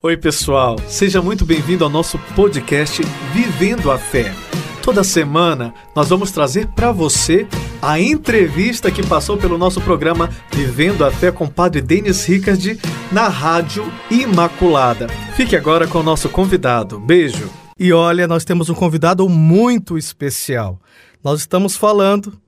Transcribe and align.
Oi, 0.00 0.16
pessoal, 0.16 0.76
seja 0.86 1.20
muito 1.20 1.44
bem-vindo 1.44 1.82
ao 1.82 1.90
nosso 1.90 2.20
podcast 2.36 3.02
Vivendo 3.34 3.90
a 3.90 3.98
Fé. 3.98 4.32
Toda 4.80 5.02
semana 5.02 5.74
nós 5.92 6.08
vamos 6.08 6.30
trazer 6.30 6.68
para 6.68 6.92
você 6.92 7.48
a 7.82 7.98
entrevista 7.98 8.92
que 8.92 9.04
passou 9.04 9.36
pelo 9.36 9.58
nosso 9.58 9.80
programa 9.80 10.30
Vivendo 10.52 11.04
a 11.04 11.10
Fé 11.10 11.32
com 11.32 11.46
o 11.46 11.50
Padre 11.50 11.82
Denis 11.82 12.24
Ricard 12.24 12.78
na 13.10 13.26
Rádio 13.26 13.92
Imaculada. 14.08 15.08
Fique 15.34 15.56
agora 15.56 15.84
com 15.88 15.98
o 15.98 16.04
nosso 16.04 16.28
convidado. 16.28 17.00
Beijo. 17.00 17.50
E 17.76 17.92
olha, 17.92 18.28
nós 18.28 18.44
temos 18.44 18.70
um 18.70 18.74
convidado 18.74 19.28
muito 19.28 19.98
especial. 19.98 20.80
Nós 21.24 21.40
estamos 21.40 21.76
falando 21.76 22.40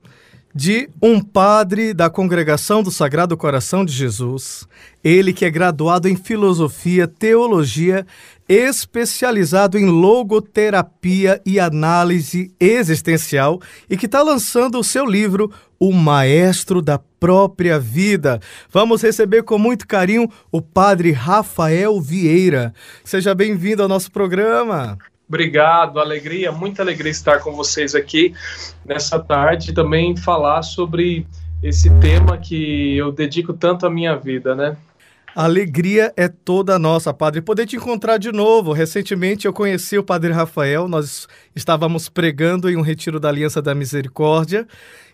de 0.53 0.89
um 1.01 1.21
padre 1.21 1.93
da 1.93 2.09
congregação 2.09 2.83
do 2.83 2.91
Sagrado 2.91 3.37
Coração 3.37 3.85
de 3.85 3.93
Jesus, 3.93 4.67
ele 5.03 5.33
que 5.33 5.45
é 5.45 5.49
graduado 5.49 6.07
em 6.07 6.15
filosofia, 6.15 7.07
teologia, 7.07 8.05
especializado 8.47 9.77
em 9.77 9.85
logoterapia 9.85 11.41
e 11.45 11.59
análise 11.59 12.53
existencial 12.59 13.61
e 13.89 13.95
que 13.95 14.05
está 14.05 14.21
lançando 14.21 14.77
o 14.77 14.83
seu 14.83 15.05
livro 15.05 15.51
O 15.79 15.93
Maestro 15.93 16.81
da 16.81 16.99
Própria 17.19 17.79
Vida. 17.79 18.39
Vamos 18.69 19.01
receber 19.01 19.43
com 19.43 19.57
muito 19.57 19.87
carinho 19.87 20.29
o 20.51 20.61
padre 20.61 21.11
Rafael 21.11 22.01
Vieira. 22.01 22.73
Seja 23.05 23.33
bem-vindo 23.33 23.81
ao 23.81 23.89
nosso 23.89 24.11
programa. 24.11 24.97
Obrigado, 25.31 25.97
alegria, 26.01 26.51
muita 26.51 26.81
alegria 26.81 27.09
estar 27.09 27.39
com 27.39 27.53
vocês 27.53 27.95
aqui 27.95 28.33
nessa 28.83 29.17
tarde 29.17 29.71
e 29.71 29.73
também 29.73 30.13
falar 30.13 30.61
sobre 30.61 31.25
esse 31.63 31.89
tema 32.01 32.37
que 32.37 32.97
eu 32.97 33.13
dedico 33.13 33.53
tanto 33.53 33.85
à 33.85 33.89
minha 33.89 34.13
vida, 34.17 34.53
né? 34.53 34.75
Alegria 35.33 36.11
é 36.17 36.27
toda 36.27 36.77
nossa, 36.77 37.13
Padre. 37.13 37.39
Poder 37.39 37.65
te 37.65 37.77
encontrar 37.77 38.17
de 38.17 38.29
novo. 38.33 38.73
Recentemente 38.73 39.47
eu 39.47 39.53
conheci 39.53 39.97
o 39.97 40.03
Padre 40.03 40.33
Rafael, 40.33 40.89
nós 40.89 41.29
estávamos 41.55 42.09
pregando 42.09 42.69
em 42.69 42.75
um 42.75 42.81
retiro 42.81 43.17
da 43.17 43.29
Aliança 43.29 43.61
da 43.61 43.73
Misericórdia. 43.73 44.67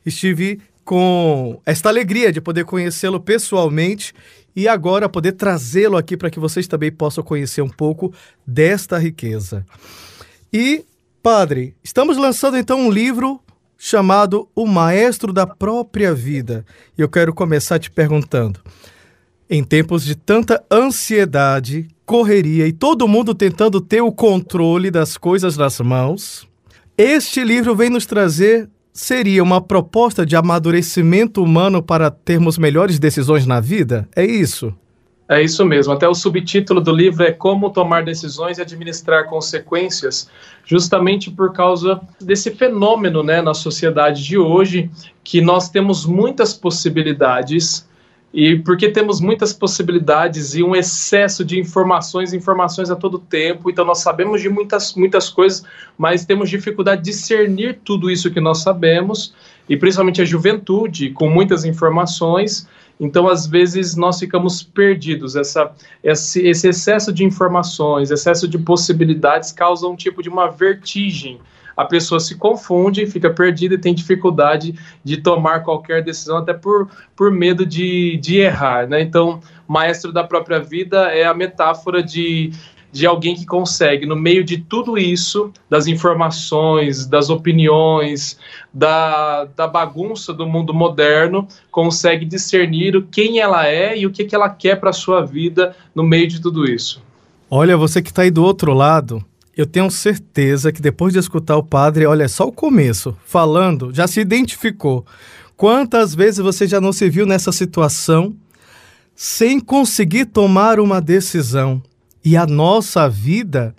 Estive 0.03 0.59
com 0.83 1.61
esta 1.64 1.89
alegria 1.89 2.31
de 2.31 2.42
poder 2.42 2.66
conhecê-lo 2.66 3.20
pessoalmente 3.20 4.16
e 4.58 4.67
agora 4.67 5.08
poder 5.08 5.33
trazê-lo 5.33 5.97
aqui 5.97 6.17
para 6.17 6.31
que 6.31 6.39
vocês 6.39 6.67
também 6.67 6.91
possam 6.91 7.23
conhecer 7.23 7.61
um 7.61 7.69
pouco 7.69 8.11
desta 8.45 8.97
riqueza. 8.97 9.64
E, 10.52 10.83
padre, 11.22 11.75
estamos 11.83 12.17
lançando 12.17 12.58
então 12.58 12.88
um 12.88 12.89
livro 12.89 13.39
chamado 13.77 14.49
O 14.55 14.66
Maestro 14.66 15.31
da 15.31 15.45
Própria 15.45 16.11
Vida. 16.11 16.66
E 16.97 17.02
eu 17.02 17.08
quero 17.08 17.36
começar 17.36 17.77
te 17.77 17.91
perguntando: 17.91 18.59
em 19.47 19.64
tempos 19.64 20.03
de 20.03 20.16
tanta 20.16 20.66
ansiedade, 20.71 21.88
correria 22.03 22.67
e 22.67 22.73
todo 22.73 23.08
mundo 23.08 23.36
tentando 23.36 23.80
ter 23.80 24.02
o 24.02 24.11
controle 24.11 24.89
das 24.89 25.17
coisas 25.17 25.55
nas 25.55 25.80
mãos, 25.80 26.47
este 26.97 27.44
livro 27.44 27.75
vem 27.75 27.92
nos 27.92 28.08
trazer 28.08 28.67
seria 28.98 29.44
uma 29.44 29.62
proposta 29.62 30.26
de 30.26 30.36
amadurecimento 30.36 31.44
humano 31.44 31.84
para 31.84 32.09
termos 32.09 32.58
melhores 32.58 32.98
decisões 32.98 33.45
na 33.45 33.59
vida? 33.59 34.09
É 34.16 34.26
isso? 34.26 34.73
É 35.30 35.42
isso 35.44 35.64
mesmo. 35.64 35.94
Até 35.94 36.08
o 36.08 36.16
subtítulo 36.16 36.81
do 36.81 36.92
livro 36.92 37.23
é 37.23 37.31
Como 37.31 37.70
Tomar 37.70 38.04
Decisões 38.04 38.58
e 38.58 38.62
Administrar 38.62 39.30
Consequências, 39.30 40.30
justamente 40.66 41.30
por 41.30 41.54
causa 41.54 42.02
desse 42.20 42.50
fenômeno 42.50 43.22
né, 43.22 43.39
na 43.39 43.54
sociedade 43.54 44.23
de 44.23 44.38
hoje, 44.38 44.89
que 45.23 45.42
nós 45.42 45.70
temos 45.70 46.04
muitas 46.06 46.56
possibilidades 46.56 47.86
e 48.33 48.58
porque 48.58 48.89
temos 48.89 49.22
muitas 49.22 49.53
possibilidades 49.53 50.53
e 50.53 50.61
um 50.61 50.75
excesso 50.75 51.45
de 51.45 51.59
informações, 51.59 52.33
informações 52.33 52.92
a 52.92 52.95
todo 52.95 53.17
tempo, 53.17 53.70
então 53.70 53.86
nós 53.86 54.00
sabemos 54.00 54.42
de 54.42 54.50
muitas, 54.50 54.94
muitas 54.95 55.30
coisas, 55.30 55.64
mas 55.97 56.25
temos 56.25 56.50
dificuldade 56.50 57.02
de 57.02 57.11
discernir 57.11 57.80
tudo 57.83 58.11
isso 58.11 58.30
que 58.30 58.42
nós 58.42 58.59
sabemos, 58.59 59.33
e 59.70 59.78
principalmente 59.78 60.22
a 60.22 60.25
juventude, 60.25 61.10
com 61.11 61.30
muitas 61.30 61.64
informações, 61.64 62.67
então 62.99 63.27
às 63.27 63.48
vezes 63.48 63.95
nós 63.95 64.20
ficamos 64.20 64.61
perdidos. 64.61 65.36
Essa, 65.36 65.71
esse, 66.04 66.45
esse 66.48 66.67
excesso 66.67 67.14
de 67.14 67.23
informações, 67.23 68.11
excesso 68.11 68.48
de 68.48 68.58
possibilidades 68.58 69.52
causa 69.52 69.88
um 69.88 69.95
tipo 69.95 70.21
de 70.21 70.30
uma 70.30 70.49
vertigem 70.49 71.39
a 71.77 71.86
pessoa 71.86 72.20
se 72.20 72.36
confunde, 72.36 73.05
fica 73.05 73.30
perdida 73.30 73.76
e 73.76 73.77
tem 73.77 73.93
dificuldade 73.93 74.73
de 75.04 75.17
tomar 75.17 75.60
qualquer 75.60 76.04
decisão, 76.04 76.38
até 76.38 76.52
por, 76.52 76.89
por 77.15 77.32
medo 77.32 77.64
de, 77.64 78.17
de 78.17 78.38
errar. 78.38 78.88
Né? 78.88 79.02
Então, 79.02 79.39
maestro 79.67 80.11
da 80.11 80.23
própria 80.23 80.60
vida 80.60 81.11
é 81.11 81.23
a 81.23 81.36
metáfora 81.36 82.02
de, 82.02 82.52
de 82.92 83.05
alguém 83.05 83.36
que 83.36 83.45
consegue, 83.45 84.08
no 84.08 84.15
meio 84.15 84.43
de 84.43 84.58
tudo 84.58 84.98
isso, 84.98 85.52
das 85.70 85.86
informações, 85.86 87.05
das 87.05 87.30
opiniões, 87.30 88.39
da, 88.73 89.45
da 89.45 89.67
bagunça 89.67 90.33
do 90.33 90.48
mundo 90.48 90.73
moderno, 90.73 91.48
consegue 91.70 92.26
discernir 92.26 93.05
quem 93.11 93.39
ela 93.39 93.67
é 93.67 93.95
e 93.95 94.08
o 94.08 94.11
que, 94.11 94.26
que 94.26 94.33
ela 94.33 94.49
quer 94.49 94.80
para 94.80 94.89
a 94.89 94.94
sua 94.94 95.23
vida 95.23 95.76
no 95.94 96.02
meio 96.02 96.27
de 96.27 96.42
tudo 96.42 96.65
isso. 96.65 97.05
Olha, 97.52 97.77
você 97.77 98.02
que 98.02 98.09
está 98.09 98.23
aí 98.23 98.32
do 98.32 98.44
outro 98.44 98.73
lado, 98.73 99.23
eu 99.58 99.66
tenho 99.66 99.90
certeza 99.90 100.72
que 100.72 100.80
depois 100.80 101.14
de 101.14 101.20
escutar 101.20 101.58
o 101.58 101.64
padre, 101.64 102.06
olha 102.06 102.30
só 102.30 102.45
o 102.45 102.52
começo, 102.52 103.18
falando, 103.26 103.92
já 103.92 104.08
se 104.08 104.20
identificou. 104.20 105.04
Quantas 105.56 106.14
vezes 106.14 106.38
você 106.38 106.68
já 106.68 106.80
não 106.80 106.94
se 106.94 107.10
viu 107.10 107.26
nessa 107.26 107.52
situação 107.52 108.36
sem 109.16 109.60
conseguir 109.60 110.26
tomar 110.26 110.80
uma 110.80 111.02
decisão? 111.02 111.82
E 112.23 112.38
a 112.38 112.45
nossa 112.45 113.10
vida, 113.10 113.76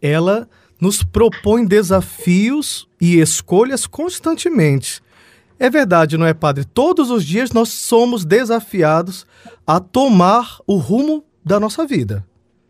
ela 0.00 0.48
nos 0.80 1.02
propõe 1.02 1.66
desafios 1.66 2.88
e 2.98 3.20
escolhas 3.20 3.86
constantemente. 3.86 5.02
É 5.58 5.68
verdade, 5.68 6.16
não 6.16 6.24
é, 6.24 6.32
padre? 6.32 6.64
Todos 6.64 7.10
os 7.10 7.22
dias 7.22 7.50
nós 7.50 7.68
somos 7.68 8.24
desafiados 8.24 9.26
a 9.66 9.78
tomar 9.78 10.58
o 10.66 10.76
rumo 10.76 11.22
da 11.44 11.60
nossa 11.60 11.86
vida. 11.86 12.24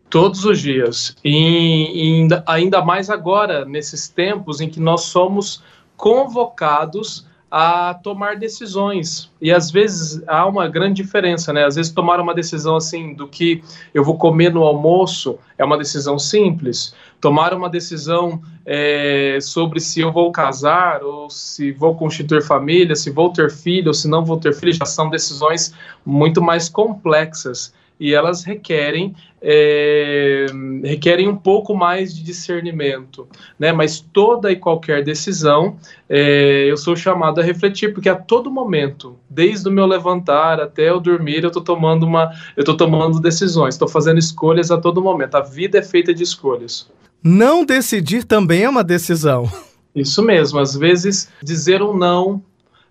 Todos 0.09 0.43
os 0.43 0.59
dias. 0.59 1.15
E, 1.23 2.25
e 2.25 2.27
ainda 2.45 2.83
mais 2.83 3.09
agora, 3.09 3.63
nesses 3.65 4.07
tempos 4.07 4.59
em 4.59 4.69
que 4.69 4.79
nós 4.79 5.01
somos 5.01 5.61
convocados 5.95 7.27
a 7.51 7.95
tomar 7.95 8.35
decisões. 8.35 9.31
E 9.41 9.51
às 9.51 9.71
vezes 9.71 10.21
há 10.27 10.45
uma 10.45 10.67
grande 10.67 11.01
diferença, 11.01 11.51
né? 11.51 11.65
Às 11.65 11.75
vezes 11.75 11.91
tomar 11.91 12.19
uma 12.19 12.33
decisão 12.33 12.75
assim 12.75 13.13
do 13.13 13.27
que 13.27 13.63
eu 13.93 14.03
vou 14.03 14.17
comer 14.17 14.53
no 14.53 14.63
almoço 14.63 15.39
é 15.57 15.65
uma 15.65 15.77
decisão 15.77 16.19
simples. 16.19 16.93
Tomar 17.19 17.53
uma 17.53 17.67
decisão 17.67 18.41
é, 18.65 19.39
sobre 19.41 19.79
se 19.79 19.99
eu 19.99 20.11
vou 20.11 20.31
casar 20.31 21.03
ou 21.03 21.29
se 21.29 21.71
vou 21.71 21.95
constituir 21.95 22.43
família, 22.43 22.95
se 22.95 23.09
vou 23.09 23.31
ter 23.31 23.49
filho 23.51 23.87
ou 23.87 23.93
se 23.93 24.07
não 24.07 24.23
vou 24.23 24.37
ter 24.37 24.53
filho, 24.53 24.73
já 24.73 24.85
são 24.85 25.09
decisões 25.09 25.73
muito 26.05 26.41
mais 26.41 26.69
complexas 26.69 27.73
e 27.99 28.13
elas 28.13 28.43
requerem 28.43 29.13
é, 29.41 30.45
requerem 30.83 31.27
um 31.27 31.35
pouco 31.35 31.73
mais 31.73 32.13
de 32.13 32.23
discernimento, 32.23 33.27
né? 33.57 33.71
Mas 33.71 33.99
toda 33.99 34.51
e 34.51 34.55
qualquer 34.55 35.03
decisão 35.03 35.77
é, 36.09 36.65
eu 36.69 36.75
sou 36.75 36.95
chamado 36.95 37.39
a 37.39 37.43
refletir, 37.43 37.93
porque 37.93 38.09
a 38.09 38.15
todo 38.15 38.51
momento, 38.51 39.15
desde 39.29 39.69
o 39.69 39.71
meu 39.71 39.85
levantar 39.85 40.59
até 40.59 40.89
eu 40.89 40.99
dormir, 40.99 41.43
eu 41.43 41.47
estou 41.47 41.63
tomando 41.63 42.05
uma, 42.05 42.31
eu 42.55 42.61
estou 42.61 42.75
tomando 42.75 43.19
decisões, 43.19 43.75
estou 43.75 43.87
fazendo 43.87 44.19
escolhas 44.19 44.71
a 44.71 44.77
todo 44.77 45.01
momento. 45.01 45.35
A 45.35 45.41
vida 45.41 45.77
é 45.77 45.83
feita 45.83 46.13
de 46.13 46.23
escolhas. 46.23 46.89
Não 47.23 47.65
decidir 47.65 48.23
também 48.23 48.63
é 48.63 48.69
uma 48.69 48.83
decisão. 48.83 49.49
Isso 49.95 50.21
mesmo, 50.21 50.59
às 50.59 50.75
vezes 50.75 51.29
dizer 51.43 51.81
um 51.81 51.95
não 51.95 52.41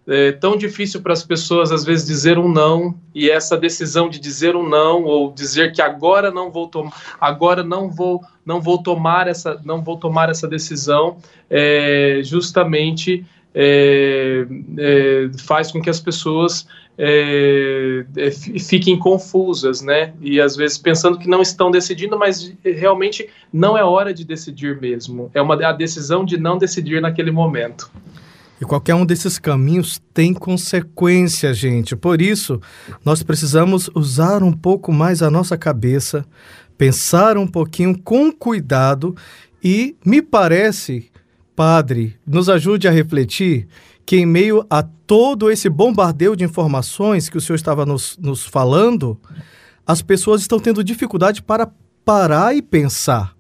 é 0.08 0.32
tão 0.32 0.56
difícil 0.56 1.02
para 1.02 1.12
as 1.12 1.22
pessoas 1.22 1.70
às 1.70 1.84
vezes 1.84 2.06
dizer 2.06 2.38
um 2.38 2.48
não 2.48 2.94
e 3.14 3.30
essa 3.30 3.56
decisão 3.58 4.08
de 4.08 4.18
dizer 4.18 4.56
um 4.56 4.66
não 4.66 5.04
ou 5.04 5.30
dizer 5.30 5.72
que 5.72 5.82
agora 5.82 6.30
não 6.30 6.50
vou 6.50 6.66
tomar 6.66 6.92
agora 7.20 7.62
não 7.62 7.90
vou 7.90 8.22
não 8.44 8.60
vou 8.60 8.82
tomar 8.82 9.28
essa 9.28 9.60
não 9.64 9.84
vou 9.84 9.98
tomar 9.98 10.30
essa 10.30 10.48
decisão 10.48 11.18
é, 11.50 12.20
justamente 12.24 13.26
é, 13.54 14.46
é, 14.78 15.30
faz 15.38 15.70
com 15.70 15.82
que 15.82 15.90
as 15.90 16.00
pessoas 16.00 16.66
é, 16.96 18.04
é 18.16 18.30
fiquem 18.30 18.98
confusas, 18.98 19.80
né? 19.80 20.12
E 20.20 20.40
às 20.40 20.56
vezes 20.56 20.76
pensando 20.76 21.16
que 21.18 21.28
não 21.28 21.40
estão 21.40 21.70
decidindo, 21.70 22.18
mas 22.18 22.52
realmente 22.62 23.28
não 23.52 23.78
é 23.78 23.84
hora 23.84 24.12
de 24.12 24.24
decidir 24.24 24.80
mesmo. 24.80 25.30
É 25.32 25.40
uma 25.40 25.54
a 25.64 25.72
decisão 25.72 26.24
de 26.24 26.36
não 26.36 26.58
decidir 26.58 27.00
naquele 27.00 27.30
momento. 27.30 27.90
E 28.60 28.64
qualquer 28.64 28.94
um 28.94 29.06
desses 29.06 29.38
caminhos 29.38 30.00
tem 30.12 30.34
consequência, 30.34 31.54
gente. 31.54 31.94
Por 31.94 32.20
isso, 32.20 32.60
nós 33.04 33.22
precisamos 33.22 33.88
usar 33.94 34.42
um 34.42 34.52
pouco 34.52 34.92
mais 34.92 35.22
a 35.22 35.30
nossa 35.30 35.56
cabeça, 35.56 36.24
pensar 36.76 37.38
um 37.38 37.46
pouquinho 37.46 37.96
com 37.96 38.32
cuidado 38.32 39.14
e 39.62 39.96
me 40.04 40.20
parece, 40.20 41.10
padre, 41.54 42.16
nos 42.26 42.48
ajude 42.48 42.88
a 42.88 42.90
refletir 42.90 43.68
que 44.04 44.16
em 44.16 44.26
meio 44.26 44.64
a 44.70 44.82
todo 44.82 45.50
esse 45.50 45.68
bombardeio 45.68 46.34
de 46.34 46.44
informações 46.44 47.28
que 47.28 47.36
o 47.36 47.40
senhor 47.40 47.56
estava 47.56 47.84
nos, 47.84 48.16
nos 48.20 48.44
falando, 48.44 49.18
as 49.86 50.02
pessoas 50.02 50.40
estão 50.40 50.58
tendo 50.58 50.82
dificuldade 50.82 51.42
para 51.42 51.70
parar 52.04 52.56
e 52.56 52.62
pensar 52.62 53.36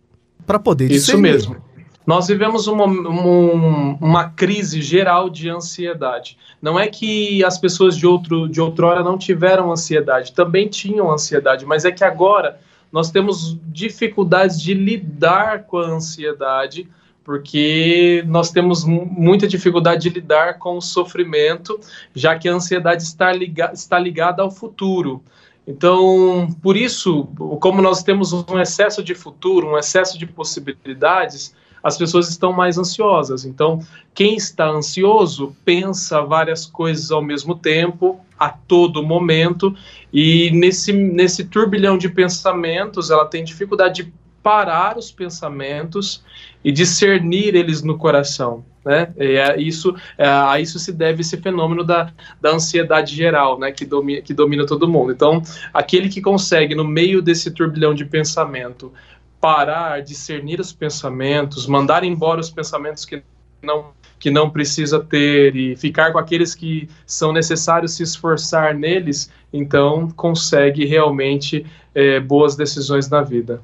para 0.46 0.58
poder 0.58 0.90
Isso 0.90 1.06
discernir. 1.06 1.22
mesmo. 1.22 1.67
Nós 2.08 2.26
vivemos 2.26 2.66
uma, 2.66 2.86
uma, 2.86 4.30
crise 4.30 4.80
geral 4.80 5.28
de 5.28 5.50
ansiedade. 5.50 6.38
Não 6.60 6.80
é 6.80 6.86
que 6.88 7.44
as 7.44 7.58
pessoas 7.58 7.98
de, 7.98 8.06
outro, 8.06 8.48
de 8.48 8.62
outrora 8.62 9.02
não 9.02 9.18
tiveram 9.18 9.70
ansiedade, 9.70 10.32
também 10.32 10.68
tinham 10.68 11.12
ansiedade, 11.12 11.66
mas 11.66 11.84
é 11.84 11.92
que 11.92 12.02
agora 12.02 12.58
nós 12.90 13.10
temos 13.10 13.58
dificuldades 13.66 14.58
de 14.58 14.72
lidar 14.72 15.64
com 15.64 15.76
a 15.76 15.86
ansiedade, 15.86 16.88
porque 17.22 18.24
nós 18.26 18.50
temos 18.50 18.86
muita 18.86 19.46
dificuldade 19.46 20.04
de 20.04 20.08
lidar 20.08 20.58
com 20.58 20.78
o 20.78 20.80
sofrimento, 20.80 21.78
já 22.14 22.38
que 22.38 22.48
a 22.48 22.54
ansiedade 22.54 23.02
está, 23.02 23.30
liga, 23.30 23.70
está 23.74 23.98
ligada 23.98 24.42
ao 24.42 24.50
futuro. 24.50 25.22
Então, 25.66 26.56
por 26.62 26.74
isso, 26.74 27.24
como 27.60 27.82
nós 27.82 28.02
temos 28.02 28.32
um 28.32 28.58
excesso 28.58 29.04
de 29.04 29.14
futuro, 29.14 29.72
um 29.72 29.76
excesso 29.76 30.18
de 30.18 30.24
possibilidades, 30.24 31.54
as 31.82 31.96
pessoas 31.96 32.28
estão 32.28 32.52
mais 32.52 32.78
ansiosas. 32.78 33.44
Então, 33.44 33.80
quem 34.14 34.36
está 34.36 34.68
ansioso 34.68 35.56
pensa 35.64 36.22
várias 36.22 36.66
coisas 36.66 37.10
ao 37.10 37.22
mesmo 37.22 37.54
tempo, 37.54 38.20
a 38.38 38.48
todo 38.48 39.02
momento, 39.02 39.74
e 40.12 40.50
nesse, 40.52 40.92
nesse 40.92 41.44
turbilhão 41.44 41.98
de 41.98 42.08
pensamentos, 42.08 43.10
ela 43.10 43.26
tem 43.26 43.42
dificuldade 43.42 44.04
de 44.04 44.12
parar 44.42 44.96
os 44.96 45.10
pensamentos 45.10 46.22
e 46.64 46.72
discernir 46.72 47.54
eles 47.54 47.82
no 47.82 47.98
coração. 47.98 48.64
Né? 48.84 49.12
E 49.18 49.36
é 49.36 49.60
isso, 49.60 49.94
é, 50.16 50.26
a 50.26 50.58
isso 50.58 50.78
se 50.78 50.92
deve 50.92 51.20
esse 51.20 51.36
fenômeno 51.36 51.84
da, 51.84 52.10
da 52.40 52.52
ansiedade 52.52 53.14
geral, 53.14 53.58
né? 53.58 53.70
que, 53.70 53.84
domina, 53.84 54.22
que 54.22 54.32
domina 54.32 54.64
todo 54.64 54.88
mundo. 54.88 55.12
Então, 55.12 55.42
aquele 55.74 56.08
que 56.08 56.22
consegue, 56.22 56.74
no 56.74 56.84
meio 56.84 57.20
desse 57.20 57.50
turbilhão 57.50 57.92
de 57.92 58.06
pensamento, 58.06 58.90
parar, 59.40 60.02
discernir 60.02 60.60
os 60.60 60.72
pensamentos, 60.72 61.66
mandar 61.66 62.04
embora 62.04 62.40
os 62.40 62.50
pensamentos 62.50 63.04
que 63.04 63.22
não 63.62 63.96
que 64.18 64.30
não 64.32 64.50
precisa 64.50 64.98
ter 64.98 65.54
e 65.54 65.76
ficar 65.76 66.12
com 66.12 66.18
aqueles 66.18 66.54
que 66.54 66.88
são 67.06 67.32
necessários 67.32 67.92
se 67.92 68.02
esforçar 68.02 68.74
neles, 68.74 69.30
então 69.52 70.10
consegue 70.10 70.84
realmente 70.84 71.64
é, 71.94 72.18
boas 72.18 72.56
decisões 72.56 73.08
na 73.08 73.22
vida. 73.22 73.62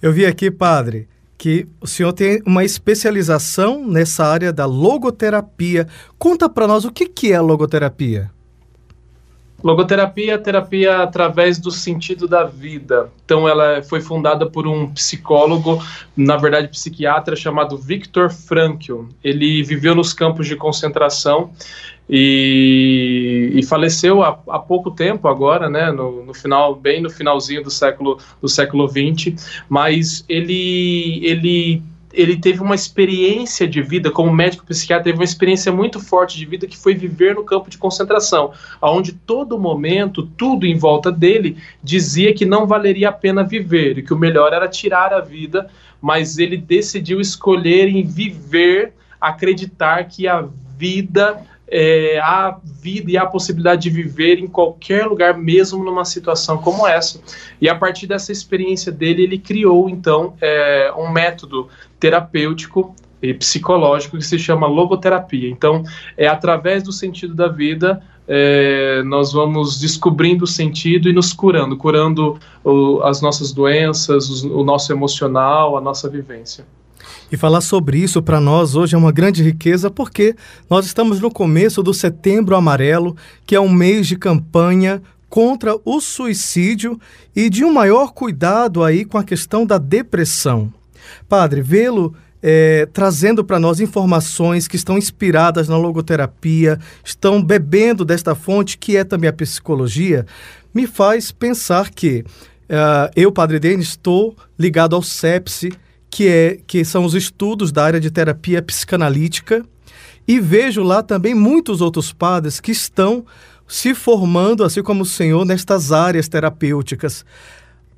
Eu 0.00 0.12
vi 0.12 0.24
aqui, 0.24 0.52
padre, 0.52 1.08
que 1.36 1.66
o 1.80 1.86
senhor 1.86 2.12
tem 2.12 2.40
uma 2.46 2.64
especialização 2.64 3.84
nessa 3.86 4.24
área 4.24 4.52
da 4.52 4.66
logoterapia. 4.66 5.88
Conta 6.18 6.48
para 6.48 6.66
nós 6.66 6.84
o 6.84 6.92
que, 6.92 7.06
que 7.06 7.32
é 7.32 7.40
logoterapia. 7.40 8.30
Logoterapia 9.66 10.34
é 10.34 10.38
terapia 10.38 11.02
através 11.02 11.58
do 11.58 11.72
sentido 11.72 12.28
da 12.28 12.44
vida. 12.44 13.10
Então, 13.24 13.48
ela 13.48 13.82
foi 13.82 14.00
fundada 14.00 14.48
por 14.48 14.64
um 14.64 14.88
psicólogo, 14.92 15.82
na 16.16 16.36
verdade, 16.36 16.68
psiquiatra, 16.68 17.34
chamado 17.34 17.76
Viktor 17.76 18.30
Frankl. 18.30 19.06
Ele 19.24 19.64
viveu 19.64 19.92
nos 19.92 20.12
campos 20.12 20.46
de 20.46 20.54
concentração 20.54 21.50
e, 22.08 23.50
e 23.56 23.62
faleceu 23.64 24.22
há, 24.22 24.38
há, 24.48 24.58
pouco 24.60 24.92
tempo 24.92 25.26
agora, 25.26 25.68
né, 25.68 25.90
no, 25.90 26.24
no, 26.24 26.32
final, 26.32 26.76
bem 26.76 27.02
no 27.02 27.10
finalzinho 27.10 27.64
do 27.64 27.70
século 27.70 28.20
do 28.40 28.48
século 28.48 28.86
20, 28.86 29.34
mas 29.68 30.24
ele 30.28 31.20
ele 31.24 31.82
ele 32.16 32.38
teve 32.38 32.62
uma 32.62 32.74
experiência 32.74 33.68
de 33.68 33.82
vida, 33.82 34.10
como 34.10 34.32
médico 34.32 34.64
psiquiatra, 34.64 35.04
teve 35.04 35.18
uma 35.18 35.24
experiência 35.24 35.70
muito 35.70 36.00
forte 36.00 36.38
de 36.38 36.46
vida 36.46 36.66
que 36.66 36.76
foi 36.76 36.94
viver 36.94 37.34
no 37.34 37.44
campo 37.44 37.68
de 37.68 37.76
concentração, 37.76 38.52
onde 38.80 39.12
todo 39.12 39.58
momento, 39.58 40.22
tudo 40.22 40.64
em 40.64 40.78
volta 40.78 41.12
dele 41.12 41.58
dizia 41.82 42.34
que 42.34 42.46
não 42.46 42.66
valeria 42.66 43.10
a 43.10 43.12
pena 43.12 43.44
viver 43.44 43.98
e 43.98 44.02
que 44.02 44.14
o 44.14 44.18
melhor 44.18 44.54
era 44.54 44.66
tirar 44.66 45.12
a 45.12 45.20
vida, 45.20 45.68
mas 46.00 46.38
ele 46.38 46.56
decidiu 46.56 47.20
escolher 47.20 47.88
em 47.88 48.02
viver, 48.02 48.94
acreditar 49.20 50.04
que 50.04 50.26
a 50.26 50.48
vida 50.78 51.44
é, 51.68 52.18
a 52.20 52.58
vida 52.64 53.10
e 53.10 53.16
a 53.16 53.26
possibilidade 53.26 53.82
de 53.82 53.90
viver 53.90 54.38
em 54.38 54.46
qualquer 54.46 55.06
lugar, 55.06 55.36
mesmo 55.36 55.84
numa 55.84 56.04
situação 56.04 56.58
como 56.58 56.86
essa. 56.86 57.20
E 57.60 57.68
a 57.68 57.74
partir 57.74 58.06
dessa 58.06 58.32
experiência 58.32 58.92
dele, 58.92 59.22
ele 59.22 59.38
criou 59.38 59.88
então 59.88 60.34
é, 60.40 60.92
um 60.96 61.10
método 61.10 61.68
terapêutico 61.98 62.94
e 63.20 63.34
psicológico 63.34 64.16
que 64.16 64.24
se 64.24 64.38
chama 64.38 64.66
logoterapia. 64.66 65.48
Então, 65.48 65.82
é 66.16 66.26
através 66.26 66.82
do 66.82 66.92
sentido 66.92 67.34
da 67.34 67.48
vida 67.48 68.02
é, 68.28 69.02
nós 69.04 69.32
vamos 69.32 69.78
descobrindo 69.78 70.44
o 70.44 70.46
sentido 70.46 71.08
e 71.08 71.12
nos 71.12 71.32
curando, 71.32 71.76
curando 71.76 72.38
o, 72.64 73.00
as 73.02 73.20
nossas 73.20 73.52
doenças, 73.52 74.42
o, 74.42 74.60
o 74.60 74.64
nosso 74.64 74.92
emocional, 74.92 75.76
a 75.76 75.80
nossa 75.80 76.08
vivência. 76.08 76.66
E 77.30 77.36
falar 77.36 77.60
sobre 77.60 77.98
isso 77.98 78.22
para 78.22 78.40
nós 78.40 78.76
hoje 78.76 78.94
é 78.94 78.98
uma 78.98 79.10
grande 79.10 79.42
riqueza 79.42 79.90
porque 79.90 80.36
nós 80.70 80.86
estamos 80.86 81.20
no 81.20 81.30
começo 81.30 81.82
do 81.82 81.92
Setembro 81.92 82.54
Amarelo, 82.54 83.16
que 83.44 83.56
é 83.56 83.60
um 83.60 83.72
mês 83.72 84.06
de 84.06 84.16
campanha 84.16 85.02
contra 85.28 85.76
o 85.84 86.00
suicídio 86.00 87.00
e 87.34 87.50
de 87.50 87.64
um 87.64 87.72
maior 87.72 88.12
cuidado 88.12 88.84
aí 88.84 89.04
com 89.04 89.18
a 89.18 89.24
questão 89.24 89.66
da 89.66 89.76
depressão. 89.76 90.72
Padre, 91.28 91.62
vê-lo 91.62 92.14
é, 92.40 92.86
trazendo 92.92 93.44
para 93.44 93.58
nós 93.58 93.80
informações 93.80 94.68
que 94.68 94.76
estão 94.76 94.96
inspiradas 94.96 95.68
na 95.68 95.76
logoterapia, 95.76 96.78
estão 97.04 97.42
bebendo 97.42 98.04
desta 98.04 98.36
fonte 98.36 98.78
que 98.78 98.96
é 98.96 99.02
também 99.02 99.28
a 99.28 99.32
psicologia, 99.32 100.24
me 100.72 100.86
faz 100.86 101.32
pensar 101.32 101.90
que 101.90 102.24
uh, 102.70 103.10
eu, 103.16 103.32
Padre 103.32 103.58
Denis, 103.58 103.88
estou 103.88 104.36
ligado 104.56 104.94
ao 104.94 105.02
sepsi, 105.02 105.72
que, 106.16 106.28
é, 106.28 106.58
que 106.66 106.82
são 106.82 107.04
os 107.04 107.14
estudos 107.14 107.70
da 107.70 107.84
área 107.84 108.00
de 108.00 108.10
terapia 108.10 108.62
psicanalítica, 108.62 109.62
e 110.26 110.40
vejo 110.40 110.82
lá 110.82 111.02
também 111.02 111.34
muitos 111.34 111.82
outros 111.82 112.10
padres 112.10 112.58
que 112.58 112.72
estão 112.72 113.26
se 113.68 113.94
formando, 113.94 114.64
assim 114.64 114.82
como 114.82 115.02
o 115.02 115.06
Senhor, 115.06 115.44
nestas 115.44 115.92
áreas 115.92 116.26
terapêuticas. 116.26 117.22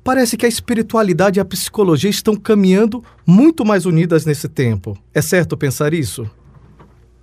Parece 0.03 0.35
que 0.35 0.45
a 0.45 0.49
espiritualidade 0.49 1.39
e 1.39 1.41
a 1.41 1.45
psicologia 1.45 2.09
estão 2.09 2.35
caminhando 2.35 3.01
muito 3.25 3.63
mais 3.63 3.85
unidas 3.85 4.25
nesse 4.25 4.49
tempo. 4.49 4.97
É 5.13 5.21
certo 5.21 5.55
pensar 5.55 5.93
isso? 5.93 6.29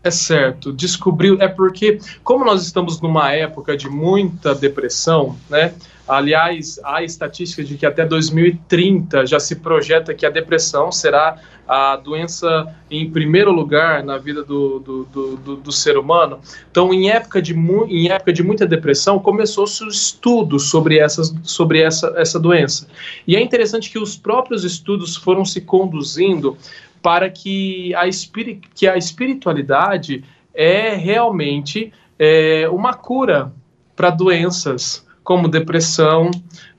É 0.03 0.11
certo. 0.11 0.73
Descobriu. 0.73 1.37
É 1.43 1.49
porque, 1.49 1.99
como 2.25 2.43
nós 2.43 2.63
estamos 2.63 3.03
numa 3.03 3.35
época 3.35 3.77
de 3.77 3.87
muita 3.87 4.55
depressão, 4.55 5.37
né? 5.51 5.75
Aliás, 6.09 6.79
há 6.85 7.03
estatística 7.03 7.65
de 7.65 7.77
que 7.77 7.85
até 7.85 8.05
2030 8.05 9.27
já 9.27 9.41
se 9.41 9.57
projeta 9.57 10.15
que 10.15 10.25
a 10.25 10.31
depressão 10.31 10.93
será 10.93 11.39
a 11.67 11.97
doença 11.97 12.73
em 12.89 13.11
primeiro 13.11 13.51
lugar 13.51 14.05
na 14.05 14.17
vida 14.17 14.45
do, 14.45 14.79
do, 14.79 15.05
do, 15.05 15.37
do, 15.37 15.57
do 15.57 15.73
ser 15.73 15.99
humano. 15.99 16.39
Então, 16.71 16.95
em 16.95 17.11
época 17.11 17.43
de, 17.43 17.53
em 17.55 18.09
época 18.09 18.33
de 18.33 18.43
muita 18.43 18.65
depressão, 18.65 19.19
começou-se 19.19 19.83
o 19.83 19.89
estudo 19.89 20.61
sobre, 20.61 20.99
essas, 20.99 21.35
sobre 21.43 21.81
essa, 21.81 22.15
essa 22.17 22.39
doença. 22.39 22.87
E 23.27 23.35
é 23.35 23.43
interessante 23.43 23.91
que 23.91 23.99
os 23.99 24.17
próprios 24.17 24.65
estudos 24.65 25.17
foram 25.17 25.45
se 25.45 25.61
conduzindo 25.61 26.57
para 27.03 27.29
que 27.29 27.95
a, 27.97 28.07
espiri 28.07 28.61
que 28.75 28.87
a 28.87 28.97
espiritualidade 28.97 30.25
é 30.55 30.95
realmente 30.95 31.93
é, 32.19 32.69
uma 32.69 32.95
cura 32.95 33.53
para 33.95 34.11
doenças 34.11 35.06
como 35.27 35.49
depressão, 35.49 36.31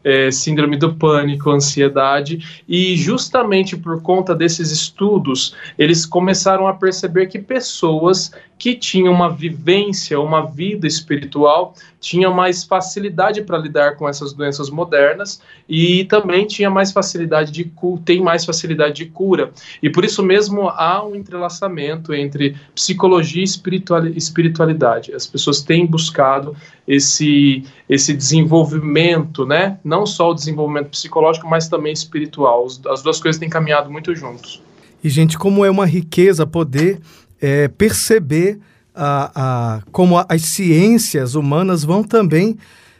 é, 0.07 0.31
síndrome 0.31 0.77
do 0.77 0.93
pânico, 0.93 1.51
ansiedade, 1.51 2.63
e 2.65 2.95
justamente 2.95 3.75
por 3.75 4.01
conta 4.01 4.33
desses 4.33 4.71
estudos, 4.71 5.53
eles 5.77 6.05
começaram 6.05 6.65
a 6.65 6.73
perceber 6.73 7.27
que 7.27 7.37
pessoas 7.37 8.31
que 8.57 8.73
tinham 8.73 9.13
uma 9.13 9.29
vivência, 9.29 10.19
uma 10.19 10.45
vida 10.45 10.87
espiritual, 10.87 11.75
tinham 11.99 12.33
mais 12.33 12.63
facilidade 12.63 13.41
para 13.41 13.57
lidar 13.57 13.95
com 13.97 14.07
essas 14.07 14.33
doenças 14.33 14.69
modernas 14.69 15.41
e 15.67 16.05
também 16.05 16.45
tinha 16.47 16.69
mais 16.69 16.91
facilidade 16.91 17.51
de 17.51 17.71
tem 18.03 18.21
mais 18.21 18.45
facilidade 18.45 18.95
de 18.95 19.05
cura. 19.05 19.51
E 19.81 19.89
por 19.89 20.05
isso 20.05 20.23
mesmo 20.23 20.69
há 20.69 21.05
um 21.05 21.15
entrelaçamento 21.15 22.13
entre 22.13 22.55
psicologia 22.73 23.43
e 23.43 24.17
espiritualidade. 24.17 25.13
As 25.13 25.27
pessoas 25.27 25.61
têm 25.61 25.85
buscado 25.85 26.55
esse 26.87 27.63
esse 27.89 28.13
desenvolvimento, 28.13 29.45
né? 29.45 29.79
Não 29.83 29.96
só 30.05 30.31
o 30.31 30.33
desenvolvimento 30.33 30.89
psicológico, 30.89 31.47
mas 31.47 31.67
também 31.67 31.93
espiritual. 31.93 32.67
As 32.89 33.01
duas 33.01 33.19
coisas 33.19 33.39
têm 33.39 33.49
caminhado 33.49 33.89
muito 33.89 34.15
juntos. 34.15 34.61
E 35.03 35.09
gente, 35.09 35.37
como 35.37 35.63
é 35.63 35.69
uma 35.69 35.85
riqueza 35.85 36.45
poder 36.45 36.99
é, 37.41 37.67
perceber 37.67 38.59
a, 38.95 39.31
a, 39.35 39.81
como 39.91 40.17
as 40.27 40.41
ciências 40.41 41.35
humanas 41.35 41.83
vão 41.83 42.03
também 42.03 42.57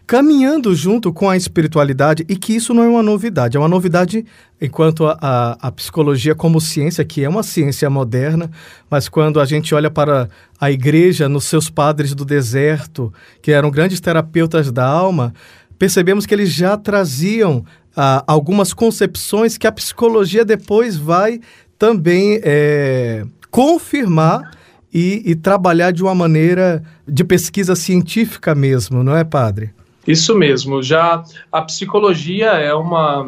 caminhando 0.08 0.74
junto 0.74 1.12
com 1.12 1.30
a 1.30 1.36
espiritualidade 1.36 2.26
e 2.30 2.38
que 2.38 2.56
isso 2.56 2.74
não 2.74 2.82
é 2.82 2.88
uma 2.88 3.04
novidade, 3.04 3.58
é 3.58 3.60
uma 3.60 3.68
novidade 3.68 4.26
enquanto 4.60 5.06
a, 5.06 5.18
a, 5.20 5.68
a, 5.68 5.72
psicologia 5.72 6.34
como 6.34 6.62
ciência, 6.62 7.04
que 7.04 7.26
é 7.26 7.28
uma 7.28 7.44
ciência 7.44 7.90
moderna, 7.90 8.50
mas 8.90 9.10
quando 9.10 9.38
a 9.38 9.46
gente 9.46 9.76
olha 9.76 9.92
para 9.92 10.30
a 10.62 10.72
igreja 10.72 11.28
nos 11.28 11.44
seus 11.44 11.70
padres 11.70 12.16
do 12.16 12.24
deserto, 12.24 13.14
que 13.42 13.52
eram 13.52 13.70
grandes 13.70 14.00
terapeutas 14.00 14.72
da 14.72 14.88
alma, 14.88 15.34
percebemos 15.78 16.26
que 16.26 16.34
eles 16.34 16.52
já 16.52 16.78
traziam 16.78 17.66
ah, 17.96 18.24
algumas 18.28 18.74
concepções 18.74 19.58
que 19.58 19.68
a 19.68 19.72
psicologia 19.72 20.46
depois 20.46 20.98
vai 20.98 21.40
também 21.78 22.40
é, 22.44 23.24
confirmar 23.50 24.52
e, 24.94 25.22
e 25.26 25.36
trabalhar 25.36 25.92
de 25.92 26.04
uma 26.04 26.16
maneira 26.16 26.84
de 27.08 27.24
pesquisa 27.24 27.76
científica 27.76 28.56
mesmo, 28.56 29.04
não 29.04 29.16
é, 29.16 29.24
padre? 29.24 29.72
Isso 30.08 30.36
mesmo. 30.36 30.82
Já 30.82 31.24
a 31.52 31.62
psicologia 31.62 32.48
é 32.48 32.74
uma 32.74 33.28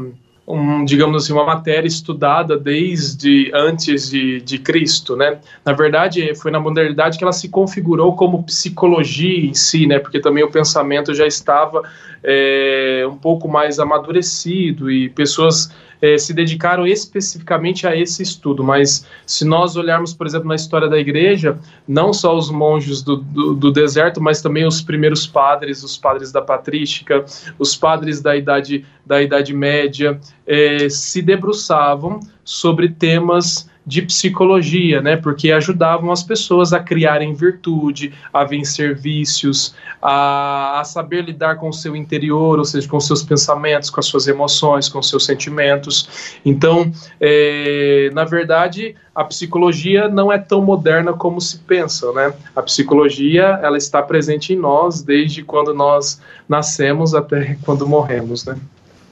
um, 0.50 0.84
digamos 0.84 1.24
assim, 1.24 1.32
uma 1.32 1.46
matéria 1.46 1.88
estudada 1.88 2.58
desde 2.58 3.52
antes 3.54 4.10
de, 4.10 4.42
de 4.42 4.58
Cristo, 4.58 5.16
né? 5.16 5.38
Na 5.64 5.74
verdade, 5.74 6.34
foi 6.34 6.50
na 6.50 6.60
modernidade 6.60 7.20
que 7.20 7.24
ela 7.24 7.32
se 7.32 7.50
configurou 7.50 8.16
como 8.16 8.44
psicologia 8.44 9.46
em 9.46 9.54
si, 9.54 9.86
né? 9.86 10.00
Porque 10.00 10.20
também 10.20 10.44
o 10.44 10.50
pensamento 10.50 11.14
já 11.14 11.28
estava 11.28 11.84
é, 12.24 13.06
um 13.10 13.18
pouco 13.18 13.48
mais 13.48 13.80
amadurecido 13.80 14.92
e 14.92 15.10
pessoas 15.10 15.72
é, 16.02 16.18
se 16.18 16.34
dedicaram 16.34 16.88
especificamente 16.88 17.86
a 17.86 17.96
esse 17.96 18.24
estudo, 18.24 18.64
mas 18.64 19.06
se 19.26 19.44
nós 19.44 19.76
olharmos, 19.76 20.14
por 20.14 20.26
exemplo, 20.26 20.48
na 20.48 20.56
história 20.56 20.88
da 20.88 20.98
igreja, 20.98 21.60
não 21.88 22.14
só 22.14 22.36
os 22.38 22.50
monges 22.50 23.02
do, 23.02 23.18
do, 23.18 23.54
do 23.54 23.72
deserto, 23.72 24.22
mas 24.22 24.42
também 24.42 24.66
os 24.66 24.82
primeiros 24.82 25.28
padres, 25.28 25.84
os 25.84 25.98
padres 25.98 26.32
da 26.32 26.42
patrística, 26.42 27.26
os 27.58 27.76
padres 27.76 28.22
da 28.22 28.36
idade, 28.36 28.86
da 29.06 29.22
idade 29.22 29.54
média, 29.54 30.20
é, 30.48 30.88
se 30.90 31.22
debruçavam 31.22 32.20
sobre 32.44 32.90
temas 32.90 33.69
de 33.86 34.02
psicologia, 34.04 35.02
né? 35.02 35.18
Porque 35.18 35.52
ajudavam 35.52 36.12
as 36.12 36.22
pessoas 36.22 36.74
a 36.74 36.80
criarem 36.80 37.34
virtude, 37.34 38.14
a 38.32 38.44
vencer 38.44 38.96
vícios, 38.96 39.74
a, 40.02 40.80
a 40.80 40.84
saber 40.84 41.24
lidar 41.24 41.56
com 41.56 41.70
o 41.70 41.74
seu 41.74 41.96
interior, 41.96 42.60
ou 42.60 42.66
seja, 42.66 42.88
com 42.88 43.00
seus 43.00 43.24
pensamentos, 43.24 43.90
com 43.90 44.00
as 44.00 44.06
suas 44.06 44.28
emoções, 44.28 44.88
com 44.88 45.02
seus 45.02 45.26
sentimentos. 45.26 46.38
Então, 46.46 46.92
é, 47.20 48.12
na 48.14 48.26
verdade, 48.26 48.96
a 49.16 49.24
psicologia 49.24 50.08
não 50.08 50.32
é 50.32 50.38
tão 50.38 50.62
moderna 50.62 51.14
como 51.14 51.42
se 51.42 51.58
pensa, 51.60 52.12
né? 52.12 52.34
A 52.56 52.62
psicologia 52.62 53.60
ela 53.64 53.78
está 53.78 54.02
presente 54.02 54.54
em 54.54 54.56
nós 54.56 55.02
desde 55.02 55.42
quando 55.42 55.74
nós 55.74 56.22
nascemos 56.48 57.16
até 57.16 57.58
quando 57.64 57.88
morremos, 57.88 58.46
né? 58.46 58.56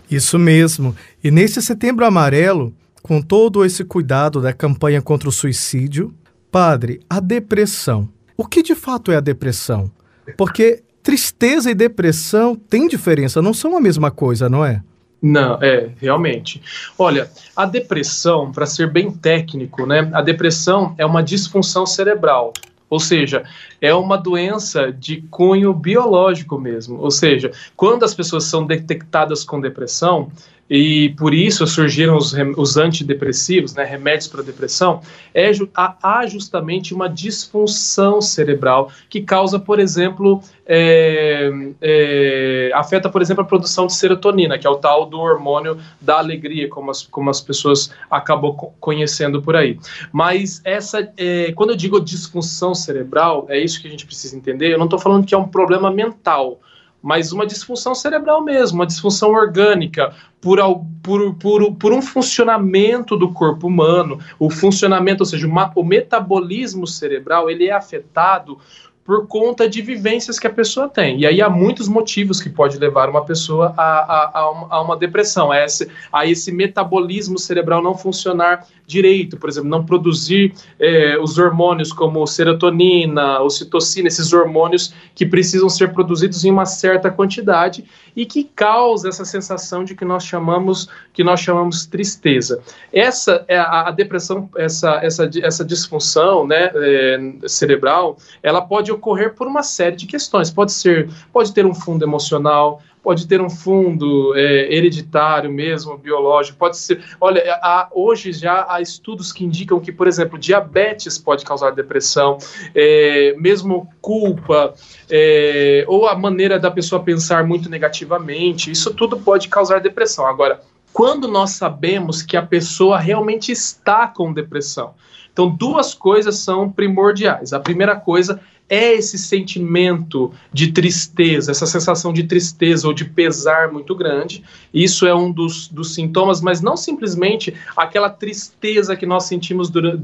Isso 0.10 0.38
mesmo. 0.40 0.96
E 1.24 1.32
nesse 1.32 1.62
Setembro 1.62 2.06
Amarelo 2.06 2.74
com 3.08 3.22
todo 3.22 3.64
esse 3.64 3.86
cuidado 3.86 4.42
da 4.42 4.52
campanha 4.52 5.02
contra 5.02 5.30
o 5.30 5.32
suicídio, 5.32 6.14
padre, 6.52 7.00
a 7.10 7.22
depressão. 7.22 8.10
O 8.36 8.46
que 8.46 8.62
de 8.62 8.76
fato 8.76 9.12
é 9.12 9.16
a 9.16 9.22
depressão? 9.22 9.90
Porque 10.38 10.84
tristeza 11.02 11.72
e 11.72 11.74
depressão 11.74 12.54
têm 12.54 12.88
diferença, 12.88 13.42
não 13.42 13.54
são 13.54 13.78
a 13.78 13.82
mesma 13.82 14.12
coisa, 14.12 14.50
não 14.50 14.66
é? 14.66 14.82
Não, 15.22 15.58
é, 15.62 15.90
realmente. 16.00 16.62
Olha, 17.00 17.32
a 17.56 17.66
depressão, 17.66 18.52
para 18.52 18.66
ser 18.66 18.92
bem 18.92 19.10
técnico, 19.10 19.86
né? 19.86 20.10
A 20.14 20.22
depressão 20.22 20.94
é 20.98 21.06
uma 21.06 21.24
disfunção 21.24 21.86
cerebral. 21.86 22.54
Ou 22.90 23.00
seja, 23.00 23.44
é 23.82 23.94
uma 23.94 24.18
doença 24.18 24.92
de 24.92 25.22
cunho 25.30 25.74
biológico 25.74 26.60
mesmo. 26.60 27.00
Ou 27.00 27.12
seja, 27.12 27.52
quando 27.76 28.04
as 28.04 28.14
pessoas 28.14 28.46
são 28.46 28.66
detectadas 28.66 29.44
com 29.44 29.60
depressão, 29.60 30.32
e 30.70 31.10
por 31.18 31.34
isso 31.34 31.66
surgiram 31.66 32.18
os, 32.18 32.34
os 32.58 32.78
antidepressivos, 32.78 33.74
né, 33.74 33.84
remédios 33.84 34.28
para 34.28 34.44
depressão, 34.44 35.02
é, 35.34 35.52
há 35.76 36.26
justamente 36.28 36.94
uma 36.94 37.08
disfunção 37.08 38.22
cerebral 38.22 38.92
que 39.10 39.22
causa, 39.22 39.60
por 39.60 39.80
exemplo, 39.80 40.42
é, 40.66 41.50
é, 41.82 42.72
afeta, 42.74 43.10
por 43.10 43.22
exemplo, 43.22 43.44
a 43.44 43.48
produção 43.48 43.88
de 43.88 43.94
serotonina, 43.94 44.58
que 44.58 44.68
é 44.68 44.70
o 44.70 44.76
tal 44.76 45.06
do 45.06 45.20
hormônio 45.20 45.78
da 46.02 46.18
alegria, 46.18 46.68
como 46.68 46.92
as, 46.92 47.04
como 47.04 47.30
as 47.30 47.40
pessoas 47.40 47.92
acabam 48.12 48.54
conhecendo 48.80 49.42
por 49.42 49.56
aí. 49.56 49.80
Mas 50.12 50.62
essa, 50.66 51.10
é, 51.18 51.54
quando 51.54 51.70
eu 51.70 51.76
digo 51.76 52.00
disfunção 52.00 52.76
cerebral, 52.76 53.46
é 53.50 53.58
isso 53.58 53.82
que 53.82 53.88
a 53.88 53.92
gente 53.92 54.06
precisa 54.06 54.36
entender. 54.36 54.74
Eu 54.74 54.78
não 54.78 54.86
estou 54.86 55.00
falando 55.00 55.26
que 55.26 55.34
é 55.34 55.38
um 55.38 55.48
problema 55.48 55.90
mental 55.90 56.60
mas 57.08 57.32
uma 57.32 57.46
disfunção 57.46 57.96
cerebral 57.96 58.44
mesmo, 58.44 58.80
uma 58.80 58.86
disfunção 58.86 59.32
orgânica, 59.32 60.14
por, 60.42 60.60
por, 61.02 61.36
por, 61.36 61.76
por 61.76 61.94
um 61.94 62.02
funcionamento 62.02 63.16
do 63.16 63.32
corpo 63.32 63.66
humano, 63.66 64.20
o 64.38 64.50
funcionamento, 64.50 65.22
ou 65.22 65.26
seja, 65.26 65.48
o, 65.48 65.84
metabolismo 65.86 66.86
cerebral, 66.86 67.50
ele 67.50 67.70
é 67.70 67.72
afetado 67.72 68.58
por 69.06 69.26
conta 69.26 69.70
de 69.70 69.82
vivências 69.82 70.38
que 70.38 70.48
a 70.48 70.50
pessoa 70.50 70.90
tem. 70.90 71.22
E 71.22 71.26
aí 71.26 71.42
há 71.42 71.50
muitos 71.50 71.88
motivos 71.88 72.42
que 72.42 72.50
pode 72.50 72.78
levar 72.78 73.10
uma 73.10 73.24
pessoa 73.24 73.74
a, 73.78 73.84
a, 73.84 74.32
a, 74.42 74.52
uma, 74.52 74.68
a 74.70 74.82
uma, 74.82 74.98
depressão, 74.98 75.50
a 75.50 75.64
esse, 75.64 75.90
a 76.12 76.26
esse 76.26 76.52
metabolismo 76.52 77.40
cerebral 77.40 77.82
não 77.82 77.98
funcionar 77.98 78.68
direito, 78.88 79.36
por 79.36 79.50
exemplo, 79.50 79.70
não 79.70 79.86
produzir 79.86 80.53
é, 80.79 81.20
os 81.20 81.38
hormônios 81.38 81.91
como 81.91 82.25
serotonina, 82.25 83.41
ocitocina, 83.41 84.08
esses 84.08 84.32
hormônios 84.32 84.94
que 85.13 85.25
precisam 85.25 85.67
ser 85.67 85.91
produzidos 85.91 86.46
em 86.46 86.51
uma 86.51 86.65
certa 86.65 87.12
quantidade 87.12 87.84
e 88.15 88.25
que 88.25 88.46
causa 88.46 89.10
essa 89.10 89.25
sensação 89.25 89.84
de 89.84 89.94
que 89.94 90.06
nós 90.06 90.24
chamamos 90.24 90.88
que 91.12 91.24
nós 91.24 91.41
chamamos 91.41 91.86
tristeza. 91.86 92.62
Essa 92.94 93.44
é 93.48 93.58
a, 93.58 93.89
a 93.89 93.91
depressão, 93.91 94.50
essa, 94.56 95.00
essa, 95.03 95.29
essa 95.41 95.65
disfunção 95.65 96.48
né, 96.48 96.72
é, 96.74 97.20
cerebral, 97.48 98.17
ela 98.41 98.62
pode 98.62 98.91
ocorrer 98.91 99.34
por 99.34 99.48
uma 99.48 99.63
série 99.63 99.96
de 99.96 100.06
questões. 100.06 100.50
Pode 100.50 100.72
ser, 100.72 101.10
pode 101.34 101.53
ter 101.53 101.65
um 101.65 101.74
fundo 101.74 102.06
emocional, 102.06 102.82
pode 103.08 103.26
ter 103.26 103.40
um 103.40 103.50
fundo 103.50 104.34
é, 104.36 104.76
hereditário 104.76 105.50
mesmo, 105.50 105.98
biológico, 105.98 106.58
pode 106.58 106.76
ser. 106.76 107.02
Olha, 107.22 107.42
há, 107.64 107.88
hoje 107.94 108.34
já 108.34 108.66
há 108.68 108.82
estudos 108.82 109.32
que 109.32 109.46
indicam 109.46 109.80
que, 109.80 109.94
por 109.94 110.08
exemplo, 110.10 110.38
diabetes 110.38 111.18
pode 111.18 111.46
causar 111.46 111.72
depressão, 111.72 112.38
é, 112.76 113.34
mesmo 113.38 113.88
culpa, 114.02 114.74
é, 115.10 115.86
ou 115.88 116.06
a 116.06 116.18
maneira 116.18 116.60
da 116.60 116.70
pessoa 116.70 117.02
pensar 117.02 117.48
muito 117.48 117.70
negativamente, 117.70 118.72
isso 118.72 118.94
tudo 118.94 119.18
pode 119.18 119.48
causar 119.48 119.80
depressão. 119.80 120.28
Agora, 120.28 120.60
quando 120.92 121.30
nós 121.30 121.52
sabemos 121.52 122.22
que 122.22 122.36
a 122.36 122.42
pessoa 122.42 123.00
realmente 123.00 123.54
está 123.54 124.06
com 124.06 124.34
depressão. 124.34 124.96
Então, 125.32 125.48
duas 125.48 125.94
coisas 125.94 126.40
são 126.40 126.70
primordiais. 126.70 127.54
A 127.54 127.60
primeira 127.60 127.96
coisa 127.96 128.42
é 128.70 128.94
esse 128.94 129.18
sentimento 129.18 130.32
de 130.52 130.72
tristeza, 130.72 131.52
essa 131.52 131.66
sensação 131.66 132.12
de 132.12 132.24
tristeza 132.24 132.88
ou 132.88 132.94
de 132.94 133.06
pesar 133.06 133.72
muito 133.72 133.96
grande. 133.96 134.44
Isso 134.74 135.08
é 135.08 135.16
um 135.16 135.32
dos, 135.32 135.68
dos 135.70 135.94
sintomas, 135.94 136.42
mas 136.42 136.62
não 136.62 136.76
simplesmente 136.76 137.54
aquela 137.76 138.10
tristeza 138.10 138.96
que 138.96 139.06
nós 139.06 139.24
sentimos 139.24 139.70
durante, 139.70 140.02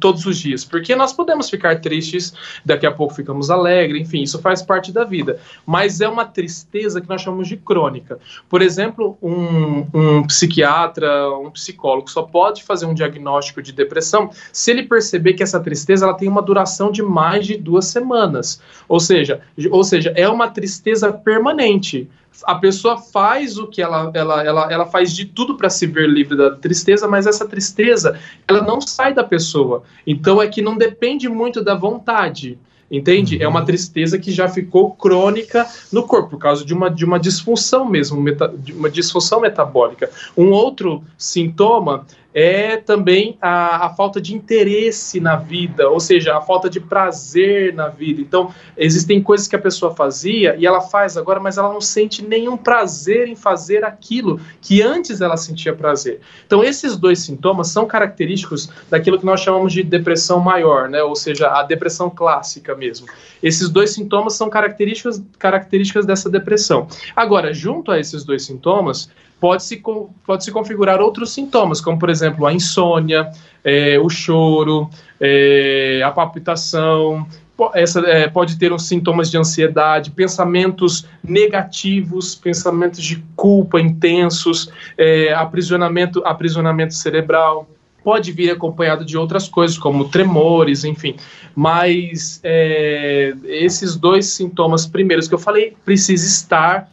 todos 0.00 0.26
os 0.26 0.38
dias, 0.38 0.64
porque 0.64 0.94
nós 0.96 1.12
podemos 1.12 1.48
ficar 1.48 1.80
tristes, 1.80 2.34
daqui 2.64 2.84
a 2.84 2.90
pouco 2.90 3.14
ficamos 3.14 3.50
alegres, 3.50 4.02
enfim, 4.02 4.22
isso 4.22 4.40
faz 4.40 4.60
parte 4.60 4.90
da 4.92 5.04
vida. 5.04 5.38
Mas 5.64 6.00
é 6.00 6.08
uma 6.08 6.24
tristeza 6.24 7.00
que 7.00 7.08
nós 7.08 7.22
chamamos 7.22 7.46
de 7.46 7.56
crônica. 7.56 8.18
Por 8.48 8.60
exemplo, 8.60 9.16
um, 9.22 9.86
um 9.94 10.22
psiquiatra, 10.24 11.30
um 11.38 11.50
psicólogo 11.50 12.10
só 12.10 12.22
pode 12.22 12.64
fazer 12.64 12.86
um 12.86 12.94
diagnóstico 12.94 13.62
de 13.62 13.72
depressão 13.72 14.30
se 14.52 14.70
ele 14.72 14.82
perceber 14.82 15.34
que 15.34 15.42
essa 15.42 15.60
tristeza 15.60 16.04
ela 16.04 16.14
tem 16.14 16.28
uma 16.28 16.42
duração 16.42 16.90
de 16.90 17.02
mais 17.02 17.46
de 17.46 17.56
duas 17.56 17.86
semanas 17.86 17.99
semanas. 18.00 18.60
Ou 18.88 18.98
seja, 18.98 19.40
ou 19.70 19.84
seja, 19.84 20.12
é 20.16 20.28
uma 20.28 20.48
tristeza 20.48 21.12
permanente. 21.12 22.08
A 22.44 22.54
pessoa 22.54 22.96
faz 22.96 23.58
o 23.58 23.66
que 23.66 23.82
ela, 23.82 24.10
ela, 24.14 24.44
ela, 24.44 24.72
ela 24.72 24.86
faz 24.86 25.14
de 25.14 25.26
tudo 25.26 25.56
para 25.56 25.68
se 25.68 25.86
ver 25.86 26.08
livre 26.08 26.36
da 26.36 26.52
tristeza, 26.52 27.06
mas 27.06 27.26
essa 27.26 27.46
tristeza 27.46 28.18
ela 28.48 28.62
não 28.62 28.80
sai 28.80 29.12
da 29.12 29.22
pessoa. 29.22 29.82
Então 30.06 30.40
é 30.40 30.48
que 30.48 30.62
não 30.62 30.76
depende 30.76 31.28
muito 31.28 31.62
da 31.62 31.74
vontade. 31.74 32.58
Entende? 32.90 33.36
Uhum. 33.36 33.42
É 33.42 33.46
uma 33.46 33.64
tristeza 33.64 34.18
que 34.18 34.32
já 34.32 34.48
ficou 34.48 34.90
crônica 34.90 35.64
no 35.92 36.02
corpo, 36.02 36.30
por 36.30 36.38
causa 36.40 36.64
de 36.64 36.74
uma, 36.74 36.90
de 36.90 37.04
uma 37.04 37.20
disfunção 37.20 37.88
mesmo, 37.88 38.20
meta, 38.20 38.48
de 38.48 38.72
uma 38.72 38.90
disfunção 38.90 39.40
metabólica. 39.40 40.10
Um 40.36 40.50
outro 40.50 41.04
sintoma 41.16 42.04
é 42.32 42.76
também 42.76 43.36
a, 43.40 43.86
a, 43.86 43.90
falta 43.90 44.20
de 44.20 44.34
interesse 44.34 45.20
na 45.20 45.36
vida, 45.36 45.88
ou 45.88 45.98
seja, 45.98 46.36
a 46.36 46.40
falta 46.40 46.70
de 46.70 46.78
prazer 46.78 47.74
na 47.74 47.88
vida. 47.88 48.20
Então, 48.20 48.54
existem 48.76 49.20
coisas 49.22 49.48
que 49.48 49.56
a 49.56 49.58
pessoa 49.58 49.94
fazia 49.94 50.54
e 50.56 50.64
ela 50.64 50.80
faz 50.80 51.16
agora, 51.16 51.40
mas 51.40 51.58
ela 51.58 51.72
não 51.72 51.80
sente 51.80 52.24
nenhum 52.24 52.56
prazer 52.56 53.28
em 53.28 53.34
fazer 53.34 53.84
aquilo 53.84 54.40
que 54.60 54.80
antes 54.80 55.20
ela 55.20 55.36
sentia 55.36 55.74
prazer. 55.74 56.20
Então, 56.46 56.62
esses 56.62 56.96
dois 56.96 57.18
sintomas 57.20 57.68
são 57.68 57.86
característicos 57.86 58.70
daquilo 58.88 59.18
que 59.18 59.26
nós 59.26 59.40
chamamos 59.40 59.72
de 59.72 59.82
depressão 59.82 60.38
maior, 60.38 60.88
né? 60.88 61.02
ou 61.02 61.16
seja, 61.16 61.48
a 61.48 61.62
depressão 61.64 62.08
clássica 62.08 62.74
mesmo. 62.76 63.06
Esses 63.42 63.68
dois 63.68 63.90
sintomas 63.90 64.34
são 64.34 64.48
características, 64.48 65.22
características 65.38 66.06
dessa 66.06 66.30
depressão. 66.30 66.86
Agora, 67.16 67.52
junto 67.52 67.90
a 67.90 67.98
esses 67.98 68.24
dois 68.24 68.44
sintomas, 68.44 69.10
pode-se 69.40 69.82
pode 70.26 70.44
-se 70.44 70.52
configurar 70.52 71.00
outros 71.00 71.32
sintomas, 71.32 71.80
como, 71.80 71.98
por 71.98 72.10
exemplo, 72.10 72.19
a 72.26 72.52
insônia, 72.52 73.30
é, 73.64 73.98
o 73.98 74.08
choro, 74.08 74.88
é, 75.20 76.02
a 76.04 76.10
palpitação, 76.10 77.26
essa, 77.74 78.00
é, 78.00 78.28
pode 78.28 78.58
ter 78.58 78.72
uns 78.72 78.86
sintomas 78.86 79.30
de 79.30 79.36
ansiedade, 79.36 80.10
pensamentos 80.10 81.06
negativos, 81.22 82.34
pensamentos 82.34 83.02
de 83.02 83.22
culpa 83.36 83.80
intensos, 83.80 84.70
é, 84.96 85.32
aprisionamento, 85.34 86.22
aprisionamento 86.24 86.94
cerebral. 86.94 87.68
Pode 88.02 88.32
vir 88.32 88.50
acompanhado 88.50 89.04
de 89.04 89.18
outras 89.18 89.46
coisas, 89.46 89.76
como 89.76 90.08
tremores, 90.08 90.84
enfim. 90.84 91.16
Mas 91.54 92.40
é, 92.42 93.34
esses 93.44 93.94
dois 93.94 94.26
sintomas 94.26 94.86
primeiros 94.86 95.28
que 95.28 95.34
eu 95.34 95.38
falei 95.38 95.76
precisa 95.84 96.26
estar 96.26 96.90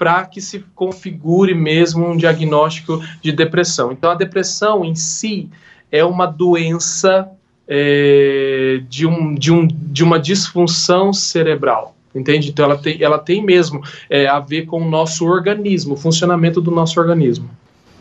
para 0.00 0.24
que 0.24 0.40
se 0.40 0.64
configure 0.74 1.54
mesmo 1.54 2.08
um 2.08 2.16
diagnóstico 2.16 3.04
de 3.20 3.30
depressão. 3.32 3.92
Então, 3.92 4.10
a 4.10 4.14
depressão 4.14 4.82
em 4.82 4.94
si 4.94 5.50
é 5.92 6.02
uma 6.02 6.24
doença 6.24 7.28
é, 7.68 8.80
de, 8.88 9.06
um, 9.06 9.34
de, 9.34 9.52
um, 9.52 9.66
de 9.68 10.02
uma 10.02 10.18
disfunção 10.18 11.12
cerebral. 11.12 11.94
Entende? 12.14 12.48
Então 12.48 12.64
ela 12.64 12.78
tem, 12.78 13.02
ela 13.02 13.18
tem 13.18 13.44
mesmo 13.44 13.82
é, 14.08 14.26
a 14.26 14.40
ver 14.40 14.64
com 14.64 14.80
o 14.80 14.88
nosso 14.88 15.26
organismo, 15.26 15.92
o 15.92 15.96
funcionamento 15.98 16.62
do 16.62 16.70
nosso 16.70 16.98
organismo. 16.98 17.50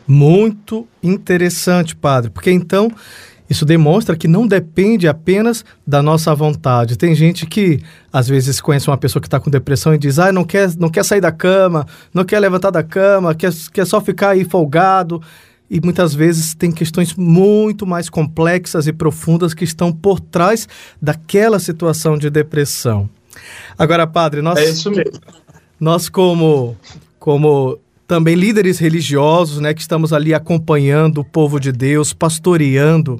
Muito 0.07 0.87
interessante, 1.03 1.97
padre, 1.97 2.31
porque 2.31 2.49
então 2.49 2.89
isso 3.49 3.65
demonstra 3.65 4.15
que 4.15 4.27
não 4.27 4.45
depende 4.45 5.07
apenas 5.07 5.65
da 5.85 6.03
nossa 6.03 6.35
vontade. 6.35 6.97
Tem 6.97 7.15
gente 7.15 7.45
que 7.45 7.81
às 8.13 8.27
vezes 8.27 8.61
conhece 8.61 8.87
uma 8.87 8.97
pessoa 8.97 9.19
que 9.21 9.27
está 9.27 9.39
com 9.39 9.49
depressão 9.49 9.93
e 9.93 9.97
diz: 9.97 10.19
ah, 10.19 10.31
não 10.31 10.43
quer, 10.43 10.69
não 10.77 10.89
quer 10.89 11.03
sair 11.03 11.21
da 11.21 11.31
cama, 11.31 11.87
não 12.13 12.23
quer 12.23 12.39
levantar 12.39 12.69
da 12.69 12.83
cama, 12.83 13.33
quer, 13.33 13.51
quer 13.73 13.85
só 13.85 13.99
ficar 13.99 14.29
aí 14.29 14.43
folgado 14.45 15.21
e 15.69 15.79
muitas 15.81 16.13
vezes 16.13 16.55
tem 16.55 16.71
questões 16.71 17.13
muito 17.15 17.85
mais 17.85 18.09
complexas 18.09 18.87
e 18.87 18.93
profundas 18.93 19.53
que 19.53 19.63
estão 19.63 19.91
por 19.91 20.19
trás 20.19 20.67
daquela 21.01 21.59
situação 21.59 22.17
de 22.17 22.29
depressão. 22.29 23.09
Agora, 23.77 24.07
padre, 24.07 24.41
nós, 24.41 24.57
é 24.57 24.65
isso 24.65 24.89
mesmo. 24.89 25.19
nós 25.79 26.09
como, 26.09 26.75
como 27.19 27.79
também 28.09 28.33
líderes 28.33 28.79
religiosos, 28.79 29.59
né, 29.59 29.71
que 29.71 29.81
estamos 29.81 30.11
ali 30.11 30.33
acompanhando 30.33 31.19
o 31.19 31.23
povo 31.23 31.59
de 31.59 31.71
Deus, 31.71 32.11
pastoreando 32.11 33.19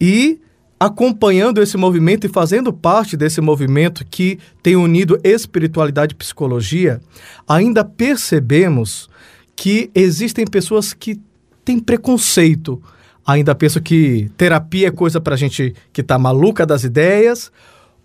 e 0.00 0.40
acompanhando 0.80 1.60
esse 1.60 1.76
movimento 1.76 2.26
e 2.26 2.30
fazendo 2.30 2.72
parte 2.72 3.14
desse 3.14 3.42
movimento 3.42 4.06
que 4.10 4.38
tem 4.62 4.74
unido 4.74 5.20
espiritualidade 5.22 6.14
e 6.14 6.16
psicologia, 6.16 6.98
ainda 7.46 7.84
percebemos 7.84 9.06
que 9.54 9.90
existem 9.94 10.46
pessoas 10.46 10.94
que 10.94 11.20
tem 11.62 11.78
preconceito. 11.78 12.82
Ainda 13.26 13.54
penso 13.54 13.82
que 13.82 14.30
terapia 14.34 14.88
é 14.88 14.90
coisa 14.90 15.20
para 15.20 15.36
gente 15.36 15.74
que 15.92 16.02
tá 16.02 16.18
maluca 16.18 16.64
das 16.64 16.84
ideias, 16.84 17.52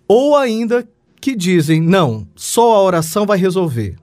ou 0.06 0.36
ainda 0.36 0.86
que 1.18 1.34
dizem, 1.34 1.80
não, 1.80 2.28
só 2.36 2.74
a 2.74 2.82
oração 2.82 3.24
vai 3.24 3.38
resolver. 3.38 3.96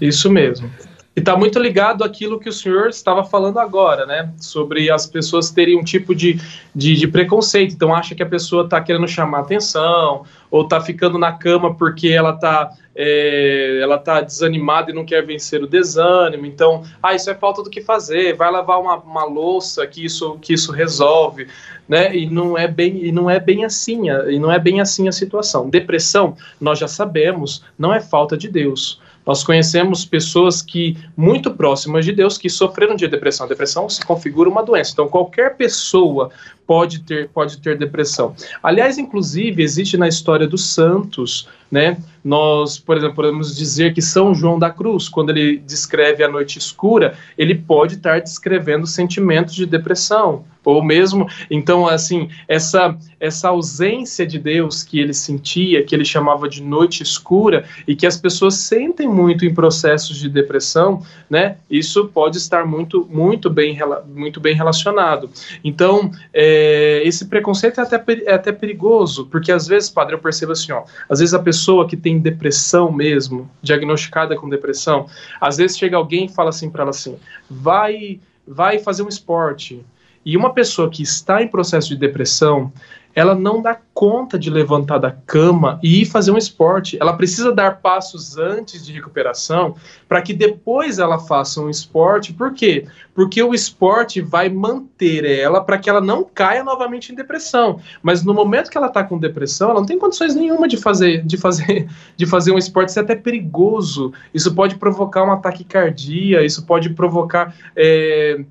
Isso 0.00 0.28
mesmo. 0.28 0.68
E 1.14 1.20
está 1.20 1.36
muito 1.36 1.58
ligado 1.58 2.02
àquilo 2.02 2.40
que 2.40 2.48
o 2.48 2.52
senhor 2.52 2.88
estava 2.88 3.22
falando 3.22 3.58
agora, 3.58 4.06
né? 4.06 4.32
Sobre 4.38 4.90
as 4.90 5.06
pessoas 5.06 5.50
terem 5.50 5.78
um 5.78 5.84
tipo 5.84 6.14
de, 6.14 6.40
de, 6.74 6.94
de 6.94 7.06
preconceito. 7.06 7.74
Então, 7.74 7.94
acha 7.94 8.14
que 8.14 8.22
a 8.22 8.26
pessoa 8.26 8.64
está 8.64 8.80
querendo 8.80 9.06
chamar 9.06 9.40
atenção, 9.40 10.24
ou 10.50 10.62
está 10.62 10.80
ficando 10.80 11.18
na 11.18 11.32
cama 11.32 11.74
porque 11.74 12.08
ela 12.08 12.30
está 12.30 12.72
é, 12.94 13.80
ela 13.82 13.98
tá 13.98 14.20
desanimada 14.20 14.90
e 14.90 14.94
não 14.94 15.04
quer 15.04 15.24
vencer 15.24 15.62
o 15.62 15.66
desânimo. 15.66 16.46
Então, 16.46 16.82
ah, 17.02 17.14
isso 17.14 17.30
é 17.30 17.34
falta 17.34 17.62
do 17.62 17.70
que 17.70 17.80
fazer. 17.80 18.34
Vai 18.34 18.50
lavar 18.50 18.80
uma, 18.80 18.96
uma 18.96 19.24
louça 19.24 19.86
que 19.86 20.04
isso, 20.04 20.38
que 20.40 20.52
isso 20.54 20.72
resolve. 20.72 21.46
Né? 21.88 22.14
E 22.16 22.26
não 22.26 22.56
é 22.56 22.68
bem 22.68 23.04
e 23.04 23.12
não 23.12 23.28
é 23.28 23.40
bem 23.40 23.64
assim, 23.64 24.08
e 24.08 24.38
não 24.38 24.50
é 24.50 24.58
bem 24.58 24.80
assim 24.80 25.08
a 25.08 25.12
situação. 25.12 25.68
Depressão, 25.68 26.36
nós 26.60 26.78
já 26.78 26.88
sabemos, 26.88 27.64
não 27.78 27.92
é 27.92 28.00
falta 28.00 28.36
de 28.36 28.48
Deus. 28.48 29.00
Nós 29.24 29.44
conhecemos 29.44 30.04
pessoas 30.04 30.60
que 30.62 30.96
muito 31.16 31.50
próximas 31.50 32.04
de 32.04 32.12
Deus 32.12 32.36
que 32.36 32.50
sofreram 32.50 32.96
de 32.96 33.06
depressão. 33.06 33.46
A 33.46 33.48
depressão 33.48 33.88
se 33.88 34.04
configura 34.04 34.48
uma 34.48 34.62
doença. 34.62 34.92
Então 34.92 35.08
qualquer 35.08 35.56
pessoa 35.56 36.30
pode 36.66 37.00
ter 37.00 37.28
pode 37.28 37.58
ter 37.58 37.78
depressão. 37.78 38.34
Aliás, 38.62 38.98
inclusive 38.98 39.62
existe 39.62 39.96
na 39.96 40.08
história 40.08 40.46
dos 40.46 40.72
santos, 40.72 41.48
né? 41.72 41.96
Nós, 42.22 42.78
por 42.78 42.96
exemplo, 42.96 43.16
podemos 43.16 43.56
dizer 43.56 43.94
que 43.94 44.02
São 44.02 44.34
João 44.34 44.58
da 44.58 44.70
Cruz, 44.70 45.08
quando 45.08 45.30
ele 45.30 45.58
descreve 45.58 46.22
a 46.22 46.28
noite 46.28 46.58
escura, 46.58 47.14
ele 47.36 47.54
pode 47.54 47.94
estar 47.94 48.20
descrevendo 48.20 48.86
sentimentos 48.86 49.54
de 49.54 49.66
depressão, 49.66 50.44
ou 50.64 50.84
mesmo, 50.84 51.26
então, 51.50 51.88
assim, 51.88 52.28
essa, 52.46 52.96
essa 53.18 53.48
ausência 53.48 54.24
de 54.24 54.38
Deus 54.38 54.84
que 54.84 55.00
ele 55.00 55.12
sentia, 55.12 55.82
que 55.82 55.92
ele 55.92 56.04
chamava 56.04 56.48
de 56.48 56.62
noite 56.62 57.02
escura, 57.02 57.64
e 57.88 57.96
que 57.96 58.06
as 58.06 58.16
pessoas 58.16 58.54
sentem 58.54 59.08
muito 59.08 59.44
em 59.44 59.52
processos 59.52 60.16
de 60.18 60.28
depressão, 60.28 61.02
né? 61.28 61.56
Isso 61.68 62.06
pode 62.14 62.38
estar 62.38 62.64
muito, 62.64 63.08
muito, 63.10 63.50
bem, 63.50 63.76
muito 64.14 64.40
bem 64.40 64.54
relacionado. 64.54 65.28
Então, 65.64 66.12
é, 66.32 67.02
esse 67.04 67.24
preconceito 67.24 67.80
é 67.80 67.82
até, 67.82 68.04
é 68.26 68.32
até 68.32 68.52
perigoso, 68.52 69.26
porque 69.26 69.50
às 69.50 69.66
vezes, 69.66 69.90
padre, 69.90 70.14
eu 70.14 70.20
percebo 70.20 70.52
assim, 70.52 70.70
ó, 70.70 70.84
às 71.08 71.18
vezes 71.18 71.34
a 71.34 71.40
pessoa 71.40 71.61
que 71.88 71.96
tem 71.96 72.18
depressão 72.18 72.90
mesmo, 72.90 73.50
diagnosticada 73.62 74.36
com 74.36 74.48
depressão, 74.48 75.06
às 75.40 75.56
vezes 75.56 75.78
chega 75.78 75.96
alguém 75.96 76.26
e 76.26 76.28
fala 76.28 76.50
assim 76.50 76.70
para 76.70 76.82
ela 76.82 76.90
assim, 76.90 77.16
vai, 77.48 78.20
vai 78.46 78.78
fazer 78.78 79.02
um 79.02 79.08
esporte, 79.08 79.84
e 80.24 80.36
uma 80.36 80.52
pessoa 80.52 80.88
que 80.88 81.02
está 81.02 81.42
em 81.42 81.48
processo 81.48 81.88
de 81.88 81.96
depressão, 81.96 82.72
ela 83.14 83.34
não 83.34 83.60
dá 83.60 83.78
conta 83.94 84.38
de 84.38 84.50
levantar 84.50 84.98
da 84.98 85.10
cama 85.10 85.78
e 85.82 86.02
ir 86.02 86.06
fazer 86.06 86.30
um 86.30 86.38
esporte. 86.38 86.96
Ela 87.00 87.16
precisa 87.16 87.52
dar 87.52 87.80
passos 87.80 88.36
antes 88.36 88.84
de 88.84 88.92
recuperação 88.92 89.76
para 90.08 90.22
que 90.22 90.32
depois 90.32 90.98
ela 90.98 91.18
faça 91.18 91.60
um 91.60 91.68
esporte. 91.68 92.32
Por 92.32 92.52
quê? 92.52 92.86
Porque 93.14 93.42
o 93.42 93.54
esporte 93.54 94.20
vai 94.20 94.48
manter 94.48 95.24
ela 95.24 95.62
para 95.62 95.78
que 95.78 95.90
ela 95.90 96.00
não 96.00 96.24
caia 96.24 96.64
novamente 96.64 97.12
em 97.12 97.14
depressão. 97.14 97.80
Mas 98.02 98.24
no 98.24 98.32
momento 98.32 98.70
que 98.70 98.78
ela 98.78 98.86
está 98.86 99.04
com 99.04 99.18
depressão, 99.18 99.70
ela 99.70 99.80
não 99.80 99.86
tem 99.86 99.98
condições 99.98 100.34
nenhuma 100.34 100.66
de 100.66 100.76
fazer, 100.76 101.24
de 101.24 101.36
fazer, 101.36 101.88
de 102.16 102.26
fazer 102.26 102.52
um 102.52 102.58
esporte. 102.58 102.88
Isso 102.88 102.98
é 102.98 103.02
até 103.02 103.14
perigoso. 103.14 104.12
Isso 104.32 104.54
pode 104.54 104.76
provocar 104.76 105.24
um 105.24 105.32
ataque 105.32 105.64
cardíaco. 105.64 106.44
Isso 106.44 106.64
pode 106.64 106.90
provocar 106.90 107.54
é, 107.76 108.44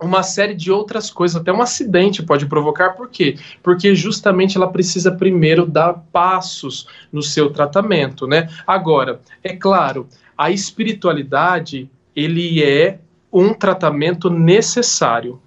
uma 0.00 0.22
série 0.22 0.54
de 0.54 0.70
outras 0.70 1.10
coisas, 1.10 1.40
até 1.40 1.52
um 1.52 1.60
acidente 1.60 2.22
pode 2.22 2.46
provocar, 2.46 2.90
por 2.90 3.08
quê? 3.08 3.36
Porque 3.62 3.94
justamente 3.94 4.56
ela 4.56 4.70
precisa 4.70 5.12
primeiro 5.12 5.66
dar 5.66 5.94
passos 6.12 6.86
no 7.12 7.22
seu 7.22 7.50
tratamento, 7.50 8.26
né? 8.26 8.48
Agora, 8.66 9.20
é 9.44 9.54
claro, 9.54 10.08
a 10.36 10.50
espiritualidade, 10.50 11.90
ele 12.16 12.62
é 12.62 12.98
um 13.32 13.52
tratamento 13.52 14.30
necessário. 14.30 15.40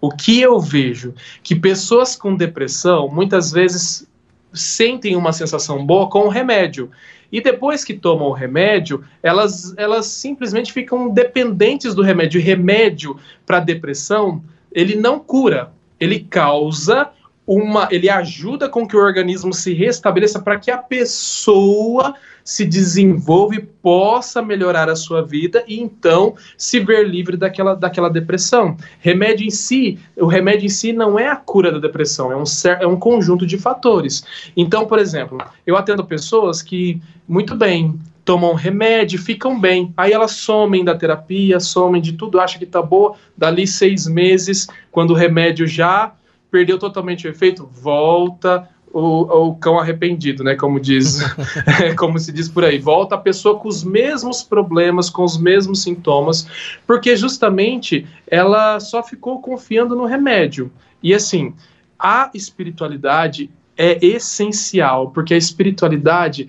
O 0.00 0.10
que 0.10 0.40
eu 0.40 0.58
vejo? 0.58 1.14
Que 1.42 1.54
pessoas 1.54 2.16
com 2.16 2.34
depressão, 2.34 3.08
muitas 3.08 3.52
vezes 3.52 4.06
sentem 4.52 5.16
uma 5.16 5.32
sensação 5.32 5.86
boa 5.86 6.08
com 6.08 6.26
o 6.26 6.28
remédio. 6.28 6.90
E 7.32 7.40
depois 7.40 7.82
que 7.82 7.94
tomam 7.94 8.28
o 8.28 8.32
remédio, 8.32 9.02
elas, 9.22 9.74
elas 9.78 10.06
simplesmente 10.06 10.72
ficam 10.72 11.08
dependentes 11.08 11.94
do 11.94 12.02
remédio. 12.02 12.40
Remédio 12.40 13.18
para 13.46 13.58
depressão, 13.58 14.44
ele 14.70 14.94
não 14.94 15.18
cura, 15.18 15.72
ele 15.98 16.20
causa 16.20 17.10
uma, 17.46 17.88
ele 17.90 18.08
ajuda 18.08 18.68
com 18.68 18.86
que 18.86 18.96
o 18.96 19.00
organismo 19.00 19.52
se 19.52 19.72
restabeleça 19.72 20.40
para 20.40 20.58
que 20.58 20.70
a 20.70 20.78
pessoa 20.78 22.14
se 22.44 22.64
desenvolva 22.64 23.54
e 23.54 23.60
possa 23.60 24.42
melhorar 24.42 24.88
a 24.88 24.96
sua 24.96 25.22
vida 25.22 25.64
e 25.66 25.80
então 25.80 26.34
se 26.56 26.80
ver 26.80 27.08
livre 27.08 27.36
daquela, 27.36 27.74
daquela 27.74 28.08
depressão. 28.08 28.76
Remédio 29.00 29.46
em 29.46 29.50
si, 29.50 29.98
o 30.16 30.26
remédio 30.26 30.66
em 30.66 30.70
si 30.70 30.92
não 30.92 31.18
é 31.18 31.28
a 31.28 31.36
cura 31.36 31.70
da 31.70 31.78
depressão, 31.78 32.32
é 32.32 32.36
um, 32.36 32.44
é 32.80 32.86
um 32.86 32.96
conjunto 32.96 33.46
de 33.46 33.58
fatores. 33.58 34.24
Então, 34.56 34.86
por 34.86 34.98
exemplo, 34.98 35.38
eu 35.66 35.76
atendo 35.76 36.04
pessoas 36.04 36.62
que, 36.62 37.00
muito 37.32 37.54
bem, 37.56 37.98
tomam 38.26 38.52
remédio, 38.52 39.18
ficam 39.18 39.58
bem. 39.58 39.90
Aí 39.96 40.12
elas 40.12 40.32
somem 40.32 40.84
da 40.84 40.94
terapia, 40.94 41.58
somem 41.58 42.02
de 42.02 42.12
tudo, 42.12 42.38
acham 42.38 42.58
que 42.58 42.66
tá 42.66 42.82
boa. 42.82 43.14
Dali 43.34 43.66
seis 43.66 44.06
meses, 44.06 44.68
quando 44.90 45.12
o 45.12 45.16
remédio 45.16 45.66
já 45.66 46.12
perdeu 46.50 46.78
totalmente 46.78 47.26
o 47.26 47.30
efeito, 47.30 47.66
volta 47.72 48.68
o, 48.92 49.48
o 49.48 49.54
cão 49.54 49.78
arrependido, 49.78 50.44
né? 50.44 50.54
Como 50.54 50.78
diz, 50.78 51.20
como 51.96 52.18
se 52.18 52.30
diz 52.30 52.50
por 52.50 52.66
aí, 52.66 52.78
volta 52.78 53.14
a 53.14 53.18
pessoa 53.18 53.58
com 53.58 53.66
os 53.66 53.82
mesmos 53.82 54.42
problemas, 54.42 55.08
com 55.08 55.24
os 55.24 55.38
mesmos 55.38 55.82
sintomas, 55.82 56.46
porque 56.86 57.16
justamente 57.16 58.06
ela 58.26 58.78
só 58.78 59.02
ficou 59.02 59.40
confiando 59.40 59.96
no 59.96 60.04
remédio. 60.04 60.70
E 61.02 61.14
assim, 61.14 61.54
a 61.98 62.30
espiritualidade 62.34 63.48
é 63.74 64.04
essencial, 64.04 65.10
porque 65.10 65.32
a 65.32 65.38
espiritualidade 65.38 66.46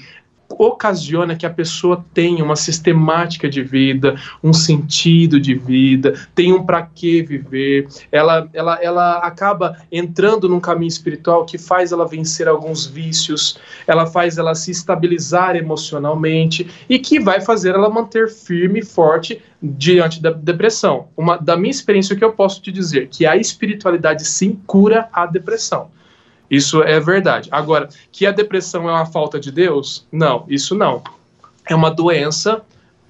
ocasiona 0.59 1.35
que 1.35 1.45
a 1.45 1.49
pessoa 1.49 2.03
tenha 2.13 2.43
uma 2.43 2.55
sistemática 2.55 3.49
de 3.49 3.63
vida, 3.63 4.15
um 4.43 4.53
sentido 4.53 5.39
de 5.39 5.53
vida, 5.53 6.13
tem 6.33 6.53
um 6.53 6.63
para 6.63 6.81
que 6.81 7.21
viver. 7.21 7.87
Ela, 8.11 8.47
ela, 8.53 8.81
ela 8.81 9.17
acaba 9.19 9.77
entrando 9.91 10.47
num 10.49 10.59
caminho 10.59 10.87
espiritual 10.87 11.45
que 11.45 11.57
faz 11.57 11.91
ela 11.91 12.07
vencer 12.07 12.47
alguns 12.47 12.85
vícios, 12.85 13.57
ela 13.87 14.05
faz 14.05 14.37
ela 14.37 14.55
se 14.55 14.71
estabilizar 14.71 15.55
emocionalmente 15.55 16.67
e 16.89 16.99
que 16.99 17.19
vai 17.19 17.41
fazer 17.41 17.75
ela 17.75 17.89
manter 17.89 18.29
firme 18.29 18.79
e 18.79 18.85
forte 18.85 19.41
diante 19.61 20.21
da 20.21 20.31
depressão. 20.31 21.07
Uma 21.15 21.37
da 21.37 21.55
minha 21.55 21.71
experiência 21.71 22.15
o 22.15 22.17
que 22.17 22.25
eu 22.25 22.33
posso 22.33 22.61
te 22.61 22.71
dizer 22.71 23.07
que 23.07 23.25
a 23.25 23.37
espiritualidade 23.37 24.25
sim 24.25 24.59
cura 24.65 25.07
a 25.11 25.25
depressão. 25.25 25.89
Isso 26.53 26.83
é 26.83 26.99
verdade. 26.99 27.49
Agora, 27.51 27.89
que 28.11 28.27
a 28.27 28.31
depressão 28.31 28.87
é 28.87 28.91
uma 28.91 29.07
falta 29.07 29.39
de 29.39 29.51
Deus? 29.51 30.05
Não, 30.11 30.45
isso 30.47 30.75
não. 30.75 31.01
É 31.67 31.73
uma 31.73 31.89
doença 31.89 32.61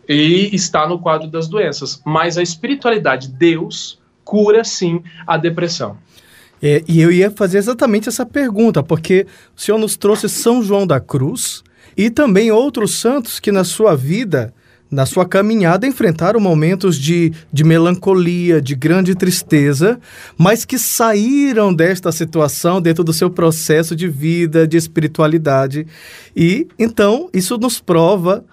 e 0.07 0.49
está 0.55 0.87
no 0.87 0.97
quadro 0.97 1.27
das 1.27 1.49
doenças. 1.49 2.01
Mas 2.05 2.37
a 2.37 2.41
espiritualidade, 2.41 3.27
Deus, 3.27 3.99
cura 4.23 4.63
sim 4.63 5.03
a 5.27 5.35
depressão. 5.35 5.97
É, 6.61 6.81
e 6.87 7.01
eu 7.01 7.11
ia 7.11 7.29
fazer 7.29 7.57
exatamente 7.57 8.07
essa 8.07 8.25
pergunta, 8.25 8.81
porque 8.81 9.27
o 9.53 9.59
Senhor 9.59 9.77
nos 9.77 9.97
trouxe 9.97 10.29
São 10.29 10.63
João 10.63 10.87
da 10.87 11.01
Cruz 11.01 11.65
e 11.97 12.09
também 12.09 12.49
outros 12.49 12.95
santos 12.95 13.41
que 13.41 13.51
na 13.51 13.65
sua 13.65 13.93
vida 13.93 14.53
na 14.93 15.05
sua 15.05 15.25
caminhada, 15.25 15.87
enfrentaram 15.87 16.39
momentos 16.39 16.97
de, 16.97 17.33
de 17.51 17.63
melancolia, 17.63 18.61
de 18.61 18.75
grande 18.75 19.15
tristeza, 19.15 19.99
mas 20.37 20.63
que 20.63 20.77
saíram 20.77 21.73
desta 21.73 22.11
situação 22.11 22.79
dentro 22.79 23.03
do 23.03 23.11
seu 23.11 23.29
processo 23.29 23.95
de 23.95 24.07
vida, 24.07 24.67
de 24.67 24.77
espiritualidade. 24.77 25.87
E 26.35 26.67
então 26.77 27.29
isso 27.33 27.57
nos 27.57 27.81
prova 27.81 28.45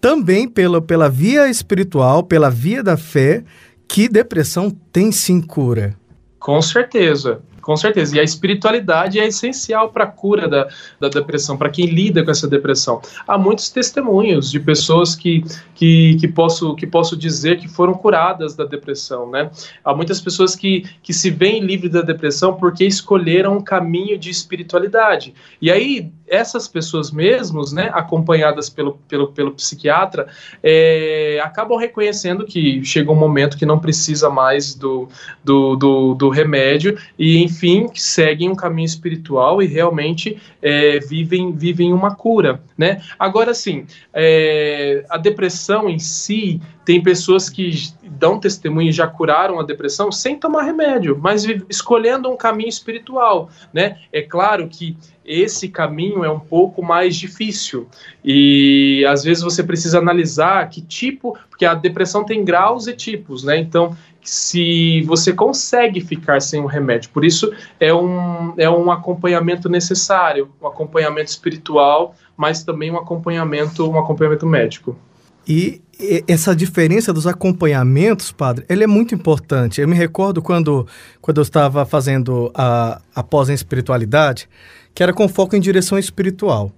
também 0.00 0.48
pela, 0.48 0.82
pela 0.82 1.08
via 1.08 1.48
espiritual, 1.48 2.24
pela 2.24 2.50
via 2.50 2.82
da 2.82 2.96
fé, 2.96 3.44
que 3.88 4.08
depressão 4.08 4.70
tem 4.92 5.10
sim 5.12 5.40
cura. 5.40 5.96
Com 6.38 6.60
certeza. 6.60 7.40
Com 7.64 7.78
certeza. 7.78 8.14
E 8.16 8.20
a 8.20 8.22
espiritualidade 8.22 9.18
é 9.18 9.26
essencial 9.26 9.88
para 9.88 10.04
a 10.04 10.06
cura 10.06 10.46
da, 10.46 10.68
da 11.00 11.08
depressão, 11.08 11.56
para 11.56 11.70
quem 11.70 11.86
lida 11.86 12.22
com 12.22 12.30
essa 12.30 12.46
depressão. 12.46 13.00
Há 13.26 13.38
muitos 13.38 13.70
testemunhos 13.70 14.50
de 14.50 14.60
pessoas 14.60 15.16
que, 15.16 15.42
que, 15.74 16.14
que, 16.20 16.28
posso, 16.28 16.74
que 16.74 16.86
posso 16.86 17.16
dizer 17.16 17.58
que 17.58 17.66
foram 17.66 17.94
curadas 17.94 18.54
da 18.54 18.66
depressão, 18.66 19.30
né? 19.30 19.50
Há 19.82 19.94
muitas 19.94 20.20
pessoas 20.20 20.54
que, 20.54 20.84
que 21.02 21.14
se 21.14 21.30
veem 21.30 21.64
livres 21.64 21.90
da 21.90 22.02
depressão 22.02 22.52
porque 22.52 22.84
escolheram 22.84 23.56
um 23.56 23.62
caminho 23.62 24.18
de 24.18 24.28
espiritualidade. 24.28 25.32
E 25.60 25.70
aí, 25.70 26.12
essas 26.28 26.68
pessoas 26.68 27.10
mesmos, 27.10 27.72
né, 27.72 27.90
acompanhadas 27.94 28.68
pelo, 28.68 28.98
pelo, 29.08 29.28
pelo 29.28 29.52
psiquiatra, 29.52 30.26
é, 30.62 31.40
acabam 31.42 31.78
reconhecendo 31.78 32.44
que 32.44 32.84
chega 32.84 33.10
um 33.10 33.14
momento 33.14 33.56
que 33.56 33.64
não 33.64 33.78
precisa 33.78 34.28
mais 34.28 34.74
do, 34.74 35.08
do, 35.42 35.76
do, 35.76 36.14
do 36.14 36.28
remédio 36.28 36.98
e, 37.18 37.44
enfim, 37.54 37.88
seguem 37.94 38.50
um 38.50 38.54
caminho 38.54 38.86
espiritual 38.86 39.62
e 39.62 39.66
realmente 39.66 40.40
é, 40.60 40.98
vivem, 40.98 41.52
vivem 41.52 41.92
uma 41.92 42.14
cura, 42.14 42.60
né? 42.76 43.00
Agora, 43.16 43.54
sim, 43.54 43.86
é, 44.12 45.04
a 45.08 45.16
depressão 45.16 45.88
em 45.88 46.00
si, 46.00 46.60
tem 46.84 47.00
pessoas 47.00 47.48
que 47.48 47.70
dão 48.02 48.40
testemunho 48.40 48.88
e 48.88 48.92
já 48.92 49.06
curaram 49.06 49.60
a 49.60 49.62
depressão 49.62 50.10
sem 50.10 50.36
tomar 50.36 50.62
remédio, 50.62 51.16
mas 51.18 51.44
escolhendo 51.68 52.28
um 52.28 52.36
caminho 52.36 52.68
espiritual, 52.68 53.48
né? 53.72 53.98
É 54.12 54.20
claro 54.20 54.68
que 54.68 54.96
esse 55.24 55.68
caminho 55.68 56.24
é 56.24 56.30
um 56.30 56.40
pouco 56.40 56.82
mais 56.82 57.16
difícil 57.16 57.88
e 58.24 59.04
às 59.08 59.24
vezes 59.24 59.42
você 59.42 59.62
precisa 59.62 59.98
analisar 59.98 60.68
que 60.68 60.82
tipo, 60.82 61.36
porque 61.48 61.64
a 61.64 61.74
depressão 61.74 62.24
tem 62.24 62.44
graus 62.44 62.86
e 62.86 62.92
tipos, 62.92 63.42
né? 63.42 63.56
Então, 63.58 63.96
se 64.22 65.02
você 65.02 65.32
consegue 65.32 66.00
ficar 66.00 66.40
sem 66.40 66.60
o 66.60 66.66
remédio. 66.66 67.10
Por 67.10 67.24
isso 67.24 67.52
é 67.78 67.92
um, 67.92 68.54
é 68.56 68.68
um 68.68 68.90
acompanhamento 68.90 69.68
necessário, 69.68 70.50
um 70.60 70.66
acompanhamento 70.66 71.30
espiritual, 71.30 72.14
mas 72.36 72.64
também 72.64 72.90
um 72.90 72.96
acompanhamento, 72.96 73.88
um 73.88 73.98
acompanhamento 73.98 74.46
médico. 74.46 74.96
E 75.46 75.82
essa 76.26 76.54
diferença 76.54 77.12
dos 77.12 77.26
acompanhamentos, 77.26 78.32
padre, 78.32 78.64
ele 78.68 78.84
é 78.84 78.86
muito 78.86 79.14
importante. 79.14 79.80
Eu 79.80 79.88
me 79.88 79.94
recordo 79.94 80.42
quando, 80.42 80.86
quando 81.20 81.38
eu 81.38 81.42
estava 81.42 81.86
fazendo 81.86 82.50
a, 82.54 83.00
a 83.14 83.22
pós 83.22 83.48
em 83.48 83.54
espiritualidade, 83.54 84.48
que 84.94 85.02
era 85.02 85.12
com 85.12 85.28
foco 85.28 85.54
em 85.54 85.60
direção 85.60 85.98
espiritual. 85.98 86.72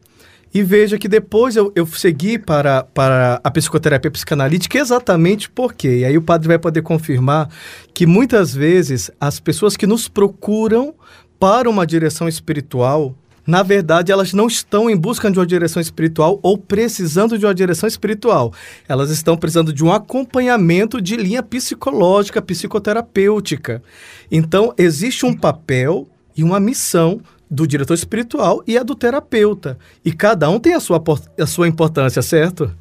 E 0.52 0.62
veja 0.62 0.98
que 0.98 1.08
depois 1.08 1.56
eu, 1.56 1.70
eu 1.74 1.86
segui 1.86 2.38
para, 2.38 2.82
para 2.82 3.40
a 3.44 3.50
psicoterapia 3.50 4.10
psicanalítica 4.10 4.78
exatamente 4.78 5.50
porque, 5.50 5.98
e 5.98 6.04
aí 6.04 6.16
o 6.16 6.22
padre 6.22 6.48
vai 6.48 6.58
poder 6.58 6.82
confirmar 6.82 7.50
que 7.92 8.06
muitas 8.06 8.54
vezes 8.54 9.10
as 9.20 9.38
pessoas 9.38 9.76
que 9.76 9.86
nos 9.86 10.08
procuram 10.08 10.94
para 11.38 11.68
uma 11.68 11.86
direção 11.86 12.26
espiritual, 12.26 13.14
na 13.46 13.62
verdade, 13.62 14.10
elas 14.10 14.32
não 14.32 14.46
estão 14.46 14.90
em 14.90 14.96
busca 14.96 15.30
de 15.30 15.38
uma 15.38 15.46
direção 15.46 15.80
espiritual 15.80 16.40
ou 16.42 16.58
precisando 16.58 17.38
de 17.38 17.46
uma 17.46 17.54
direção 17.54 17.86
espiritual. 17.86 18.52
Elas 18.88 19.10
estão 19.10 19.36
precisando 19.36 19.72
de 19.72 19.84
um 19.84 19.92
acompanhamento 19.92 21.00
de 21.00 21.16
linha 21.16 21.42
psicológica, 21.42 22.42
psicoterapêutica. 22.42 23.82
Então, 24.30 24.74
existe 24.76 25.24
um 25.24 25.34
papel 25.34 26.08
e 26.36 26.42
uma 26.42 26.58
missão 26.58 27.20
do 27.48 27.66
diretor 27.66 27.94
espiritual 27.94 28.62
e 28.66 28.76
a 28.76 28.82
do 28.82 28.96
terapeuta. 28.96 29.78
E 30.04 30.12
cada 30.12 30.50
um 30.50 30.58
tem 30.58 30.74
a 30.74 30.80
sua, 30.80 31.02
a 31.38 31.46
sua 31.46 31.68
importância, 31.68 32.20
certo? 32.22 32.72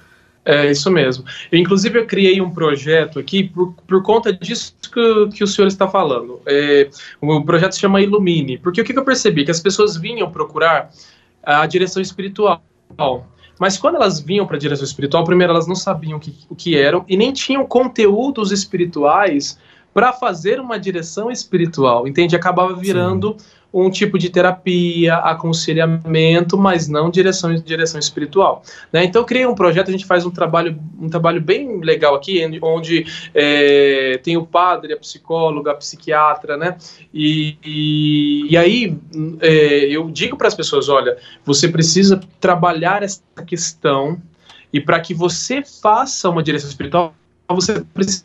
É 0.45 0.69
isso 0.69 0.91
mesmo. 0.91 1.25
Eu, 1.51 1.57
inclusive, 1.57 1.97
eu 1.97 2.05
criei 2.05 2.39
um 2.39 2.51
projeto 2.51 3.17
aqui 3.17 3.43
por, 3.43 3.73
por 3.87 4.03
conta 4.03 4.31
disso 4.31 4.75
que, 4.93 5.29
que 5.37 5.43
o 5.43 5.47
senhor 5.47 5.67
está 5.67 5.87
falando. 5.87 6.39
É, 6.45 6.87
o 7.19 7.43
projeto 7.43 7.73
se 7.73 7.79
chama 7.79 7.99
Ilumine. 7.99 8.59
Porque 8.59 8.79
o 8.79 8.83
que, 8.83 8.93
que 8.93 8.99
eu 8.99 9.03
percebi? 9.03 9.43
Que 9.43 9.49
as 9.49 9.59
pessoas 9.59 9.97
vinham 9.97 10.29
procurar 10.29 10.91
a 11.41 11.65
direção 11.65 11.99
espiritual. 11.99 12.61
Mas 13.59 13.77
quando 13.77 13.95
elas 13.95 14.19
vinham 14.19 14.45
para 14.45 14.57
a 14.57 14.59
direção 14.59 14.85
espiritual, 14.85 15.23
primeiro 15.23 15.51
elas 15.51 15.65
não 15.65 15.75
sabiam 15.75 16.17
o 16.17 16.19
que, 16.19 16.35
o 16.47 16.55
que 16.55 16.77
eram 16.77 17.03
e 17.07 17.17
nem 17.17 17.33
tinham 17.33 17.65
conteúdos 17.65 18.51
espirituais 18.51 19.57
para 19.93 20.13
fazer 20.13 20.59
uma 20.59 20.77
direção 20.77 21.31
espiritual, 21.31 22.07
entende? 22.07 22.35
Acabava 22.35 22.75
virando 22.75 23.35
Sim 23.39 23.45
um 23.77 23.89
tipo 23.89 24.17
de 24.17 24.29
terapia, 24.29 25.17
aconselhamento, 25.17 26.57
mas 26.57 26.87
não 26.87 27.09
direção, 27.09 27.53
direção 27.55 27.99
espiritual. 27.99 28.63
Né? 28.91 29.03
Então, 29.03 29.21
eu 29.21 29.25
criei 29.25 29.45
um 29.45 29.53
projeto, 29.53 29.89
a 29.89 29.91
gente 29.91 30.05
faz 30.05 30.25
um 30.25 30.31
trabalho, 30.31 30.79
um 30.97 31.09
trabalho 31.09 31.41
bem 31.41 31.81
legal 31.81 32.15
aqui, 32.15 32.41
onde 32.61 33.05
é, 33.33 34.17
tem 34.23 34.37
o 34.37 34.45
padre, 34.45 34.93
a 34.93 34.97
psicóloga, 34.97 35.71
a 35.71 35.75
psiquiatra, 35.75 36.55
né? 36.55 36.77
E, 37.13 37.57
e, 37.65 38.47
e 38.51 38.57
aí 38.57 38.97
é, 39.41 39.85
eu 39.89 40.09
digo 40.09 40.37
para 40.37 40.47
as 40.47 40.55
pessoas: 40.55 40.87
olha, 40.87 41.17
você 41.43 41.67
precisa 41.67 42.21
trabalhar 42.39 43.03
essa 43.03 43.21
questão, 43.45 44.21
e 44.71 44.79
para 44.79 45.01
que 45.01 45.13
você 45.13 45.61
faça 45.61 46.29
uma 46.29 46.41
direção 46.41 46.69
espiritual, 46.69 47.13
você 47.49 47.81
precisa 47.93 48.23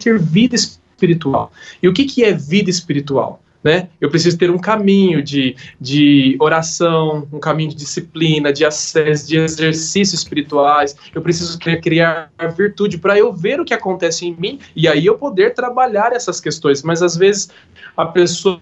ter 0.00 0.18
vida 0.18 0.56
espiritual. 0.56 1.52
E 1.80 1.86
o 1.86 1.92
que, 1.92 2.06
que 2.06 2.24
é 2.24 2.32
vida 2.32 2.68
espiritual? 2.68 3.43
Né? 3.64 3.88
Eu 3.98 4.10
preciso 4.10 4.36
ter 4.36 4.50
um 4.50 4.58
caminho 4.58 5.22
de, 5.22 5.56
de 5.80 6.36
oração, 6.38 7.26
um 7.32 7.40
caminho 7.40 7.70
de 7.70 7.76
disciplina, 7.76 8.52
de 8.52 8.62
acesso, 8.62 9.26
de 9.26 9.38
exercícios 9.38 10.20
espirituais. 10.20 10.94
Eu 11.14 11.22
preciso 11.22 11.58
criar 11.58 12.30
virtude 12.54 12.98
para 12.98 13.18
eu 13.18 13.32
ver 13.32 13.58
o 13.58 13.64
que 13.64 13.72
acontece 13.72 14.26
em 14.26 14.36
mim 14.36 14.58
e 14.76 14.86
aí 14.86 15.06
eu 15.06 15.16
poder 15.16 15.54
trabalhar 15.54 16.12
essas 16.12 16.40
questões. 16.40 16.82
Mas 16.82 17.02
às 17.02 17.16
vezes 17.16 17.48
a 17.96 18.04
pessoa 18.04 18.60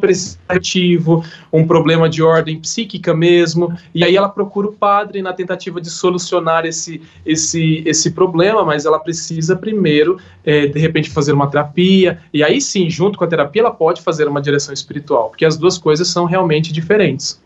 prestativo, 0.00 1.24
um 1.52 1.66
problema 1.66 2.08
de 2.08 2.22
ordem 2.22 2.58
psíquica 2.58 3.14
mesmo, 3.14 3.72
e 3.94 4.02
aí 4.02 4.16
ela 4.16 4.28
procura 4.28 4.68
o 4.68 4.72
padre 4.72 5.22
na 5.22 5.32
tentativa 5.32 5.80
de 5.80 5.90
solucionar 5.90 6.66
esse, 6.66 7.00
esse, 7.24 7.82
esse 7.86 8.10
problema, 8.10 8.64
mas 8.64 8.84
ela 8.84 8.98
precisa 8.98 9.54
primeiro, 9.54 10.18
é, 10.44 10.66
de 10.66 10.78
repente, 10.78 11.08
fazer 11.08 11.32
uma 11.32 11.46
terapia, 11.46 12.18
e 12.32 12.42
aí 12.42 12.60
sim, 12.60 12.90
junto 12.90 13.16
com 13.16 13.24
a 13.24 13.28
terapia, 13.28 13.62
ela 13.62 13.70
pode 13.70 14.02
fazer 14.02 14.26
uma 14.26 14.42
direção 14.42 14.74
espiritual, 14.74 15.30
porque 15.30 15.44
as 15.44 15.56
duas 15.56 15.78
coisas 15.78 16.08
são 16.08 16.24
realmente 16.24 16.72
diferentes. 16.72 17.42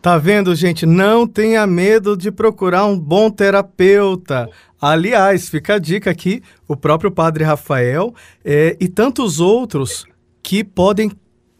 Tá 0.00 0.16
vendo, 0.16 0.54
gente? 0.54 0.86
Não 0.86 1.26
tenha 1.26 1.66
medo 1.66 2.16
de 2.16 2.30
procurar 2.30 2.86
um 2.86 2.98
bom 2.98 3.30
terapeuta. 3.30 4.48
Aliás, 4.80 5.50
fica 5.50 5.74
a 5.74 5.78
dica 5.78 6.10
aqui: 6.10 6.42
o 6.66 6.74
próprio 6.74 7.10
Padre 7.10 7.44
Rafael 7.44 8.14
é, 8.42 8.78
e 8.80 8.88
tantos 8.88 9.40
outros 9.40 10.06
que 10.42 10.64
podem 10.64 11.10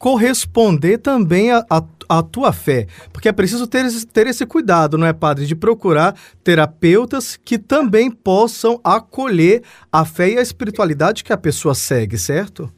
corresponder 0.01 0.97
também 0.97 1.51
à 1.51 2.23
tua 2.23 2.55
fé. 2.55 2.87
Porque 3.13 3.29
é 3.29 3.33
preciso 3.33 3.67
ter 3.67 3.85
ter 4.07 4.27
esse 4.27 4.47
cuidado, 4.47 4.97
não 4.97 5.07
é, 5.07 5.13
padre? 5.13 5.45
De 5.45 5.55
procurar 5.55 6.17
terapeutas 6.43 7.37
que 7.37 7.59
também 7.59 8.11
possam 8.11 8.81
acolher 8.83 9.63
a 9.93 10.07
fé 10.07 10.31
e 10.31 10.39
a 10.39 10.43
espiritualidade 10.43 11.23
que 11.23 11.35
a 11.35 11.37
pessoa 11.37 11.75
segue, 11.75 12.17
certo? 12.17 12.73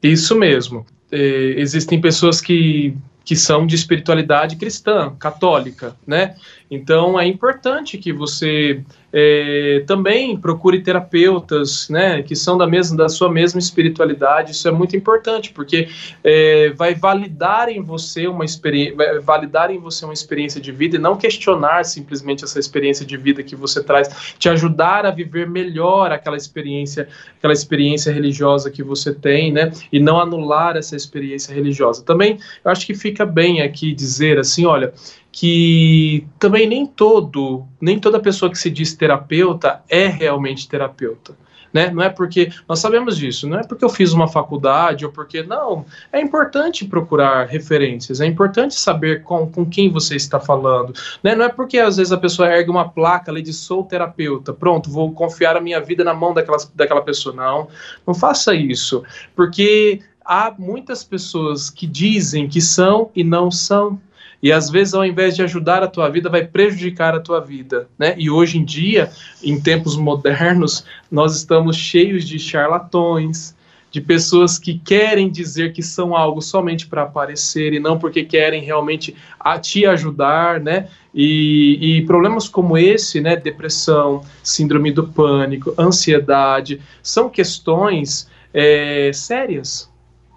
Isso 0.00 0.38
mesmo. 0.38 0.86
É, 1.10 1.54
existem 1.56 2.00
pessoas 2.00 2.40
que 2.40 2.96
que 3.24 3.36
são 3.36 3.66
de 3.66 3.74
espiritualidade 3.74 4.56
cristã, 4.56 5.14
católica, 5.18 5.94
né? 6.06 6.34
Então 6.70 7.20
é 7.20 7.26
importante 7.26 7.98
que 7.98 8.10
você 8.10 8.82
é, 9.12 9.82
também 9.86 10.36
procure 10.36 10.82
terapeutas, 10.82 11.88
né, 11.88 12.22
que 12.22 12.36
são 12.36 12.58
da 12.58 12.66
mesma 12.66 12.96
da 12.96 13.08
sua 13.08 13.30
mesma 13.30 13.58
espiritualidade. 13.58 14.52
Isso 14.52 14.68
é 14.68 14.70
muito 14.70 14.96
importante 14.96 15.50
porque 15.52 15.88
é, 16.22 16.70
vai 16.70 16.94
validar 16.94 17.68
em 17.68 17.82
você 17.82 18.26
uma 18.26 18.44
experiência, 18.44 19.20
validar 19.22 19.70
em 19.70 19.78
você 19.78 20.04
uma 20.04 20.14
experiência 20.14 20.60
de 20.60 20.72
vida 20.72 20.96
e 20.96 20.98
não 20.98 21.16
questionar 21.16 21.84
simplesmente 21.84 22.44
essa 22.44 22.58
experiência 22.58 23.04
de 23.06 23.16
vida 23.16 23.42
que 23.42 23.56
você 23.56 23.82
traz, 23.82 24.34
te 24.38 24.48
ajudar 24.48 25.06
a 25.06 25.10
viver 25.10 25.48
melhor 25.48 26.12
aquela 26.12 26.36
experiência, 26.36 27.08
aquela 27.38 27.52
experiência 27.52 28.12
religiosa 28.12 28.70
que 28.70 28.82
você 28.82 29.14
tem, 29.14 29.52
né, 29.52 29.72
e 29.92 29.98
não 29.98 30.20
anular 30.20 30.76
essa 30.76 30.96
experiência 30.96 31.54
religiosa. 31.54 32.02
Também 32.02 32.38
eu 32.64 32.70
acho 32.70 32.86
que 32.86 32.94
fica 32.94 33.24
bem 33.24 33.62
aqui 33.62 33.92
dizer 33.92 34.38
assim, 34.38 34.66
olha, 34.66 34.92
que 35.30 36.26
também 36.38 36.66
nem 36.66 36.86
todo, 36.86 37.66
nem 37.80 37.98
toda 37.98 38.20
pessoa 38.20 38.50
que 38.50 38.58
se 38.58 38.70
diz 38.70 38.94
terapeuta 38.94 39.82
é 39.88 40.06
realmente 40.06 40.68
terapeuta. 40.68 41.34
Né? 41.72 41.90
Não 41.90 42.02
é 42.02 42.08
porque 42.08 42.50
nós 42.68 42.78
sabemos 42.78 43.16
disso, 43.16 43.48
não 43.48 43.58
é 43.58 43.62
porque 43.62 43.84
eu 43.84 43.88
fiz 43.88 44.12
uma 44.12 44.26
faculdade 44.26 45.04
ou 45.04 45.12
porque 45.12 45.42
não. 45.42 45.84
É 46.12 46.20
importante 46.20 46.84
procurar 46.84 47.46
referências, 47.46 48.20
é 48.20 48.26
importante 48.26 48.74
saber 48.74 49.22
com, 49.22 49.50
com 49.50 49.66
quem 49.66 49.90
você 49.90 50.16
está 50.16 50.40
falando. 50.40 50.92
Né? 51.22 51.34
Não 51.34 51.44
é 51.44 51.48
porque 51.48 51.78
às 51.78 51.96
vezes 51.98 52.12
a 52.12 52.18
pessoa 52.18 52.48
ergue 52.48 52.70
uma 52.70 52.88
placa 52.88 53.30
ali 53.30 53.42
de 53.42 53.52
sou 53.52 53.84
terapeuta, 53.84 54.52
pronto, 54.52 54.90
vou 54.90 55.12
confiar 55.12 55.56
a 55.56 55.60
minha 55.60 55.80
vida 55.80 56.02
na 56.02 56.14
mão 56.14 56.32
daquela, 56.32 56.58
daquela 56.74 57.02
pessoa. 57.02 57.34
Não, 57.34 57.68
não 58.06 58.14
faça 58.14 58.54
isso, 58.54 59.02
porque 59.36 60.00
há 60.24 60.54
muitas 60.58 61.04
pessoas 61.04 61.70
que 61.70 61.86
dizem 61.86 62.48
que 62.48 62.60
são 62.60 63.10
e 63.14 63.22
não 63.22 63.50
são. 63.50 64.00
E 64.42 64.52
às 64.52 64.70
vezes, 64.70 64.94
ao 64.94 65.04
invés 65.04 65.34
de 65.34 65.42
ajudar 65.42 65.82
a 65.82 65.88
tua 65.88 66.08
vida, 66.08 66.30
vai 66.30 66.44
prejudicar 66.44 67.14
a 67.14 67.20
tua 67.20 67.40
vida, 67.40 67.88
né? 67.98 68.14
E 68.16 68.30
hoje 68.30 68.58
em 68.58 68.64
dia, 68.64 69.10
em 69.42 69.60
tempos 69.60 69.96
modernos, 69.96 70.84
nós 71.10 71.36
estamos 71.36 71.76
cheios 71.76 72.24
de 72.24 72.38
charlatões, 72.38 73.56
de 73.90 74.00
pessoas 74.00 74.58
que 74.58 74.78
querem 74.78 75.30
dizer 75.30 75.72
que 75.72 75.82
são 75.82 76.14
algo 76.14 76.42
somente 76.42 76.86
para 76.86 77.02
aparecer 77.02 77.72
e 77.72 77.80
não 77.80 77.98
porque 77.98 78.22
querem 78.22 78.62
realmente 78.62 79.16
a 79.40 79.58
te 79.58 79.86
ajudar, 79.86 80.60
né? 80.60 80.88
E, 81.14 81.98
e, 81.98 82.06
problemas 82.06 82.48
como 82.48 82.76
esse, 82.76 83.20
né, 83.20 83.34
depressão, 83.34 84.22
síndrome 84.42 84.92
do 84.92 85.08
pânico, 85.08 85.74
ansiedade, 85.78 86.80
são 87.02 87.28
questões 87.30 88.28
é, 88.52 89.10
sérias, 89.12 89.87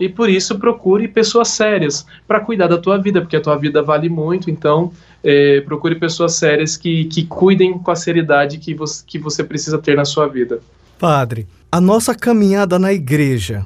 e 0.01 0.09
por 0.09 0.29
isso 0.31 0.57
procure 0.57 1.07
pessoas 1.07 1.49
sérias 1.49 2.05
para 2.27 2.39
cuidar 2.39 2.65
da 2.65 2.77
tua 2.79 2.97
vida, 2.97 3.21
porque 3.21 3.35
a 3.35 3.41
tua 3.41 3.55
vida 3.55 3.83
vale 3.83 4.09
muito, 4.09 4.49
então 4.49 4.91
é, 5.23 5.61
procure 5.61 5.93
pessoas 5.93 6.33
sérias 6.33 6.75
que, 6.75 7.05
que 7.05 7.23
cuidem 7.23 7.77
com 7.77 7.91
a 7.91 7.95
seriedade 7.95 8.57
que 8.57 8.73
você, 8.73 9.03
que 9.05 9.19
você 9.19 9.43
precisa 9.43 9.77
ter 9.77 9.95
na 9.95 10.03
sua 10.03 10.27
vida. 10.27 10.59
Padre, 10.97 11.47
a 11.71 11.79
nossa 11.79 12.15
caminhada 12.15 12.79
na 12.79 12.91
igreja, 12.91 13.63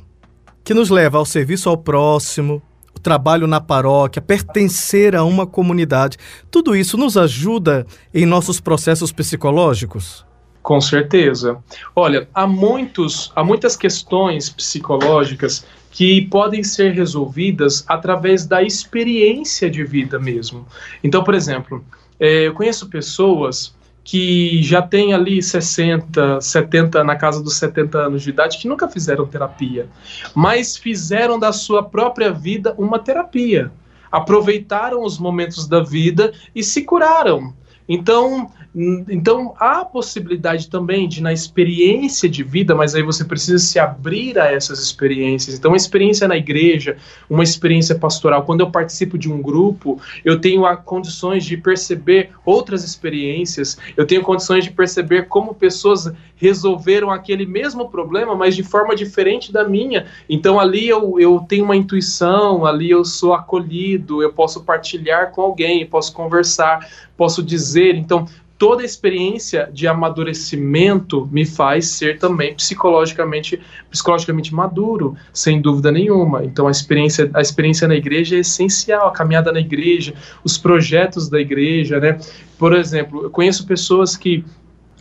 que 0.62 0.74
nos 0.74 0.90
leva 0.90 1.18
ao 1.18 1.26
serviço 1.26 1.70
ao 1.70 1.78
próximo, 1.78 2.62
o 2.94 3.00
trabalho 3.00 3.48
na 3.48 3.62
paróquia, 3.62 4.22
pertencer 4.22 5.16
a 5.16 5.24
uma 5.24 5.48
comunidade, 5.48 6.18
tudo 6.52 6.76
isso 6.76 6.98
nos 6.98 7.16
ajuda 7.16 7.88
em 8.14 8.26
nossos 8.26 8.60
processos 8.60 9.14
psicológicos? 9.14 10.26
Com 10.62 10.82
certeza. 10.82 11.60
Olha, 11.96 12.28
há, 12.34 12.48
muitos, 12.48 13.32
há 13.36 13.44
muitas 13.44 13.78
questões 13.78 14.50
psicológicas 14.50 15.64
que 15.96 16.24
podem 16.24 16.62
ser 16.62 16.92
resolvidas 16.92 17.86
através 17.88 18.46
da 18.46 18.62
experiência 18.62 19.70
de 19.70 19.82
vida 19.86 20.20
mesmo. 20.20 20.68
Então, 21.02 21.24
por 21.24 21.34
exemplo, 21.34 21.86
é, 22.20 22.48
eu 22.48 22.54
conheço 22.54 22.90
pessoas 22.90 23.74
que 24.04 24.62
já 24.62 24.82
têm 24.82 25.14
ali 25.14 25.42
60, 25.42 26.42
70, 26.42 27.02
na 27.02 27.16
casa 27.16 27.42
dos 27.42 27.56
70 27.56 27.98
anos 27.98 28.24
de 28.24 28.30
idade, 28.30 28.58
que 28.58 28.68
nunca 28.68 28.90
fizeram 28.90 29.26
terapia, 29.26 29.88
mas 30.36 30.76
fizeram 30.76 31.40
da 31.40 31.54
sua 31.54 31.82
própria 31.82 32.30
vida 32.30 32.76
uma 32.78 33.00
terapia. 33.00 33.72
Aproveitaram 34.12 35.02
os 35.02 35.18
momentos 35.18 35.66
da 35.66 35.82
vida 35.82 36.34
e 36.54 36.62
se 36.62 36.82
curaram. 36.82 37.54
Então, 37.88 38.52
então 38.76 39.54
há 39.58 39.82
a 39.82 39.86
possibilidade 39.86 40.70
também 40.70 41.08
de 41.08 41.24
na 41.24 41.32
experiência 41.32 42.28
de 42.28 42.44
vida, 42.44 42.76
mas 42.76 42.94
aí 42.94 43.02
você 43.02 43.24
precisa 43.24 43.58
se 43.58 43.80
abrir 43.80 44.38
a 44.38 44.52
essas 44.52 44.80
experiências. 44.80 45.58
Então, 45.58 45.72
uma 45.72 45.78
experiência 45.78 46.28
na 46.28 46.36
igreja, 46.36 46.98
uma 47.30 47.44
experiência 47.44 47.96
pastoral, 47.96 48.44
quando 48.44 48.60
eu 48.60 48.70
participo 48.70 49.18
de 49.18 49.32
um 49.32 49.42
grupo, 49.42 50.02
eu 50.26 50.42
tenho 50.42 50.64
condições 50.84 51.46
de 51.46 51.56
perceber 51.56 52.32
outras 52.44 52.84
experiências, 52.84 53.78
eu 53.96 54.06
tenho 54.06 54.22
condições 54.22 54.66
de 54.66 54.72
perceber 54.72 55.28
como 55.28 55.56
pessoas 55.56 56.12
resolveram 56.36 57.10
aquele 57.12 57.46
mesmo 57.46 57.90
problema, 57.90 58.36
mas 58.36 58.58
de 58.58 58.64
forma 58.64 58.94
diferente 58.94 59.54
da 59.54 59.64
minha. 59.64 60.06
Então 60.30 60.60
ali 60.60 60.88
eu, 60.88 61.18
eu 61.18 61.40
tenho 61.48 61.64
uma 61.64 61.78
intuição, 61.78 62.66
ali 62.66 62.90
eu 62.90 63.06
sou 63.06 63.34
acolhido, 63.34 64.22
eu 64.22 64.34
posso 64.34 64.64
partilhar 64.64 65.32
com 65.32 65.42
alguém, 65.42 65.86
posso 65.86 66.14
conversar, 66.14 66.86
posso 67.16 67.42
dizer. 67.42 67.96
Então 67.96 68.28
toda 68.58 68.82
a 68.82 68.86
experiência 68.86 69.70
de 69.74 69.88
amadurecimento 69.88 71.28
me 71.32 71.46
faz 71.46 71.88
ser 71.88 72.18
também 72.20 72.54
psicologicamente 72.56 73.62
psicologicamente 73.90 74.54
maduro, 74.54 75.16
sem 75.34 75.62
dúvida 75.62 75.92
nenhuma. 75.92 76.44
Então 76.44 76.68
a 76.68 76.72
experiência 76.72 77.30
a 77.34 77.42
experiência 77.42 77.88
na 77.88 77.96
igreja 77.96 78.36
é 78.36 78.40
essencial, 78.40 79.08
a 79.08 79.12
caminhada 79.12 79.52
na 79.52 79.60
igreja, 79.60 80.14
os 80.44 80.58
projetos 80.58 81.30
da 81.30 81.40
igreja, 81.40 82.00
né? 82.00 82.18
Por 82.58 82.74
exemplo, 82.74 83.24
eu 83.24 83.30
conheço 83.30 83.68
pessoas 83.68 84.16
que 84.16 84.46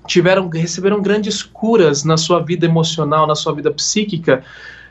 tiveram 0.07 0.49
receberam 0.49 1.01
grandes 1.01 1.43
curas 1.43 2.05
na 2.05 2.17
sua 2.17 2.40
vida 2.40 2.67
emocional, 2.67 3.27
na 3.27 3.35
sua 3.35 3.55
vida 3.55 3.71
psíquica, 3.71 4.43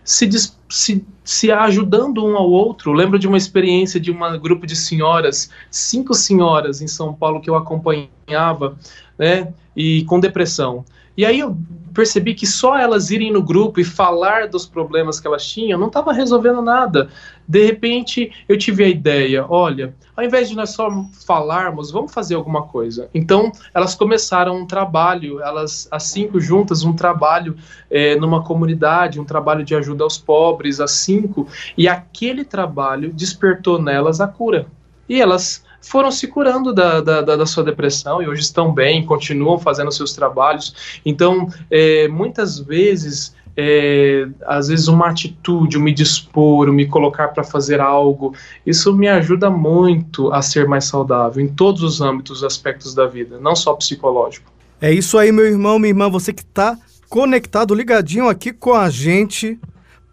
se, 0.04 0.30
se, 0.70 1.06
se 1.24 1.52
ajudando 1.52 2.26
um 2.26 2.36
ao 2.36 2.50
outro. 2.50 2.92
lembro 2.92 3.18
de 3.18 3.28
uma 3.28 3.38
experiência 3.38 4.00
de 4.00 4.12
um 4.12 4.40
grupo 4.40 4.68
de 4.68 4.76
senhoras, 4.76 5.50
cinco 5.72 6.14
senhoras 6.14 6.82
em 6.82 6.88
São 6.88 7.14
Paulo 7.14 7.42
que 7.42 7.50
eu 7.50 7.56
acompanhava, 7.56 8.78
né, 9.18 9.54
e 9.76 10.04
com 10.06 10.20
depressão. 10.20 10.84
E 11.16 11.26
aí 11.26 11.40
eu 11.40 11.56
percebi 11.94 12.34
que 12.34 12.48
só 12.48 12.76
elas 12.76 13.12
irem 13.12 13.32
no 13.32 13.42
grupo 13.42 13.80
e 13.80 13.84
falar 13.84 14.48
dos 14.48 14.66
problemas 14.66 15.20
que 15.20 15.28
elas 15.28 15.46
tinham 15.46 15.80
não 15.80 15.88
estava 15.88 16.12
resolvendo 16.12 16.62
nada. 16.62 17.10
De 17.48 17.66
repente 17.66 18.32
eu 18.48 18.58
tive 18.58 18.84
a 18.84 18.88
ideia: 18.88 19.46
olha, 19.48 19.96
ao 20.16 20.24
invés 20.24 20.50
de 20.50 20.56
nós 20.56 20.72
só 20.72 20.90
falarmos, 21.26 21.92
vamos 21.92 22.14
fazer 22.14 22.36
alguma 22.36 22.64
coisa. 22.64 23.10
Então 23.14 23.52
elas 23.74 23.96
começaram 23.96 24.58
um 24.58 24.66
trabalho, 24.66 25.42
elas 25.42 25.88
as 25.92 26.04
cinco 26.04 26.40
juntas, 26.40 26.84
um 26.84 26.94
trabalho 26.94 27.56
é, 27.90 28.16
numa 28.16 28.44
comunidade, 28.44 29.20
um 29.20 29.26
trabalho 29.26 29.64
de 29.64 29.76
ajuda 29.76 30.04
aos 30.04 30.18
pobres, 30.18 30.80
as 30.80 30.92
cinco, 30.92 31.48
e 31.78 31.88
aquele 31.88 32.46
trabalho 32.46 33.12
despertou 33.12 33.82
nelas 33.82 34.22
a 34.22 34.28
cura. 34.28 34.68
E 35.08 35.22
elas 35.22 35.64
foram 35.82 36.10
se 36.12 36.28
curando 36.28 36.74
da, 36.74 37.02
da, 37.02 37.22
da, 37.22 37.46
sua 37.46 37.64
depressão 37.64 38.22
e 38.22 38.28
hoje 38.28 38.42
estão 38.42 38.72
bem, 38.74 39.06
continuam 39.06 39.60
fazendo 39.60 39.92
seus 39.92 40.14
trabalhos. 40.14 41.02
Então, 41.06 41.50
é, 41.70 42.08
muitas 42.08 42.58
vezes, 42.58 43.36
é, 43.56 44.28
às 44.46 44.68
vezes 44.68 44.88
uma 44.88 45.10
atitude, 45.10 45.78
me 45.78 45.94
dispor, 45.94 46.72
me 46.72 46.88
colocar 46.88 47.30
para 47.30 47.44
fazer 47.44 47.80
algo, 47.80 48.34
isso 48.66 48.94
me 48.94 49.08
ajuda 49.08 49.50
muito 49.50 50.32
a 50.32 50.42
ser 50.42 50.68
mais 50.68 50.86
saudável 50.86 51.44
em 51.44 51.48
todos 51.48 51.84
os 51.84 52.02
âmbitos, 52.02 52.44
aspectos 52.44 52.94
da 52.94 53.06
vida, 53.06 53.40
não 53.40 53.56
só 53.56 53.74
psicológico. 53.74 54.52
É 54.82 54.92
isso 54.92 55.18
aí, 55.18 55.32
meu 55.32 55.46
irmão, 55.46 55.80
minha 55.80 55.92
irmã, 55.92 56.10
você 56.10 56.34
que 56.34 56.44
está 56.44 56.78
conectado, 57.10 57.76
ligadinho 57.76 58.28
aqui 58.28 58.52
com 58.52 58.74
a 58.74 58.90
gente 58.90 59.60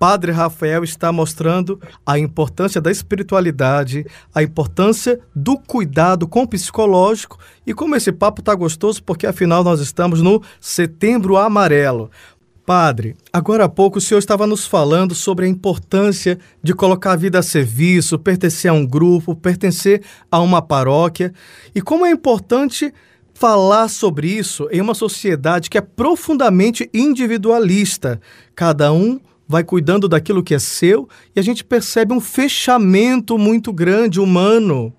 Padre 0.00 0.32
Rafael 0.32 0.82
está 0.82 1.12
mostrando 1.12 1.78
a 2.06 2.18
importância 2.18 2.80
da 2.80 2.90
espiritualidade, 2.90 4.06
a 4.34 4.42
importância 4.42 5.20
do 5.36 5.58
cuidado 5.58 6.26
com 6.26 6.44
o 6.44 6.48
psicológico 6.48 7.38
e 7.66 7.74
como 7.74 7.94
esse 7.94 8.10
papo 8.10 8.40
está 8.40 8.54
gostoso, 8.54 9.02
porque 9.02 9.26
afinal 9.26 9.62
nós 9.62 9.78
estamos 9.78 10.22
no 10.22 10.42
Setembro 10.58 11.36
Amarelo. 11.36 12.10
Padre, 12.70 13.16
agora 13.32 13.64
há 13.64 13.68
pouco 13.68 13.98
o 13.98 14.00
senhor 14.00 14.20
estava 14.20 14.46
nos 14.46 14.64
falando 14.64 15.12
sobre 15.12 15.44
a 15.44 15.48
importância 15.48 16.38
de 16.62 16.72
colocar 16.72 17.14
a 17.14 17.16
vida 17.16 17.40
a 17.40 17.42
serviço, 17.42 18.16
pertencer 18.16 18.70
a 18.70 18.74
um 18.74 18.86
grupo, 18.86 19.34
pertencer 19.34 20.02
a 20.30 20.38
uma 20.38 20.62
paróquia 20.62 21.34
e 21.74 21.82
como 21.82 22.06
é 22.06 22.12
importante 22.12 22.94
falar 23.34 23.88
sobre 23.88 24.28
isso 24.28 24.68
em 24.70 24.80
uma 24.80 24.94
sociedade 24.94 25.68
que 25.68 25.78
é 25.78 25.80
profundamente 25.80 26.88
individualista. 26.94 28.20
Cada 28.54 28.92
um 28.92 29.18
vai 29.48 29.64
cuidando 29.64 30.08
daquilo 30.08 30.40
que 30.40 30.54
é 30.54 30.60
seu 30.60 31.08
e 31.34 31.40
a 31.40 31.42
gente 31.42 31.64
percebe 31.64 32.14
um 32.14 32.20
fechamento 32.20 33.36
muito 33.36 33.72
grande 33.72 34.20
humano. 34.20 34.94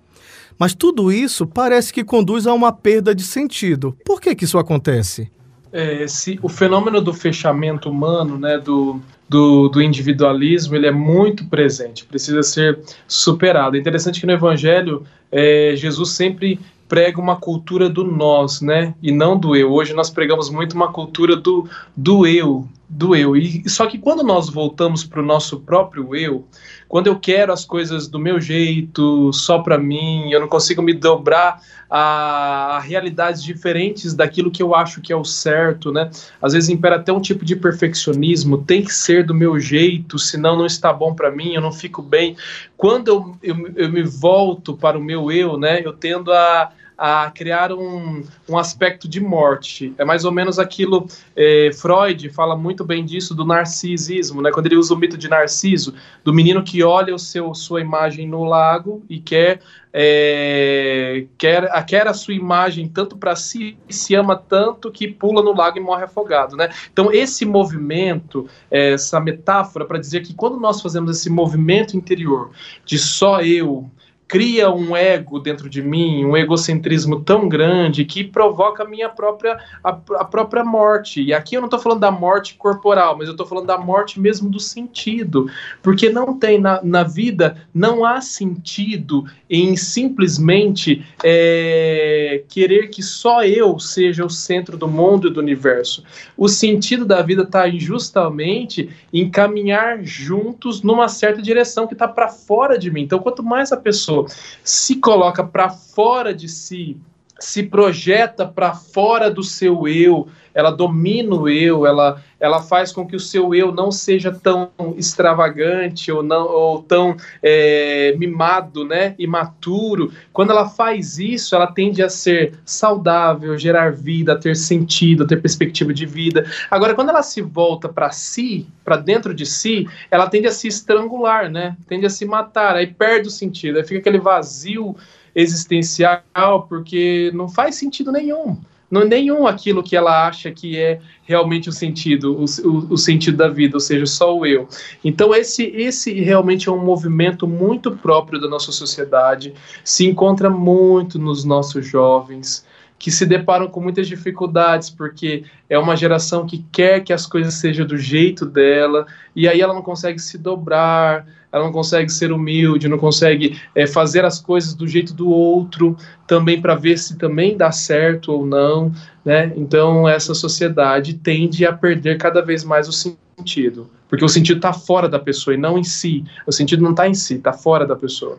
Mas 0.58 0.74
tudo 0.74 1.10
isso 1.10 1.46
parece 1.46 1.90
que 1.90 2.04
conduz 2.04 2.46
a 2.46 2.52
uma 2.52 2.70
perda 2.70 3.14
de 3.14 3.22
sentido. 3.22 3.96
Por 4.04 4.20
que, 4.20 4.34
que 4.34 4.44
isso 4.44 4.58
acontece? 4.58 5.32
É, 5.72 6.06
se, 6.06 6.38
o 6.42 6.48
fenômeno 6.48 7.00
do 7.00 7.14
fechamento 7.14 7.88
humano, 7.88 8.38
né, 8.38 8.58
do, 8.58 9.00
do, 9.28 9.68
do, 9.68 9.80
individualismo, 9.80 10.76
ele 10.76 10.86
é 10.86 10.92
muito 10.92 11.46
presente, 11.46 12.04
precisa 12.04 12.42
ser 12.42 12.78
superado. 13.08 13.76
É 13.76 13.80
interessante 13.80 14.20
que 14.20 14.26
no 14.26 14.32
Evangelho, 14.32 15.04
é, 15.30 15.72
Jesus 15.74 16.10
sempre 16.10 16.60
prega 16.92 17.18
uma 17.18 17.36
cultura 17.36 17.88
do 17.88 18.04
nós, 18.04 18.60
né? 18.60 18.94
E 19.02 19.10
não 19.10 19.38
do 19.38 19.56
eu. 19.56 19.72
Hoje 19.72 19.94
nós 19.94 20.10
pregamos 20.10 20.50
muito 20.50 20.74
uma 20.74 20.92
cultura 20.92 21.34
do, 21.34 21.66
do 21.96 22.26
eu, 22.26 22.68
do 22.92 23.16
eu. 23.16 23.34
E 23.34 23.66
só 23.70 23.86
que 23.86 23.96
quando 23.96 24.22
nós 24.22 24.50
voltamos 24.50 25.02
para 25.02 25.20
o 25.20 25.24
nosso 25.24 25.60
próprio 25.60 26.14
eu, 26.14 26.46
quando 26.86 27.06
eu 27.06 27.18
quero 27.18 27.50
as 27.50 27.64
coisas 27.64 28.06
do 28.06 28.18
meu 28.18 28.38
jeito, 28.38 29.32
só 29.32 29.60
para 29.60 29.78
mim, 29.78 30.30
eu 30.30 30.38
não 30.38 30.46
consigo 30.46 30.82
me 30.82 30.92
dobrar 30.92 31.62
a, 31.88 32.76
a, 32.76 32.80
realidades 32.80 33.42
diferentes 33.42 34.12
daquilo 34.12 34.50
que 34.50 34.62
eu 34.62 34.74
acho 34.74 35.00
que 35.00 35.10
é 35.10 35.16
o 35.16 35.24
certo, 35.24 35.90
né? 35.90 36.10
Às 36.40 36.52
vezes 36.52 36.68
impera 36.68 36.96
até 36.96 37.10
um 37.10 37.20
tipo 37.20 37.46
de 37.46 37.56
perfeccionismo, 37.56 38.58
tem 38.58 38.82
que 38.82 38.92
ser 38.92 39.24
do 39.24 39.34
meu 39.34 39.58
jeito, 39.58 40.18
senão 40.18 40.54
não 40.54 40.66
está 40.66 40.92
bom 40.92 41.14
para 41.14 41.30
mim, 41.30 41.54
eu 41.54 41.62
não 41.62 41.72
fico 41.72 42.02
bem. 42.02 42.36
Quando 42.76 43.08
eu, 43.08 43.36
eu, 43.42 43.72
eu 43.74 43.90
me 43.90 44.02
volto 44.02 44.76
para 44.76 44.98
o 44.98 45.02
meu 45.02 45.32
eu, 45.32 45.56
né? 45.56 45.80
Eu 45.82 45.94
tendo 45.94 46.30
a 46.30 46.70
a 46.96 47.30
criar 47.30 47.72
um, 47.72 48.22
um 48.48 48.58
aspecto 48.58 49.08
de 49.08 49.20
morte. 49.20 49.94
É 49.98 50.04
mais 50.04 50.24
ou 50.24 50.32
menos 50.32 50.58
aquilo, 50.58 51.06
é, 51.34 51.70
Freud 51.72 52.28
fala 52.30 52.56
muito 52.56 52.84
bem 52.84 53.04
disso, 53.04 53.34
do 53.34 53.44
narcisismo, 53.44 54.42
né? 54.42 54.50
quando 54.52 54.66
ele 54.66 54.76
usa 54.76 54.94
o 54.94 54.96
mito 54.96 55.16
de 55.16 55.28
Narciso, 55.28 55.94
do 56.24 56.32
menino 56.32 56.62
que 56.62 56.82
olha 56.82 57.14
o 57.14 57.18
seu, 57.18 57.54
sua 57.54 57.80
imagem 57.80 58.28
no 58.28 58.44
lago 58.44 59.02
e 59.08 59.20
quer 59.20 59.60
é, 59.92 61.26
quer, 61.36 61.84
quer 61.84 62.08
a 62.08 62.14
sua 62.14 62.32
imagem 62.32 62.88
tanto 62.88 63.16
para 63.16 63.36
si, 63.36 63.76
se 63.90 64.14
ama 64.14 64.34
tanto 64.36 64.90
que 64.90 65.06
pula 65.06 65.42
no 65.42 65.54
lago 65.54 65.76
e 65.76 65.80
morre 65.80 66.04
afogado, 66.04 66.56
né? 66.56 66.70
Então 66.90 67.12
esse 67.12 67.44
movimento, 67.44 68.48
essa 68.70 69.20
metáfora 69.20 69.84
para 69.84 69.98
dizer 69.98 70.22
que 70.22 70.32
quando 70.32 70.58
nós 70.58 70.80
fazemos 70.80 71.10
esse 71.10 71.28
movimento 71.28 71.96
interior 71.96 72.50
de 72.84 72.98
só 72.98 73.42
eu, 73.42 73.90
cria 74.32 74.70
um 74.70 74.96
ego 74.96 75.38
dentro 75.38 75.68
de 75.68 75.82
mim, 75.82 76.24
um 76.24 76.34
egocentrismo 76.34 77.20
tão 77.20 77.50
grande 77.50 78.02
que 78.02 78.24
provoca 78.24 78.82
a 78.82 78.88
minha 78.88 79.10
própria 79.10 79.58
a, 79.84 79.90
a 79.90 80.24
própria 80.24 80.64
morte. 80.64 81.22
E 81.22 81.34
aqui 81.34 81.54
eu 81.54 81.60
não 81.60 81.66
estou 81.66 81.78
falando 81.78 82.00
da 82.00 82.10
morte 82.10 82.54
corporal, 82.54 83.14
mas 83.18 83.26
eu 83.28 83.32
estou 83.32 83.46
falando 83.46 83.66
da 83.66 83.76
morte 83.76 84.18
mesmo 84.18 84.48
do 84.48 84.58
sentido, 84.58 85.50
porque 85.82 86.08
não 86.08 86.38
tem 86.38 86.58
na, 86.58 86.82
na 86.82 87.02
vida 87.02 87.58
não 87.74 88.06
há 88.06 88.22
sentido 88.22 89.26
em 89.50 89.76
simplesmente 89.76 91.04
é, 91.22 92.42
querer 92.48 92.88
que 92.88 93.02
só 93.02 93.44
eu 93.44 93.78
seja 93.78 94.24
o 94.24 94.30
centro 94.30 94.78
do 94.78 94.88
mundo 94.88 95.28
e 95.28 95.30
do 95.30 95.40
universo. 95.40 96.02
O 96.38 96.48
sentido 96.48 97.04
da 97.04 97.20
vida 97.20 97.42
está 97.42 97.68
justamente 97.68 98.88
em 99.12 99.28
caminhar 99.28 100.02
juntos 100.02 100.80
numa 100.80 101.06
certa 101.06 101.42
direção 101.42 101.86
que 101.86 101.92
está 101.92 102.08
para 102.08 102.28
fora 102.28 102.78
de 102.78 102.90
mim. 102.90 103.02
Então, 103.02 103.18
quanto 103.18 103.42
mais 103.42 103.72
a 103.72 103.76
pessoa 103.76 104.21
se 104.62 105.00
coloca 105.00 105.46
para 105.46 105.70
fora 105.70 106.34
de 106.34 106.48
si, 106.48 106.96
se 107.42 107.64
projeta 107.64 108.46
para 108.46 108.72
fora 108.72 109.28
do 109.28 109.42
seu 109.42 109.88
eu, 109.88 110.28
ela 110.54 110.70
domina 110.70 111.34
o 111.34 111.48
eu, 111.48 111.86
ela, 111.86 112.22
ela 112.38 112.62
faz 112.62 112.92
com 112.92 113.06
que 113.06 113.16
o 113.16 113.20
seu 113.20 113.54
eu 113.54 113.72
não 113.72 113.90
seja 113.90 114.30
tão 114.30 114.70
extravagante 114.96 116.12
ou, 116.12 116.22
não, 116.22 116.46
ou 116.46 116.82
tão 116.82 117.16
é, 117.42 118.14
mimado, 118.16 118.84
né, 118.84 119.14
imaturo. 119.18 120.12
Quando 120.32 120.50
ela 120.50 120.68
faz 120.68 121.18
isso, 121.18 121.56
ela 121.56 121.66
tende 121.66 122.02
a 122.02 122.08
ser 122.08 122.54
saudável, 122.64 123.58
gerar 123.58 123.92
vida, 123.92 124.38
ter 124.38 124.54
sentido, 124.54 125.26
ter 125.26 125.40
perspectiva 125.40 125.92
de 125.92 126.06
vida. 126.06 126.44
Agora, 126.70 126.94
quando 126.94 127.08
ela 127.08 127.22
se 127.22 127.42
volta 127.42 127.88
para 127.88 128.10
si, 128.10 128.66
para 128.84 128.96
dentro 128.96 129.34
de 129.34 129.46
si, 129.46 129.88
ela 130.10 130.28
tende 130.28 130.46
a 130.46 130.52
se 130.52 130.68
estrangular, 130.68 131.50
né, 131.50 131.76
tende 131.88 132.06
a 132.06 132.10
se 132.10 132.24
matar, 132.24 132.76
aí 132.76 132.86
perde 132.86 133.28
o 133.28 133.32
sentido, 133.32 133.78
aí 133.78 133.84
fica 133.84 133.98
aquele 133.98 134.18
vazio 134.18 134.94
existencial, 135.34 136.66
porque 136.68 137.30
não 137.34 137.48
faz 137.48 137.76
sentido 137.76 138.12
nenhum 138.12 138.58
não 138.92 139.06
nenhum 139.06 139.46
aquilo 139.46 139.82
que 139.82 139.96
ela 139.96 140.28
acha 140.28 140.50
que 140.50 140.76
é 140.76 141.00
realmente 141.22 141.66
o 141.66 141.72
sentido, 141.72 142.36
o, 142.36 142.44
o, 142.44 142.92
o, 142.92 142.98
sentido 142.98 143.38
da 143.38 143.48
vida, 143.48 143.74
ou 143.74 143.80
seja, 143.80 144.04
só 144.04 144.36
o 144.36 144.44
eu. 144.44 144.68
Então 145.02 145.34
esse 145.34 145.62
esse 145.62 146.12
realmente 146.20 146.68
é 146.68 146.72
um 146.72 146.84
movimento 146.84 147.48
muito 147.48 147.90
próprio 147.92 148.38
da 148.38 148.46
nossa 148.46 148.70
sociedade, 148.70 149.54
se 149.82 150.06
encontra 150.06 150.50
muito 150.50 151.18
nos 151.18 151.42
nossos 151.42 151.86
jovens 151.86 152.66
que 153.02 153.10
se 153.10 153.26
deparam 153.26 153.66
com 153.66 153.80
muitas 153.80 154.06
dificuldades, 154.06 154.88
porque 154.88 155.42
é 155.68 155.76
uma 155.76 155.96
geração 155.96 156.46
que 156.46 156.64
quer 156.70 157.00
que 157.00 157.12
as 157.12 157.26
coisas 157.26 157.54
sejam 157.54 157.84
do 157.84 157.98
jeito 157.98 158.46
dela, 158.46 159.04
e 159.34 159.48
aí 159.48 159.60
ela 159.60 159.74
não 159.74 159.82
consegue 159.82 160.20
se 160.20 160.38
dobrar, 160.38 161.26
ela 161.50 161.64
não 161.64 161.72
consegue 161.72 162.12
ser 162.12 162.30
humilde, 162.30 162.86
não 162.86 162.98
consegue 162.98 163.60
é, 163.74 163.88
fazer 163.88 164.24
as 164.24 164.38
coisas 164.38 164.72
do 164.72 164.86
jeito 164.86 165.12
do 165.12 165.28
outro, 165.28 165.96
também 166.28 166.60
para 166.60 166.76
ver 166.76 166.96
se 166.96 167.18
também 167.18 167.56
dá 167.56 167.72
certo 167.72 168.30
ou 168.30 168.46
não, 168.46 168.92
né? 169.24 169.52
Então 169.56 170.08
essa 170.08 170.32
sociedade 170.32 171.14
tende 171.14 171.66
a 171.66 171.72
perder 171.72 172.18
cada 172.18 172.40
vez 172.40 172.62
mais 172.62 172.86
o 172.86 172.92
sentido, 172.92 173.90
porque 174.08 174.24
o 174.24 174.28
sentido 174.28 174.58
está 174.58 174.72
fora 174.72 175.08
da 175.08 175.18
pessoa 175.18 175.54
e 175.54 175.58
não 175.58 175.76
em 175.76 175.82
si. 175.82 176.22
O 176.46 176.52
sentido 176.52 176.84
não 176.84 176.92
está 176.92 177.08
em 177.08 177.14
si, 177.14 177.34
está 177.34 177.52
fora 177.52 177.84
da 177.84 177.96
pessoa. 177.96 178.38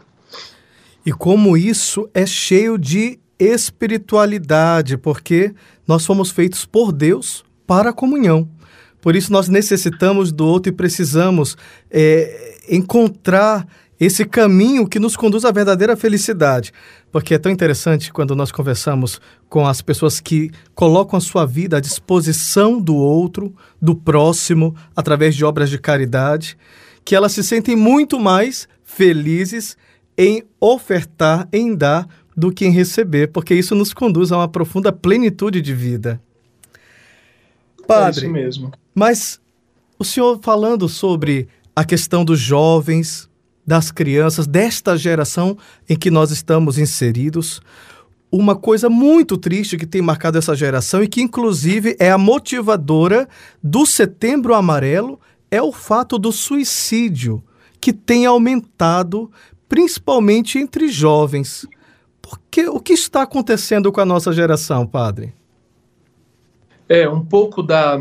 E 1.06 1.12
como 1.12 1.58
isso 1.58 2.10
é 2.14 2.26
cheio 2.26 2.78
de 2.78 3.20
espiritualidade, 3.40 4.98
porque 4.98 5.54
nós 5.88 6.06
fomos 6.06 6.32
feitos 6.32 6.66
por 6.66 6.92
Deus 6.92 7.44
para 7.66 7.90
a 7.90 7.94
comunhão. 7.94 8.50
Por 9.02 9.16
isso 9.16 9.32
nós 9.32 9.50
necessitamos 9.50 10.32
do 10.32 10.46
outro 10.46 10.72
e 10.72 10.76
precisamos 10.76 11.58
é, 11.92 12.60
encontrar 12.70 13.68
esse 14.00 14.26
caminho 14.26 14.88
que 14.88 15.00
nos 15.00 15.16
conduz 15.16 15.46
à 15.46 15.52
verdadeira 15.52 15.96
felicidade. 15.96 16.72
Porque 17.12 17.34
é 17.34 17.38
tão 17.38 17.52
interessante 17.52 18.12
quando 18.12 18.36
nós 18.36 18.52
conversamos 18.52 19.20
com 19.50 19.68
as 19.68 19.82
pessoas 19.82 20.20
que 20.20 20.52
colocam 20.74 21.18
a 21.18 21.22
sua 21.22 21.46
vida 21.46 21.78
à 21.78 21.80
disposição 21.80 22.82
do 22.82 22.96
outro, 22.96 23.54
do 23.82 23.96
próximo, 23.96 24.76
através 24.96 25.36
de 25.36 25.46
obras 25.46 25.70
de 25.70 25.78
caridade, 25.78 26.58
que 27.06 27.16
elas 27.16 27.34
se 27.34 27.44
sentem 27.44 27.76
muito 27.76 28.20
mais 28.20 28.68
felizes 28.84 29.78
em 30.18 30.44
ofertar, 30.60 31.48
em 31.52 31.76
dar, 31.76 32.08
do 32.36 32.52
que 32.52 32.66
em 32.66 32.72
receber, 32.72 33.28
porque 33.32 33.54
isso 33.54 33.76
nos 33.76 33.94
conduz 33.94 34.32
a 34.32 34.38
uma 34.38 34.48
profunda 34.48 34.92
plenitude 34.92 35.62
de 35.62 35.74
vida. 35.74 36.22
Padre, 37.88 38.26
é 38.26 38.28
isso 38.28 38.34
mesmo. 38.34 38.72
Mas 38.94 39.40
o 39.98 40.04
senhor 40.04 40.40
falando 40.42 40.88
sobre 40.88 41.48
a 41.76 41.84
questão 41.84 42.24
dos 42.24 42.40
jovens, 42.40 43.30
das 43.66 43.92
crianças, 43.92 44.46
desta 44.46 44.98
geração 44.98 45.58
em 45.90 45.96
que 45.96 46.12
nós 46.12 46.32
estamos 46.32 46.78
inseridos, 46.78 47.62
uma 48.32 48.56
coisa 48.56 48.90
muito 48.90 49.38
triste 49.38 49.78
que 49.78 49.86
tem 49.86 50.02
marcado 50.02 50.38
essa 50.38 50.56
geração 50.56 51.04
e 51.04 51.08
que, 51.08 51.22
inclusive, 51.22 51.96
é 52.00 52.12
a 52.12 52.18
motivadora 52.18 53.30
do 53.62 53.86
Setembro 53.86 54.56
Amarelo 54.56 55.20
é 55.52 55.62
o 55.62 55.72
fato 55.72 56.18
do 56.18 56.32
suicídio, 56.32 57.44
que 57.80 57.94
tem 57.94 58.26
aumentado 58.26 59.32
principalmente 59.70 60.58
entre 60.58 60.88
jovens. 60.88 61.66
Porque, 62.24 62.68
o 62.70 62.80
que 62.80 62.94
está 62.94 63.24
acontecendo 63.24 63.92
com 63.92 64.00
a 64.00 64.06
nossa 64.06 64.32
geração, 64.32 64.88
padre? 64.88 65.34
É, 66.88 67.08
um 67.08 67.24
pouco 67.24 67.62
da, 67.62 68.00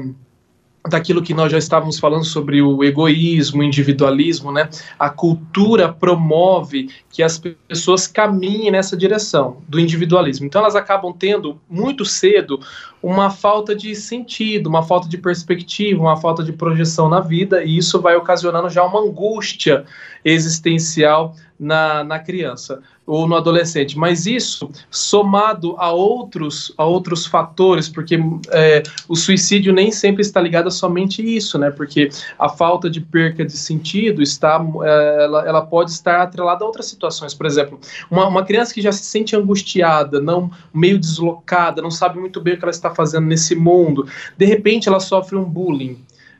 daquilo 0.88 1.22
que 1.22 1.34
nós 1.34 1.50
já 1.50 1.58
estávamos 1.58 1.98
falando 1.98 2.24
sobre 2.24 2.62
o 2.62 2.84
egoísmo, 2.84 3.60
o 3.60 3.64
individualismo, 3.64 4.52
né? 4.52 4.68
A 4.98 5.10
cultura 5.10 5.92
promove 5.92 6.88
que 7.10 7.22
as 7.22 7.36
pessoas 7.68 8.06
caminhem 8.06 8.70
nessa 8.70 8.96
direção 8.96 9.58
do 9.68 9.80
individualismo. 9.80 10.46
Então 10.46 10.60
elas 10.60 10.76
acabam 10.76 11.12
tendo 11.12 11.60
muito 11.68 12.04
cedo 12.04 12.60
uma 13.02 13.28
falta 13.28 13.74
de 13.74 13.94
sentido, 13.96 14.68
uma 14.68 14.84
falta 14.84 15.08
de 15.08 15.18
perspectiva, 15.18 16.00
uma 16.00 16.16
falta 16.16 16.44
de 16.44 16.52
projeção 16.52 17.08
na 17.08 17.20
vida, 17.20 17.64
e 17.64 17.76
isso 17.76 18.00
vai 18.00 18.14
ocasionando 18.14 18.68
já 18.68 18.84
uma 18.84 19.00
angústia 19.00 19.84
existencial 20.24 21.34
na, 21.58 22.04
na 22.04 22.18
criança 22.18 22.80
ou 23.06 23.26
no 23.26 23.36
adolescente. 23.36 23.98
Mas 23.98 24.26
isso, 24.26 24.70
somado 24.90 25.74
a 25.78 25.90
outros, 25.90 26.72
a 26.76 26.84
outros 26.84 27.26
fatores, 27.26 27.88
porque 27.88 28.18
é, 28.50 28.82
o 29.08 29.16
suicídio 29.16 29.72
nem 29.72 29.90
sempre 29.90 30.22
está 30.22 30.40
ligado 30.40 30.68
a 30.68 30.70
somente 30.70 31.22
isso, 31.22 31.58
né? 31.58 31.70
Porque 31.70 32.10
a 32.38 32.48
falta 32.48 32.88
de 32.88 33.00
perca 33.00 33.44
de 33.44 33.56
sentido 33.56 34.22
está, 34.22 34.64
é, 34.84 35.24
ela, 35.24 35.46
ela 35.46 35.62
pode 35.62 35.90
estar 35.90 36.22
atrelada 36.22 36.64
a 36.64 36.66
outras 36.66 36.86
situações. 36.86 37.34
Por 37.34 37.46
exemplo, 37.46 37.80
uma, 38.10 38.26
uma 38.28 38.44
criança 38.44 38.72
que 38.72 38.80
já 38.80 38.92
se 38.92 39.04
sente 39.04 39.34
angustiada, 39.34 40.20
não 40.20 40.50
meio 40.72 40.98
deslocada, 40.98 41.82
não 41.82 41.90
sabe 41.90 42.18
muito 42.18 42.40
bem 42.40 42.54
o 42.54 42.58
que 42.58 42.64
ela 42.64 42.70
está 42.70 42.94
fazendo 42.94 43.26
nesse 43.26 43.54
mundo, 43.54 44.06
de 44.36 44.46
repente 44.46 44.88
ela 44.88 45.00
sofre 45.00 45.36
um 45.36 45.44
bullying, 45.44 45.98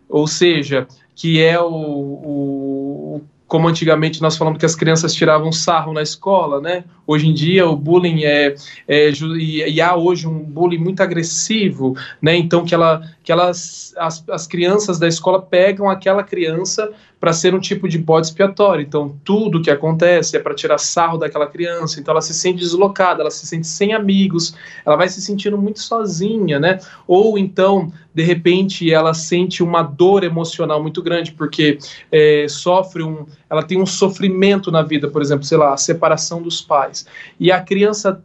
ou 0.09 0.27
seja, 0.27 0.87
que 1.15 1.41
é 1.41 1.61
o, 1.61 1.67
o 1.67 3.23
como 3.53 3.69
antigamente 3.69 4.23
nós 4.23 4.35
falamos 4.35 4.59
que 4.59 4.65
as 4.65 4.75
crianças 4.75 5.13
tiravam 5.13 5.53
sarro 5.53 5.93
na 5.93 6.01
escola, 6.01 6.59
né? 6.59 6.85
Hoje 7.07 7.29
em 7.29 7.35
dia 7.35 7.69
o 7.69 7.77
bullying 7.77 8.25
é, 8.25 8.55
é 8.89 9.11
e, 9.11 9.79
há 9.79 9.95
hoje 9.95 10.27
um 10.27 10.39
bullying 10.39 10.79
muito 10.79 11.03
agressivo, 11.03 11.95
né? 12.23 12.35
Então 12.35 12.65
que 12.65 12.75
ela 12.75 13.03
que 13.23 13.31
elas 13.31 13.93
as, 13.99 14.27
as 14.31 14.47
crianças 14.47 14.99
da 14.99 15.07
escola 15.07 15.43
pegam 15.43 15.91
aquela 15.91 16.23
criança 16.23 16.91
para 17.23 17.33
ser 17.33 17.55
um 17.55 17.61
tipo 17.61 17.89
de 17.89 17.99
bode 17.99 18.27
expiatório. 18.27 18.83
Então, 18.83 19.17
tudo 19.23 19.63
que 19.63 19.71
acontece 19.71 20.37
é 20.37 20.41
para 20.41 20.57
tirar 20.57 20.77
sarro 20.77 21.17
daquela 21.17 21.47
criança. 21.47 22.01
Então, 22.01 22.11
ela 22.11 22.21
se 22.21 22.35
sente 22.35 22.59
deslocada, 22.59 23.21
ela 23.21 23.31
se 23.31 23.47
sente 23.47 23.65
sem 23.69 23.93
amigos, 23.93 24.57
ela 24.85 24.97
vai 24.97 25.09
se 25.09 25.23
sentindo 25.23 25.57
muito 25.57 25.79
sozinha, 25.79 26.59
né? 26.59 26.81
Ou 27.07 27.39
então, 27.39 27.93
de 28.13 28.25
repente, 28.25 28.93
ela 28.93 29.15
sente 29.15 29.63
uma 29.63 29.85
dor 29.85 30.25
emocional 30.25 30.83
muito 30.83 31.01
grande 31.01 31.31
porque 31.31 31.79
é, 32.11 32.47
sofre 32.49 33.05
um, 33.05 33.25
ela 33.49 33.63
tem 33.63 33.81
um 33.81 33.87
sofrimento 33.87 34.73
na 34.73 34.83
vida, 34.83 35.09
por 35.09 35.23
exemplo, 35.23 35.45
sei 35.45 35.59
lá, 35.59 35.75
a 35.75 35.77
separação 35.77 36.43
dos 36.43 36.61
pais. 36.61 37.07
E 37.39 37.53
a 37.53 37.61
criança 37.61 38.21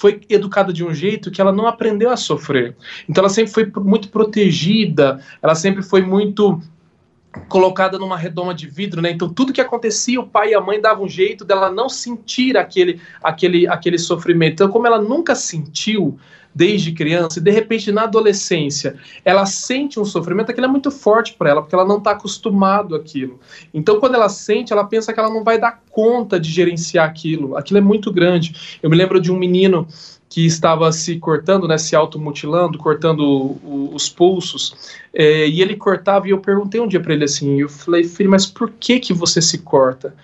foi 0.00 0.20
educada 0.28 0.72
de 0.72 0.84
um 0.84 0.92
jeito 0.92 1.30
que 1.30 1.40
ela 1.40 1.52
não 1.52 1.68
aprendeu 1.68 2.10
a 2.10 2.16
sofrer. 2.16 2.74
Então 3.08 3.22
ela 3.22 3.32
sempre 3.32 3.52
foi 3.52 3.70
muito 3.84 4.08
protegida, 4.08 5.20
ela 5.40 5.54
sempre 5.54 5.80
foi 5.82 6.02
muito 6.02 6.60
colocada 7.48 7.98
numa 7.98 8.16
redoma 8.16 8.54
de 8.54 8.66
vidro, 8.66 9.00
né? 9.00 9.10
Então 9.10 9.28
tudo 9.28 9.52
que 9.52 9.60
acontecia, 9.60 10.20
o 10.20 10.26
pai 10.26 10.50
e 10.50 10.54
a 10.54 10.60
mãe 10.60 10.80
davam 10.80 11.04
um 11.04 11.08
jeito 11.08 11.44
dela 11.44 11.70
não 11.70 11.88
sentir 11.88 12.56
aquele 12.56 13.00
aquele 13.22 13.66
aquele 13.66 13.98
sofrimento. 13.98 14.54
Então 14.54 14.68
como 14.68 14.86
ela 14.86 15.00
nunca 15.00 15.34
sentiu 15.34 16.18
desde 16.54 16.92
criança 16.92 17.38
e 17.38 17.42
de 17.42 17.50
repente 17.50 17.90
na 17.90 18.02
adolescência 18.02 18.96
ela 19.24 19.46
sente 19.46 19.98
um 19.98 20.04
sofrimento, 20.04 20.50
aquilo 20.50 20.66
é 20.66 20.68
muito 20.68 20.90
forte 20.90 21.32
para 21.32 21.48
ela 21.48 21.62
porque 21.62 21.74
ela 21.74 21.86
não 21.86 21.98
está 21.98 22.10
acostumado 22.10 22.94
àquilo. 22.94 23.40
Então 23.72 23.98
quando 23.98 24.14
ela 24.14 24.28
sente, 24.28 24.72
ela 24.72 24.84
pensa 24.84 25.12
que 25.12 25.18
ela 25.18 25.32
não 25.32 25.42
vai 25.42 25.58
dar 25.58 25.82
conta 25.90 26.38
de 26.38 26.50
gerenciar 26.50 27.08
aquilo. 27.08 27.56
Aquilo 27.56 27.78
é 27.78 27.82
muito 27.82 28.12
grande. 28.12 28.78
Eu 28.82 28.90
me 28.90 28.96
lembro 28.96 29.20
de 29.20 29.32
um 29.32 29.38
menino 29.38 29.86
que 30.32 30.46
estava 30.46 30.90
se 30.92 31.18
cortando, 31.18 31.68
né, 31.68 31.76
se 31.76 31.94
automutilando, 31.94 32.78
cortando 32.78 33.20
o, 33.20 33.60
o, 33.62 33.94
os 33.94 34.08
pulsos, 34.08 34.74
é, 35.12 35.46
e 35.46 35.60
ele 35.60 35.76
cortava, 35.76 36.26
e 36.26 36.30
eu 36.30 36.38
perguntei 36.38 36.80
um 36.80 36.88
dia 36.88 37.00
para 37.00 37.12
ele 37.12 37.24
assim, 37.24 37.60
eu 37.60 37.68
falei, 37.68 38.02
filho, 38.02 38.30
mas 38.30 38.46
por 38.46 38.70
que 38.70 38.98
que 38.98 39.12
você 39.12 39.42
se 39.42 39.58
corta? 39.58 40.14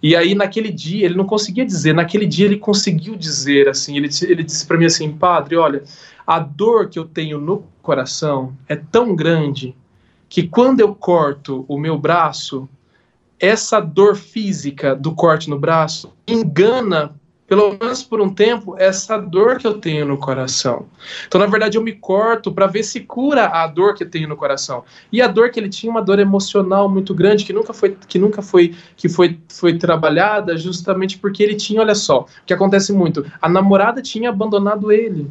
E 0.00 0.14
aí, 0.14 0.36
naquele 0.36 0.70
dia, 0.70 1.04
ele 1.04 1.16
não 1.16 1.24
conseguia 1.24 1.66
dizer, 1.66 1.92
naquele 1.92 2.26
dia 2.26 2.46
ele 2.46 2.58
conseguiu 2.58 3.16
dizer, 3.16 3.68
assim, 3.68 3.96
ele, 3.96 4.08
ele 4.22 4.44
disse 4.44 4.64
para 4.64 4.78
mim 4.78 4.84
assim, 4.84 5.10
padre, 5.10 5.56
olha, 5.56 5.82
a 6.24 6.38
dor 6.38 6.88
que 6.88 6.96
eu 6.96 7.04
tenho 7.04 7.40
no 7.40 7.64
coração 7.82 8.56
é 8.68 8.76
tão 8.76 9.16
grande 9.16 9.74
que 10.28 10.46
quando 10.46 10.78
eu 10.78 10.94
corto 10.94 11.64
o 11.66 11.76
meu 11.76 11.98
braço, 11.98 12.68
essa 13.36 13.80
dor 13.80 14.14
física 14.14 14.94
do 14.94 15.12
corte 15.12 15.50
no 15.50 15.58
braço 15.58 16.12
engana 16.24 17.16
pelo 17.46 17.76
menos 17.80 18.02
por 18.02 18.20
um 18.20 18.28
tempo, 18.28 18.74
essa 18.76 19.16
dor 19.16 19.58
que 19.58 19.66
eu 19.66 19.74
tenho 19.74 20.04
no 20.04 20.18
coração. 20.18 20.86
Então, 21.26 21.40
na 21.40 21.46
verdade, 21.46 21.78
eu 21.78 21.82
me 21.82 21.92
corto 21.92 22.50
para 22.52 22.66
ver 22.66 22.82
se 22.82 23.00
cura 23.00 23.46
a 23.46 23.66
dor 23.66 23.94
que 23.94 24.02
eu 24.02 24.10
tenho 24.10 24.28
no 24.28 24.36
coração. 24.36 24.82
E 25.12 25.22
a 25.22 25.28
dor 25.28 25.50
que 25.50 25.60
ele 25.60 25.68
tinha, 25.68 25.90
uma 25.90 26.02
dor 26.02 26.18
emocional 26.18 26.88
muito 26.88 27.14
grande, 27.14 27.44
que 27.44 27.52
nunca 27.52 27.72
foi, 27.72 27.96
que 28.08 28.18
nunca 28.18 28.42
foi, 28.42 28.74
que 28.96 29.08
foi, 29.08 29.38
foi 29.48 29.78
trabalhada, 29.78 30.56
justamente 30.56 31.18
porque 31.18 31.42
ele 31.42 31.54
tinha, 31.54 31.80
olha 31.80 31.94
só, 31.94 32.22
o 32.22 32.26
que 32.44 32.52
acontece 32.52 32.92
muito, 32.92 33.24
a 33.40 33.48
namorada 33.48 34.02
tinha 34.02 34.30
abandonado 34.30 34.90
ele. 34.90 35.30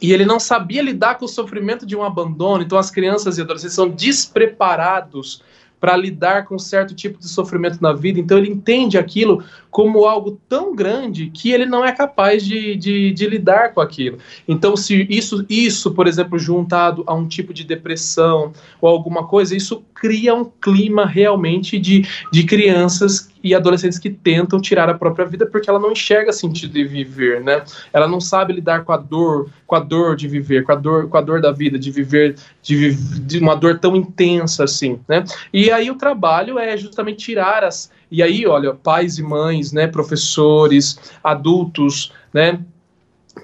E 0.00 0.12
ele 0.12 0.26
não 0.26 0.38
sabia 0.38 0.82
lidar 0.82 1.16
com 1.16 1.24
o 1.24 1.28
sofrimento 1.28 1.86
de 1.86 1.96
um 1.96 2.02
abandono, 2.02 2.62
então 2.62 2.78
as 2.78 2.90
crianças 2.90 3.38
e 3.38 3.42
adolescentes 3.42 3.74
são 3.74 3.88
despreparados 3.88 5.42
para 5.86 5.96
lidar 5.96 6.46
com 6.46 6.58
certo 6.58 6.96
tipo 6.96 7.16
de 7.16 7.28
sofrimento 7.28 7.78
na 7.80 7.92
vida, 7.92 8.18
então 8.18 8.36
ele 8.36 8.50
entende 8.50 8.98
aquilo 8.98 9.44
como 9.70 10.04
algo 10.04 10.40
tão 10.48 10.74
grande 10.74 11.30
que 11.30 11.52
ele 11.52 11.64
não 11.64 11.84
é 11.84 11.92
capaz 11.92 12.44
de, 12.44 12.74
de, 12.74 13.12
de, 13.12 13.26
lidar 13.28 13.72
com 13.72 13.80
aquilo. 13.80 14.18
Então, 14.48 14.76
se 14.76 15.06
isso, 15.08 15.46
isso, 15.48 15.92
por 15.92 16.08
exemplo, 16.08 16.40
juntado 16.40 17.04
a 17.06 17.14
um 17.14 17.28
tipo 17.28 17.54
de 17.54 17.62
depressão 17.62 18.52
ou 18.80 18.88
alguma 18.88 19.28
coisa, 19.28 19.56
isso 19.56 19.84
cria 19.94 20.34
um 20.34 20.44
clima 20.44 21.06
realmente 21.06 21.78
de, 21.78 22.04
de 22.32 22.42
crianças 22.42 23.28
e 23.46 23.54
adolescentes 23.54 23.98
que 23.98 24.10
tentam 24.10 24.60
tirar 24.60 24.88
a 24.90 24.94
própria 24.94 25.24
vida 25.24 25.46
porque 25.46 25.70
ela 25.70 25.78
não 25.78 25.92
enxerga 25.92 26.32
sentido 26.32 26.72
de 26.72 26.84
viver, 26.84 27.42
né? 27.42 27.62
Ela 27.92 28.08
não 28.08 28.20
sabe 28.20 28.52
lidar 28.52 28.84
com 28.84 28.92
a 28.92 28.96
dor, 28.96 29.48
com 29.66 29.76
a 29.76 29.80
dor 29.80 30.16
de 30.16 30.26
viver, 30.26 30.64
com 30.64 30.72
a 30.72 30.74
dor, 30.74 31.08
com 31.08 31.16
a 31.16 31.20
dor 31.20 31.40
da 31.40 31.52
vida, 31.52 31.78
de 31.78 31.90
viver, 31.92 32.34
de, 32.60 32.94
de 32.94 33.38
uma 33.38 33.54
dor 33.54 33.78
tão 33.78 33.94
intensa 33.94 34.64
assim, 34.64 34.98
né? 35.08 35.22
E 35.52 35.70
aí 35.70 35.90
o 35.90 35.94
trabalho 35.94 36.58
é 36.58 36.76
justamente 36.76 37.18
tirar 37.18 37.62
as 37.62 37.90
e 38.10 38.22
aí, 38.22 38.46
olha, 38.46 38.72
pais 38.72 39.18
e 39.18 39.22
mães, 39.22 39.72
né, 39.72 39.86
professores, 39.86 40.98
adultos, 41.24 42.12
né, 42.32 42.60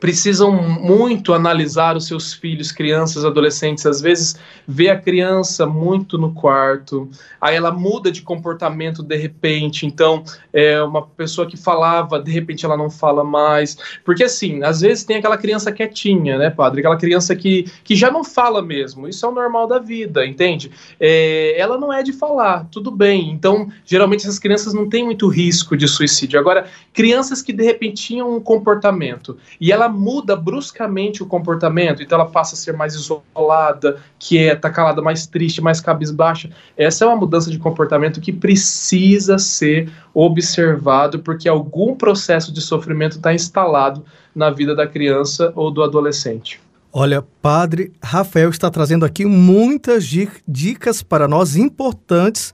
precisam 0.02 0.50
muito 0.50 1.32
analisar 1.32 1.96
os 1.96 2.08
seus 2.08 2.34
filhos, 2.34 2.72
crianças, 2.72 3.24
adolescentes. 3.24 3.86
Às 3.86 4.00
vezes, 4.00 4.34
vê 4.66 4.90
a 4.90 5.00
criança 5.00 5.64
muito 5.64 6.18
no 6.18 6.34
quarto, 6.34 7.08
aí 7.40 7.54
ela 7.54 7.70
muda 7.70 8.10
de 8.10 8.20
comportamento 8.20 9.00
de 9.00 9.16
repente. 9.16 9.86
Então, 9.86 10.24
é 10.52 10.82
uma 10.82 11.02
pessoa 11.02 11.46
que 11.46 11.56
falava, 11.56 12.20
de 12.20 12.32
repente 12.32 12.64
ela 12.64 12.76
não 12.76 12.90
fala 12.90 13.22
mais. 13.22 13.78
Porque, 14.04 14.24
assim, 14.24 14.64
às 14.64 14.80
vezes 14.80 15.04
tem 15.04 15.18
aquela 15.18 15.36
criança 15.36 15.70
quietinha, 15.70 16.36
né, 16.36 16.50
padre? 16.50 16.80
Aquela 16.80 16.98
criança 16.98 17.36
que, 17.36 17.70
que 17.84 17.94
já 17.94 18.10
não 18.10 18.24
fala 18.24 18.60
mesmo. 18.60 19.06
Isso 19.06 19.24
é 19.24 19.28
o 19.28 19.32
normal 19.32 19.68
da 19.68 19.78
vida, 19.78 20.26
entende? 20.26 20.72
É, 20.98 21.54
ela 21.56 21.78
não 21.78 21.92
é 21.92 22.02
de 22.02 22.12
falar, 22.12 22.66
tudo 22.72 22.90
bem. 22.90 23.30
Então, 23.30 23.70
geralmente, 23.86 24.22
essas 24.22 24.40
crianças 24.40 24.74
não 24.74 24.88
têm 24.88 25.04
muito 25.04 25.28
risco 25.28 25.76
de 25.76 25.86
suicídio. 25.86 26.40
Agora, 26.40 26.66
crianças 26.92 27.40
que 27.40 27.52
de 27.52 27.62
repente 27.62 28.02
tinham 28.02 28.34
um 28.34 28.40
comportamento 28.40 29.38
e 29.60 29.70
ela 29.70 29.91
muda 29.92 30.34
bruscamente 30.34 31.22
o 31.22 31.26
comportamento, 31.26 32.02
então 32.02 32.18
ela 32.18 32.28
passa 32.28 32.54
a 32.54 32.58
ser 32.58 32.72
mais 32.72 32.94
isolada, 32.94 33.98
quieta, 34.18 34.70
calada, 34.70 35.02
mais 35.02 35.26
triste, 35.26 35.60
mais 35.60 35.80
cabisbaixa. 35.80 36.50
Essa 36.76 37.04
é 37.04 37.08
uma 37.08 37.16
mudança 37.16 37.50
de 37.50 37.58
comportamento 37.58 38.20
que 38.20 38.32
precisa 38.32 39.38
ser 39.38 39.92
observado, 40.14 41.20
porque 41.20 41.48
algum 41.48 41.94
processo 41.94 42.52
de 42.52 42.60
sofrimento 42.60 43.16
está 43.16 43.32
instalado 43.34 44.04
na 44.34 44.50
vida 44.50 44.74
da 44.74 44.86
criança 44.86 45.52
ou 45.54 45.70
do 45.70 45.82
adolescente. 45.82 46.60
Olha, 46.94 47.24
Padre 47.40 47.90
Rafael 48.02 48.50
está 48.50 48.70
trazendo 48.70 49.06
aqui 49.06 49.24
muitas 49.24 50.04
dicas 50.46 51.02
para 51.02 51.26
nós 51.26 51.56
importantes 51.56 52.52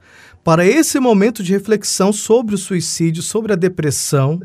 para 0.49 0.65
esse 0.65 0.99
momento 0.99 1.43
de 1.43 1.53
reflexão 1.53 2.11
sobre 2.11 2.55
o 2.55 2.59
suicídio, 2.59 3.23
sobre 3.23 3.53
a 3.53 3.55
depressão 3.55 4.41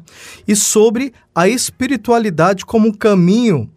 e 0.45 0.53
sobre 0.53 1.13
a 1.33 1.47
espiritualidade 1.47 2.65
como 2.65 2.89
um 2.89 2.91
caminho 2.91 3.71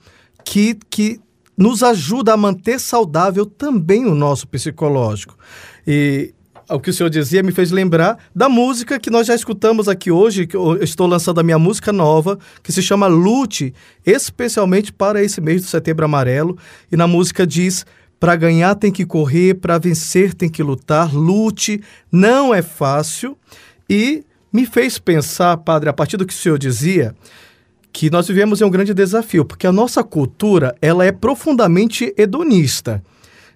que, 0.45 0.77
que 0.91 1.21
nos 1.57 1.85
ajuda 1.85 2.33
a 2.33 2.37
manter 2.37 2.81
saudável 2.81 3.47
também 3.47 4.07
o 4.07 4.13
nosso 4.13 4.49
psicológico. 4.49 5.39
E 5.87 6.35
o 6.69 6.81
que 6.81 6.91
o 6.91 6.93
senhor 6.93 7.09
dizia 7.11 7.45
me 7.45 7.53
fez 7.53 7.71
lembrar 7.71 8.19
da 8.35 8.49
música 8.49 8.99
que 8.99 9.09
nós 9.09 9.29
já 9.29 9.35
escutamos 9.37 9.89
aqui 9.89 10.11
hoje, 10.11 10.49
que 10.49 10.57
eu 10.57 10.83
estou 10.83 11.07
lançando 11.07 11.39
a 11.39 11.45
minha 11.45 11.61
música 11.61 11.93
nova, 11.93 12.41
que 12.61 12.73
se 12.73 12.83
chama 12.83 13.07
Lute, 13.07 13.73
especialmente 14.05 14.93
para 14.93 15.23
esse 15.23 15.41
mês 15.41 15.63
do 15.63 15.69
Setembro 15.69 16.05
Amarelo, 16.05 16.59
e 16.91 16.97
na 16.97 17.07
música 17.07 17.47
diz 17.47 17.87
para 18.19 18.37
ganhar 18.37 18.75
tem 18.75 18.91
que 18.91 19.05
correr, 19.05 19.55
para 19.55 19.79
vencer 19.79 20.35
tem 20.35 20.49
que 20.49 20.63
lutar, 20.63 21.15
lute, 21.15 21.83
não 22.11 22.55
é 22.55 22.63
fácil. 22.63 23.37
E 23.89 24.25
me 24.53 24.67
fez 24.67 24.99
pensar, 24.99 25.57
padre, 25.59 25.89
a 25.89 25.93
partir 25.93 26.17
do 26.17 26.27
que 26.27 26.33
o 26.33 26.37
senhor 26.37 26.59
dizia, 26.59 27.15
que 27.93 28.11
nós 28.11 28.29
vivemos 28.29 28.61
em 28.61 28.65
um 28.65 28.71
grande 28.71 28.93
desafio, 28.93 29.45
porque 29.45 29.67
a 29.67 29.73
nossa 29.73 30.05
cultura 30.05 30.75
ela 30.83 31.05
é 31.05 31.13
profundamente 31.13 32.13
hedonista, 32.17 33.03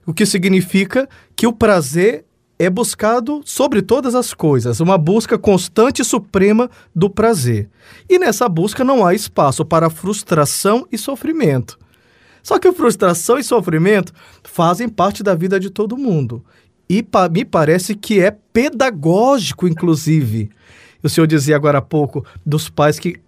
o 0.06 0.14
que 0.14 0.24
significa 0.24 1.08
que 1.36 1.46
o 1.46 1.52
prazer 1.52 2.24
é 2.58 2.68
buscado 2.68 3.40
sobre 3.44 3.80
todas 3.80 4.14
as 4.14 4.34
coisas, 4.34 4.80
uma 4.80 4.98
busca 4.98 5.38
constante 5.38 6.02
e 6.02 6.04
suprema 6.04 6.70
do 6.94 7.08
prazer. 7.08 7.70
E 8.08 8.18
nessa 8.18 8.48
busca 8.48 8.84
não 8.84 9.06
há 9.06 9.14
espaço 9.14 9.64
para 9.64 9.88
frustração 9.88 10.86
e 10.92 10.98
sofrimento. 10.98 11.78
Só 12.42 12.58
que 12.58 12.72
frustração 12.72 13.38
e 13.38 13.44
sofrimento 13.44 14.12
fazem 14.42 14.88
parte 14.88 15.22
da 15.22 15.34
vida 15.34 15.58
de 15.58 15.70
todo 15.70 15.96
mundo. 15.96 16.44
E 16.88 17.02
pa 17.02 17.28
me 17.28 17.44
parece 17.44 17.94
que 17.94 18.20
é 18.20 18.30
pedagógico, 18.52 19.68
inclusive. 19.68 20.50
O 21.02 21.08
senhor 21.08 21.26
dizia 21.26 21.56
agora 21.56 21.78
há 21.78 21.82
pouco 21.82 22.24
dos 22.44 22.68
pais 22.68 22.98
que 22.98 23.20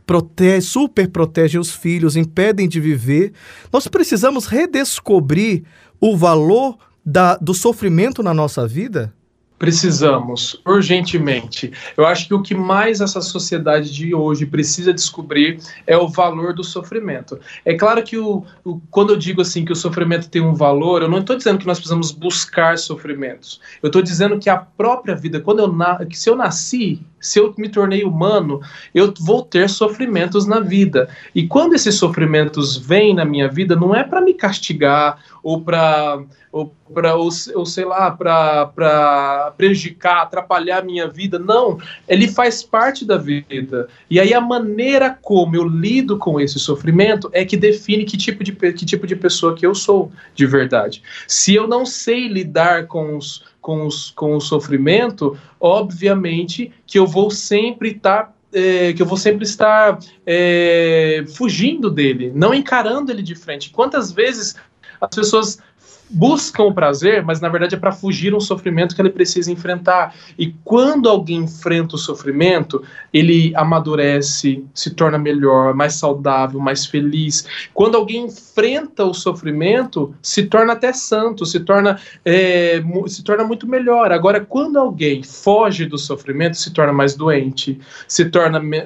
super 0.61 1.09
protegem 1.09 1.61
os 1.61 1.71
filhos, 1.71 2.17
impedem 2.17 2.69
de 2.69 2.81
viver. 2.81 3.33
Nós 3.73 3.89
precisamos 3.89 4.47
redescobrir 4.47 5.63
o 6.01 6.17
valor 6.17 6.77
da, 7.05 7.37
do 7.37 7.55
sofrimento 7.55 8.23
na 8.23 8.35
nossa 8.35 8.67
vida? 8.67 9.15
Precisamos, 9.63 10.61
urgentemente. 10.67 11.71
Eu 11.97 12.05
acho 12.05 12.27
que 12.27 12.35
o 12.35 12.43
que 12.43 12.53
mais 12.53 13.01
essa 13.01 13.21
sociedade 13.21 13.95
de 13.95 14.13
hoje 14.13 14.45
precisa 14.45 14.93
descobrir 14.93 15.61
é 15.87 15.97
o 15.97 16.09
valor 16.09 16.53
do 16.53 16.65
sofrimento. 16.65 17.39
É 17.65 17.73
claro 17.75 18.03
que 18.03 18.19
o, 18.19 18.45
o 18.65 18.81
quando 18.91 19.13
eu 19.13 19.17
digo 19.17 19.41
assim 19.41 19.65
que 19.65 19.71
o 19.71 19.77
sofrimento 19.77 20.29
tem 20.29 20.43
um 20.43 20.53
valor, 20.53 21.03
eu 21.03 21.09
não 21.09 21.21
estou 21.21 21.37
dizendo 21.37 21.61
que 21.61 21.67
nós 21.67 21.79
precisamos 21.79 22.11
buscar 22.11 22.77
sofrimentos. 22.77 23.61
Eu 23.81 23.87
estou 23.87 24.03
dizendo 24.03 24.37
que 24.37 24.51
a 24.51 24.57
própria 24.57 25.15
vida, 25.15 25.39
quando 25.39 25.61
eu 25.61 25.73
na, 25.73 26.05
que 26.07 26.19
se 26.19 26.29
eu 26.29 26.35
nasci, 26.35 27.01
se 27.23 27.39
eu 27.39 27.55
me 27.57 27.69
tornei 27.69 28.03
humano, 28.03 28.61
eu 28.93 29.15
vou 29.21 29.43
ter 29.43 29.71
sofrimentos 29.71 30.45
na 30.45 30.61
vida. 30.61 31.09
E 31.35 31.47
quando 31.47 31.75
esses 31.75 31.95
sofrimentos 31.95 32.77
vêm 32.77 33.15
na 33.15 33.25
minha 33.25 33.49
vida, 33.49 33.77
não 33.77 33.95
é 33.95 34.03
para 34.03 34.21
me 34.21 34.35
castigar 34.35 35.23
ou 35.43 35.61
para 35.61 36.23
ou 36.51 36.75
ou, 36.95 37.31
ou, 37.55 37.67
sei 37.67 37.85
lá, 37.85 38.11
para 38.11 39.55
prejudicar, 39.57 40.23
atrapalhar 40.23 40.81
a 40.81 40.85
minha 40.85 41.09
vida. 41.09 41.39
Não, 41.39 41.79
ele 42.07 42.29
faz 42.29 42.63
parte 42.63 43.05
da 43.05 43.17
vida. 43.17 43.89
E 44.11 44.21
aí 44.21 44.35
a 44.35 44.41
maneira 44.41 45.17
como 45.23 45.57
eu 45.57 45.67
lido 45.67 46.19
com 46.19 46.39
esse 46.39 46.59
sofrimento 46.59 47.31
é 47.33 47.45
que 47.45 47.57
define 47.57 48.05
que 48.05 48.17
tipo 48.19 48.45
de, 48.45 48.53
que 48.53 48.85
tipo 48.85 49.07
de 49.07 49.17
pessoa 49.17 49.55
que 49.55 49.65
eu 49.65 49.75
sou 49.75 50.13
de 50.35 50.45
verdade. 50.45 51.03
Se 51.27 51.55
eu 51.55 51.67
não 51.67 51.87
sei 51.87 52.29
lidar 52.29 52.87
com 52.87 53.17
os, 53.17 53.43
com 53.63 53.87
os, 53.87 54.11
com 54.11 54.37
o 54.37 54.41
sofrimento, 54.41 55.39
obviamente 55.59 56.71
que 56.87 56.99
eu 56.99 57.07
vou 57.07 57.31
sempre 57.31 57.93
estar 57.93 58.25
tá 58.25 58.33
é, 58.53 58.93
que 58.93 59.01
eu 59.01 59.07
vou 59.07 59.17
sempre 59.17 59.45
estar 59.45 59.99
é, 60.27 61.25
fugindo 61.35 61.91
dele, 61.91 62.31
não 62.35 62.53
encarando 62.53 63.11
ele 63.11 63.23
de 63.23 63.35
frente. 63.35 63.71
Quantas 63.71 64.13
vezes 64.13 64.57
as 65.01 65.09
pessoas 65.15 65.59
buscam 66.13 66.65
o 66.65 66.75
prazer, 66.75 67.25
mas 67.25 67.41
na 67.41 67.49
verdade 67.49 67.75
é 67.75 67.79
para 67.79 67.91
fugir 67.91 68.35
um 68.35 68.41
sofrimento 68.41 68.95
que 68.95 69.01
ele 69.01 69.11
precisa 69.11 69.51
enfrentar. 69.51 70.15
E 70.39 70.55
quando 70.63 71.09
alguém 71.09 71.39
enfrenta 71.39 71.97
o 71.97 71.99
sofrimento, 71.99 72.83
ele 73.13 73.53
amadurece, 73.57 74.65
se 74.75 74.91
torna 74.91 75.19
melhor, 75.19 75.75
mais 75.75 75.95
saudável, 75.95 76.61
mais 76.61 76.85
feliz. 76.85 77.47
Quando 77.73 77.97
alguém 77.97 78.27
enfrenta 78.27 79.05
o 79.05 79.15
sofrimento, 79.15 80.15
se 80.21 80.45
torna 80.45 80.75
até 80.75 80.93
santo, 80.93 81.47
se 81.47 81.61
torna, 81.61 81.99
é, 82.25 82.83
se 83.07 83.25
torna 83.25 83.45
muito 83.45 83.67
melhor. 83.67 84.13
Agora, 84.13 84.41
quando 84.41 84.79
alguém 84.79 85.23
foge 85.23 85.87
do 85.87 85.97
sofrimento, 85.97 86.57
se 86.57 86.73
torna 86.73 86.93
mais 86.93 87.15
doente, 87.15 87.81
se 88.07 88.27
torna 88.27 88.61
me, 88.61 88.85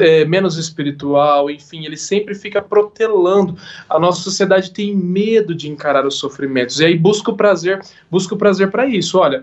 é, 0.00 0.24
menos 0.26 0.58
espiritual, 0.58 1.50
enfim, 1.50 1.86
ele 1.86 1.96
sempre 1.96 2.34
fica 2.34 2.60
protelando. 2.60 3.56
A 3.88 3.98
nossa 3.98 4.20
sociedade 4.20 4.70
tem 4.70 4.94
medo 4.94 5.54
de 5.54 5.68
encarar 5.68 6.04
o 6.04 6.17
sofrimentos. 6.18 6.80
E 6.80 6.84
aí 6.84 6.96
busca 6.96 7.30
o 7.30 7.36
prazer, 7.36 7.80
busca 8.10 8.34
o 8.34 8.38
prazer 8.38 8.70
para 8.70 8.86
isso. 8.86 9.18
Olha, 9.18 9.42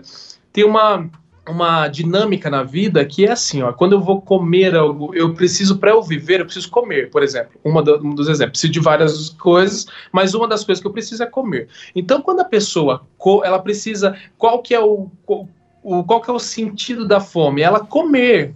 tem 0.52 0.64
uma 0.64 1.08
uma 1.48 1.88
dinâmica 1.88 2.50
na 2.50 2.62
vida 2.62 3.04
que 3.04 3.24
é 3.24 3.32
assim, 3.32 3.62
ó, 3.62 3.72
quando 3.72 3.92
eu 3.92 4.00
vou 4.00 4.20
comer 4.20 4.74
algo, 4.74 5.14
eu 5.14 5.34
preciso 5.34 5.78
para 5.78 5.90
eu 5.90 6.02
viver, 6.02 6.40
eu 6.40 6.44
preciso 6.44 6.68
comer, 6.70 7.10
por 7.10 7.22
exemplo, 7.22 7.52
uma 7.64 7.82
do, 7.82 7.98
um 8.04 8.14
dos 8.14 8.28
exemplos, 8.28 8.52
preciso 8.52 8.72
de 8.72 8.80
várias 8.80 9.30
coisas, 9.30 9.86
mas 10.12 10.34
uma 10.34 10.48
das 10.48 10.64
coisas 10.64 10.82
que 10.82 10.88
eu 10.88 10.92
preciso 10.92 11.22
é 11.22 11.26
comer. 11.26 11.68
Então, 11.94 12.20
quando 12.20 12.40
a 12.40 12.44
pessoa, 12.44 13.06
ela 13.44 13.58
precisa, 13.58 14.16
qual 14.36 14.60
que 14.60 14.74
é 14.74 14.80
o, 14.80 15.10
o 15.82 16.04
qual 16.04 16.20
que 16.20 16.30
é 16.30 16.32
o 16.32 16.38
sentido 16.38 17.06
da 17.06 17.20
fome? 17.20 17.62
Ela 17.62 17.80
comer. 17.80 18.54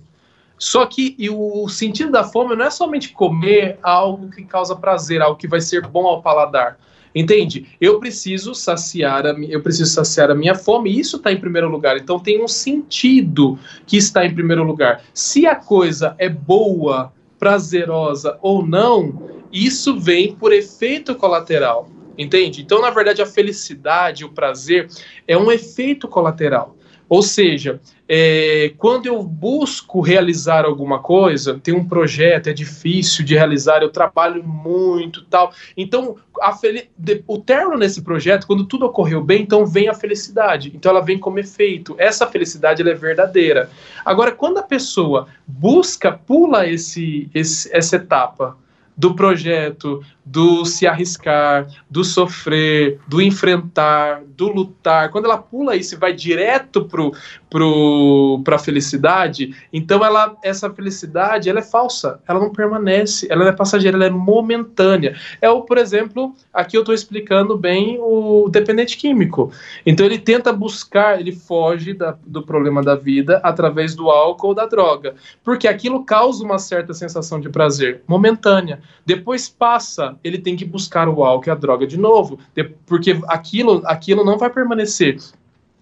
Só 0.59 0.85
que 0.85 1.15
e 1.19 1.31
o 1.31 1.69
sentido 1.69 2.11
da 2.11 2.23
fome 2.23 2.55
não 2.55 2.67
é 2.67 2.71
somente 2.71 3.13
comer 3.13 3.79
algo 3.83 4.29
que 4.31 4.45
causa 4.45 4.77
prazer, 4.77 5.23
algo 5.23 5.39
que 5.39 5.49
vai 5.49 5.61
ser 5.61 5.87
bom 5.87 6.07
ao 6.07 6.21
paladar 6.21 6.77
Entende? 7.15 7.67
Eu 7.81 7.99
preciso 7.99 8.55
saciar 8.55 9.27
a, 9.27 9.31
eu 9.31 9.61
preciso 9.63 9.91
saciar 9.91 10.31
a 10.31 10.35
minha 10.35 10.55
fome, 10.55 10.91
e 10.91 11.01
isso 11.01 11.17
está 11.17 11.33
em 11.33 11.41
primeiro 11.41 11.69
lugar. 11.69 11.97
Então 11.97 12.19
tem 12.19 12.43
um 12.43 12.49
sentido 12.49 13.59
que 13.87 13.97
está 13.97 14.25
em 14.25 14.35
primeiro 14.35 14.63
lugar. 14.63 15.03
Se 15.13 15.47
a 15.47 15.57
coisa 15.57 16.15
é 16.19 16.29
boa, 16.29 17.13
prazerosa 17.39 18.39
ou 18.41 18.65
não, 18.65 19.45
isso 19.53 19.99
vem 19.99 20.35
por 20.35 20.53
efeito 20.53 21.15
colateral. 21.15 21.89
Entende? 22.17 22.61
Então, 22.61 22.83
na 22.83 22.91
verdade, 22.91 23.23
a 23.23 23.27
felicidade, 23.27 24.25
o 24.27 24.29
prazer, 24.29 24.89
é 25.27 25.39
um 25.39 25.51
efeito 25.51 26.07
colateral. 26.07 26.77
Ou 27.11 27.23
seja, 27.23 27.81
é, 28.09 28.73
quando 28.79 29.07
eu 29.07 29.21
busco 29.21 30.01
realizar 30.01 30.65
alguma 30.65 31.01
coisa, 31.01 31.59
tem 31.61 31.75
um 31.75 31.85
projeto, 31.85 32.49
é 32.49 32.53
difícil 32.53 33.25
de 33.25 33.35
realizar, 33.35 33.83
eu 33.83 33.91
trabalho 33.91 34.45
muito 34.45 35.25
tal. 35.25 35.53
Então, 35.77 36.15
o 37.27 37.39
término 37.39 37.77
nesse 37.77 38.03
projeto, 38.03 38.47
quando 38.47 38.65
tudo 38.65 38.87
ocorreu 38.87 39.21
bem, 39.25 39.43
então 39.43 39.67
vem 39.67 39.89
a 39.89 39.95
felicidade. 39.95 40.71
Então 40.73 40.93
ela 40.93 41.01
vem 41.01 41.19
como 41.19 41.41
efeito. 41.41 41.97
Essa 41.99 42.29
felicidade 42.29 42.81
é 42.81 42.95
verdadeira. 42.95 43.69
Agora, 44.05 44.31
quando 44.31 44.59
a 44.59 44.63
pessoa 44.63 45.27
busca, 45.45 46.13
pula 46.13 46.69
esse, 46.69 47.29
esse 47.35 47.69
essa 47.77 47.97
etapa 47.97 48.57
do 48.97 49.15
projeto, 49.15 50.05
do 50.25 50.65
se 50.65 50.87
arriscar, 50.87 51.67
do 51.91 52.05
sofrer, 52.05 52.99
do 53.09 53.21
enfrentar, 53.21 54.23
do 54.37 54.49
lutar. 54.49 55.11
Quando 55.11 55.25
ela 55.25 55.39
pula 55.39 55.77
isso 55.77 55.95
e 55.95 55.99
vai 55.99 56.13
direto 56.13 56.85
pro 56.85 57.13
pro 57.49 58.41
para 58.45 58.57
a 58.57 58.59
felicidade, 58.59 59.55
então 59.73 60.05
ela 60.05 60.37
essa 60.43 60.71
felicidade 60.71 61.49
ela 61.49 61.59
é 61.59 61.63
falsa, 61.63 62.21
ela 62.29 62.39
não 62.39 62.51
permanece, 62.51 63.27
ela 63.29 63.49
é 63.49 63.53
passageira, 63.53 63.97
ela 63.97 64.07
é 64.07 64.11
momentânea. 64.11 65.17
É 65.41 65.51
o, 65.51 65.63
por 65.63 65.79
exemplo, 65.79 66.35
aqui 66.53 66.77
eu 66.77 66.83
estou 66.83 66.95
explicando 66.95 67.57
bem 67.57 67.99
o 68.01 68.49
dependente 68.49 68.97
químico. 68.97 69.53
Então 69.85 70.07
ele 70.07 70.19
tenta 70.19 70.53
buscar, 70.53 71.19
ele 71.21 71.33
foge 71.33 71.93
da, 71.93 72.17
do 72.25 72.43
problema 72.43 72.83
da 72.83 72.95
vida 72.95 73.41
através 73.43 73.95
do 73.95 74.11
álcool 74.11 74.49
ou 74.49 74.55
da 74.55 74.67
droga, 74.67 75.15
porque 75.43 75.67
aquilo 75.67 76.05
causa 76.05 76.45
uma 76.45 76.59
certa 76.59 76.95
sensação 76.95 77.41
de 77.41 77.49
prazer 77.49 78.03
momentânea. 78.07 78.81
Depois 79.05 79.49
passa 79.49 80.10
ele 80.23 80.39
tem 80.39 80.57
que 80.57 80.65
buscar 80.65 81.09
o 81.09 81.25
álcool 81.25 81.49
e 81.49 81.51
a 81.51 81.55
droga 81.55 81.87
de 81.87 81.99
novo, 81.99 82.39
porque 82.87 83.19
aquilo, 83.29 83.83
aquilo 83.85 84.25
não 84.25 84.39
vai 84.39 84.51
permanecer. 84.51 85.19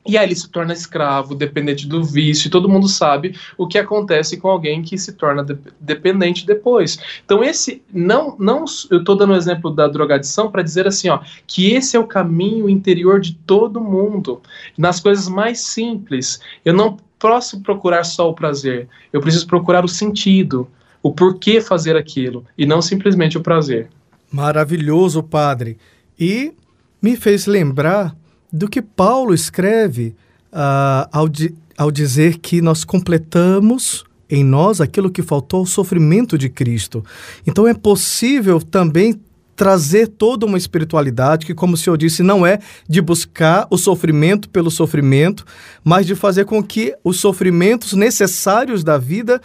E 0.08 0.16
aí 0.16 0.26
ele 0.26 0.34
se 0.34 0.48
torna 0.48 0.72
escravo, 0.72 1.34
dependente 1.34 1.86
do 1.86 2.02
vício, 2.02 2.48
e 2.48 2.50
todo 2.50 2.68
mundo 2.68 2.88
sabe 2.88 3.38
o 3.58 3.66
que 3.66 3.76
acontece 3.76 4.38
com 4.38 4.48
alguém 4.48 4.82
que 4.82 4.96
se 4.96 5.12
torna 5.12 5.44
de, 5.44 5.58
dependente 5.78 6.46
depois. 6.46 6.98
Então 7.22 7.44
esse 7.44 7.82
não 7.92 8.34
não 8.38 8.64
eu 8.90 9.00
estou 9.00 9.14
dando 9.14 9.30
o 9.30 9.32
um 9.34 9.36
exemplo 9.36 9.70
da 9.70 9.86
drogadição 9.86 10.50
para 10.50 10.62
dizer 10.62 10.86
assim, 10.86 11.10
ó, 11.10 11.20
que 11.46 11.74
esse 11.74 11.94
é 11.94 12.00
o 12.00 12.06
caminho 12.06 12.70
interior 12.70 13.20
de 13.20 13.34
todo 13.34 13.82
mundo, 13.82 14.40
nas 14.78 14.98
coisas 14.98 15.28
mais 15.28 15.60
simples. 15.60 16.40
Eu 16.64 16.72
não 16.72 16.96
posso 17.18 17.60
procurar 17.60 18.04
só 18.04 18.30
o 18.30 18.34
prazer, 18.34 18.88
eu 19.12 19.20
preciso 19.20 19.46
procurar 19.46 19.84
o 19.84 19.88
sentido, 19.88 20.66
o 21.02 21.12
porquê 21.12 21.60
fazer 21.60 21.96
aquilo 21.96 22.46
e 22.56 22.64
não 22.64 22.80
simplesmente 22.80 23.36
o 23.36 23.42
prazer. 23.42 23.90
Maravilhoso, 24.30 25.22
padre. 25.22 25.78
E 26.18 26.52
me 27.00 27.16
fez 27.16 27.46
lembrar 27.46 28.14
do 28.52 28.68
que 28.68 28.82
Paulo 28.82 29.34
escreve 29.34 30.14
uh, 30.52 31.08
ao, 31.12 31.28
di 31.28 31.54
ao 31.76 31.90
dizer 31.90 32.38
que 32.38 32.60
nós 32.60 32.84
completamos 32.84 34.04
em 34.28 34.44
nós 34.44 34.80
aquilo 34.80 35.10
que 35.10 35.22
faltou 35.22 35.60
ao 35.60 35.66
sofrimento 35.66 36.36
de 36.36 36.48
Cristo. 36.48 37.04
Então 37.46 37.66
é 37.66 37.72
possível 37.72 38.60
também 38.60 39.18
trazer 39.58 40.06
toda 40.06 40.46
uma 40.46 40.56
espiritualidade 40.56 41.44
que, 41.44 41.52
como 41.52 41.74
o 41.74 41.76
senhor 41.76 41.96
disse, 41.96 42.22
não 42.22 42.46
é 42.46 42.60
de 42.88 43.00
buscar 43.00 43.66
o 43.70 43.76
sofrimento 43.76 44.48
pelo 44.48 44.70
sofrimento, 44.70 45.44
mas 45.82 46.06
de 46.06 46.14
fazer 46.14 46.44
com 46.44 46.62
que 46.62 46.94
os 47.02 47.18
sofrimentos 47.18 47.92
necessários 47.92 48.84
da 48.84 48.96
vida 48.98 49.40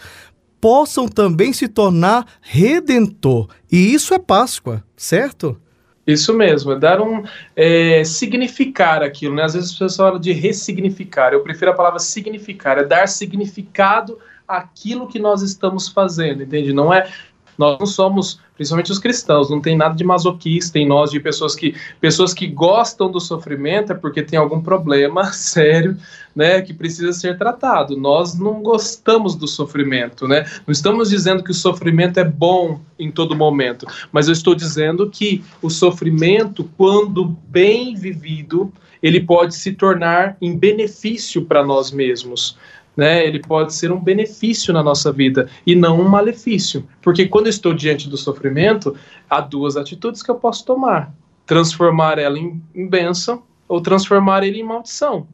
possam 0.64 1.06
também 1.06 1.52
se 1.52 1.68
tornar 1.68 2.26
redentor. 2.40 3.48
E 3.70 3.92
isso 3.92 4.14
é 4.14 4.18
Páscoa, 4.18 4.82
certo? 4.96 5.60
Isso 6.06 6.32
mesmo, 6.32 6.72
é 6.72 6.78
dar 6.78 7.02
um 7.02 7.22
é, 7.54 8.02
significar 8.02 9.02
aquilo, 9.02 9.34
né? 9.34 9.42
Às 9.42 9.52
vezes 9.52 9.68
as 9.68 9.74
pessoas 9.74 9.96
falam 9.96 10.18
de 10.18 10.32
ressignificar. 10.32 11.34
Eu 11.34 11.42
prefiro 11.42 11.70
a 11.70 11.74
palavra 11.74 11.98
significar, 11.98 12.78
é 12.78 12.82
dar 12.82 13.08
significado 13.08 14.18
àquilo 14.48 15.06
que 15.06 15.18
nós 15.18 15.42
estamos 15.42 15.86
fazendo, 15.86 16.42
entende? 16.42 16.72
Não 16.72 16.90
é 16.90 17.12
nós 17.58 17.78
não 17.78 17.86
somos, 17.86 18.40
principalmente 18.54 18.92
os 18.92 18.98
cristãos, 18.98 19.50
não 19.50 19.60
tem 19.60 19.76
nada 19.76 19.94
de 19.94 20.04
masoquista 20.04 20.78
em 20.78 20.86
nós, 20.86 21.10
de 21.10 21.18
pessoas 21.18 21.54
que, 21.54 21.74
pessoas 22.00 22.32
que 22.32 22.46
gostam 22.46 23.10
do 23.10 23.20
sofrimento 23.20 23.92
é 23.92 23.94
porque 23.94 24.22
tem 24.22 24.38
algum 24.38 24.60
problema 24.60 25.24
sério, 25.34 25.96
né, 26.34 26.62
que 26.62 26.72
precisa 26.72 27.12
ser 27.12 27.36
tratado. 27.38 27.96
Nós 27.96 28.38
não 28.38 28.62
gostamos 28.62 29.34
do 29.34 29.46
sofrimento, 29.46 30.26
né? 30.26 30.44
Não 30.66 30.72
estamos 30.72 31.10
dizendo 31.10 31.44
que 31.44 31.52
o 31.52 31.54
sofrimento 31.54 32.18
é 32.18 32.24
bom 32.24 32.80
em 32.98 33.10
todo 33.10 33.36
momento, 33.36 33.86
mas 34.10 34.26
eu 34.26 34.32
estou 34.32 34.54
dizendo 34.54 35.08
que 35.08 35.44
o 35.62 35.70
sofrimento, 35.70 36.68
quando 36.76 37.36
bem 37.48 37.94
vivido, 37.94 38.72
ele 39.02 39.20
pode 39.20 39.54
se 39.54 39.72
tornar 39.72 40.36
em 40.40 40.56
benefício 40.56 41.44
para 41.44 41.64
nós 41.64 41.92
mesmos 41.92 42.56
né, 42.96 43.26
ele 43.26 43.40
pode 43.40 43.74
ser 43.74 43.90
um 43.90 44.00
benefício 44.00 44.72
na 44.72 44.82
nossa 44.82 45.12
vida 45.12 45.48
e 45.66 45.74
não 45.74 46.00
um 46.00 46.08
malefício. 46.08 46.86
Porque 47.02 47.26
quando 47.26 47.48
estou 47.48 47.74
diante 47.74 48.08
do 48.08 48.16
sofrimento, 48.16 48.96
há 49.28 49.40
duas 49.40 49.76
atitudes 49.76 50.22
que 50.22 50.30
eu 50.30 50.36
posso 50.36 50.64
tomar: 50.64 51.12
transformar 51.46 52.18
ela 52.18 52.38
em, 52.38 52.62
em 52.74 52.86
bênção 52.86 53.42
ou 53.68 53.80
transformar 53.80 54.44
ele 54.44 54.60
em 54.60 54.64
maldição. 54.64 55.26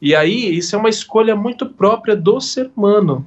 E 0.00 0.14
aí, 0.14 0.56
isso 0.56 0.76
é 0.76 0.78
uma 0.78 0.88
escolha 0.88 1.34
muito 1.34 1.66
própria 1.66 2.14
do 2.14 2.40
ser 2.40 2.70
humano, 2.76 3.26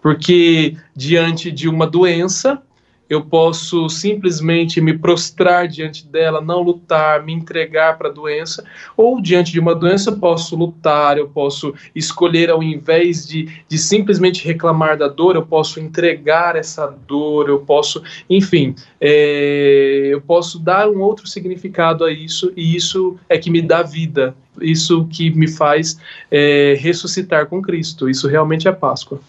porque 0.00 0.76
diante 0.94 1.50
de 1.50 1.68
uma 1.68 1.86
doença, 1.86 2.62
eu 3.08 3.24
posso 3.24 3.88
simplesmente 3.88 4.80
me 4.80 4.96
prostrar 4.96 5.68
diante 5.68 6.06
dela, 6.06 6.40
não 6.40 6.62
lutar, 6.62 7.24
me 7.24 7.32
entregar 7.32 7.96
para 7.96 8.08
a 8.08 8.12
doença, 8.12 8.64
ou 8.96 9.20
diante 9.20 9.52
de 9.52 9.60
uma 9.60 9.74
doença 9.74 10.10
eu 10.10 10.16
posso 10.16 10.56
lutar, 10.56 11.16
eu 11.16 11.28
posso 11.28 11.74
escolher 11.94 12.50
ao 12.50 12.62
invés 12.62 13.26
de, 13.26 13.48
de 13.68 13.78
simplesmente 13.78 14.44
reclamar 14.44 14.98
da 14.98 15.08
dor, 15.08 15.36
eu 15.36 15.46
posso 15.46 15.78
entregar 15.78 16.56
essa 16.56 16.86
dor, 16.86 17.48
eu 17.48 17.60
posso, 17.60 18.02
enfim, 18.28 18.74
é, 19.00 20.08
eu 20.10 20.20
posso 20.20 20.58
dar 20.58 20.88
um 20.88 21.00
outro 21.00 21.26
significado 21.26 22.04
a 22.04 22.12
isso, 22.12 22.52
e 22.56 22.74
isso 22.74 23.16
é 23.28 23.38
que 23.38 23.50
me 23.50 23.62
dá 23.62 23.82
vida, 23.82 24.34
isso 24.60 25.06
que 25.06 25.30
me 25.30 25.48
faz 25.48 25.98
é, 26.30 26.76
ressuscitar 26.78 27.46
com 27.46 27.62
Cristo, 27.62 28.08
isso 28.08 28.26
realmente 28.26 28.66
é 28.66 28.72
Páscoa. 28.72 29.20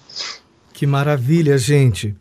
Que 0.73 0.85
maravilha, 0.85 1.57
gente. 1.57 2.15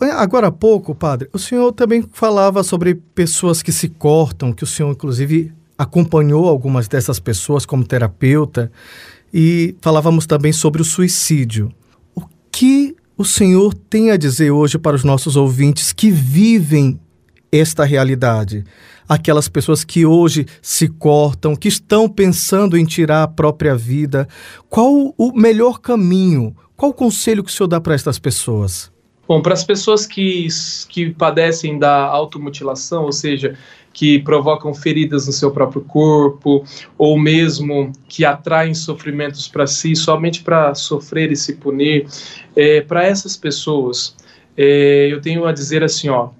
Agora 0.00 0.46
há 0.46 0.52
pouco, 0.52 0.94
padre, 0.94 1.28
o 1.30 1.38
senhor 1.38 1.72
também 1.72 2.02
falava 2.10 2.62
sobre 2.62 2.94
pessoas 2.94 3.62
que 3.62 3.70
se 3.70 3.86
cortam, 3.86 4.50
que 4.50 4.64
o 4.64 4.66
senhor, 4.66 4.90
inclusive, 4.92 5.52
acompanhou 5.76 6.48
algumas 6.48 6.88
dessas 6.88 7.20
pessoas 7.20 7.66
como 7.66 7.84
terapeuta, 7.84 8.72
e 9.32 9.76
falávamos 9.82 10.26
também 10.26 10.52
sobre 10.52 10.80
o 10.80 10.84
suicídio. 10.84 11.70
O 12.14 12.22
que 12.50 12.96
o 13.16 13.24
senhor 13.26 13.74
tem 13.74 14.10
a 14.10 14.16
dizer 14.16 14.50
hoje 14.50 14.78
para 14.78 14.96
os 14.96 15.04
nossos 15.04 15.36
ouvintes 15.36 15.92
que 15.92 16.10
vivem 16.10 16.98
esta 17.52 17.84
realidade? 17.84 18.64
Aquelas 19.06 19.48
pessoas 19.48 19.84
que 19.84 20.06
hoje 20.06 20.46
se 20.62 20.88
cortam, 20.88 21.54
que 21.54 21.68
estão 21.68 22.08
pensando 22.08 22.76
em 22.76 22.86
tirar 22.86 23.24
a 23.24 23.28
própria 23.28 23.76
vida. 23.76 24.26
Qual 24.68 25.14
o 25.16 25.32
melhor 25.32 25.78
caminho? 25.78 26.56
Qual 26.74 26.90
o 26.90 26.94
conselho 26.94 27.44
que 27.44 27.50
o 27.50 27.52
senhor 27.52 27.68
dá 27.68 27.80
para 27.80 27.94
estas 27.94 28.18
pessoas? 28.18 28.90
Bom, 29.30 29.40
para 29.40 29.54
as 29.54 29.62
pessoas 29.62 30.06
que, 30.06 30.48
que 30.88 31.10
padecem 31.10 31.78
da 31.78 32.02
automutilação, 32.06 33.04
ou 33.04 33.12
seja, 33.12 33.56
que 33.92 34.18
provocam 34.18 34.74
feridas 34.74 35.28
no 35.28 35.32
seu 35.32 35.52
próprio 35.52 35.82
corpo, 35.82 36.64
ou 36.98 37.16
mesmo 37.16 37.92
que 38.08 38.24
atraem 38.24 38.74
sofrimentos 38.74 39.46
para 39.46 39.68
si 39.68 39.94
somente 39.94 40.42
para 40.42 40.74
sofrer 40.74 41.30
e 41.30 41.36
se 41.36 41.54
punir, 41.54 42.08
é, 42.56 42.80
para 42.80 43.04
essas 43.04 43.36
pessoas, 43.36 44.16
é, 44.56 45.06
eu 45.12 45.20
tenho 45.20 45.46
a 45.46 45.52
dizer 45.52 45.84
assim, 45.84 46.08
ó, 46.08 46.30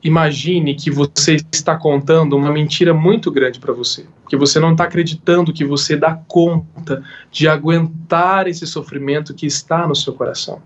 imagine 0.00 0.76
que 0.76 0.88
você 0.88 1.38
está 1.52 1.74
contando 1.74 2.36
uma 2.36 2.52
mentira 2.52 2.94
muito 2.94 3.28
grande 3.28 3.58
para 3.58 3.72
você, 3.72 4.06
que 4.28 4.36
você 4.36 4.60
não 4.60 4.70
está 4.70 4.84
acreditando 4.84 5.52
que 5.52 5.64
você 5.64 5.96
dá 5.96 6.14
conta 6.28 7.02
de 7.28 7.48
aguentar 7.48 8.46
esse 8.46 8.68
sofrimento 8.68 9.34
que 9.34 9.46
está 9.46 9.84
no 9.84 9.96
seu 9.96 10.12
coração. 10.12 10.62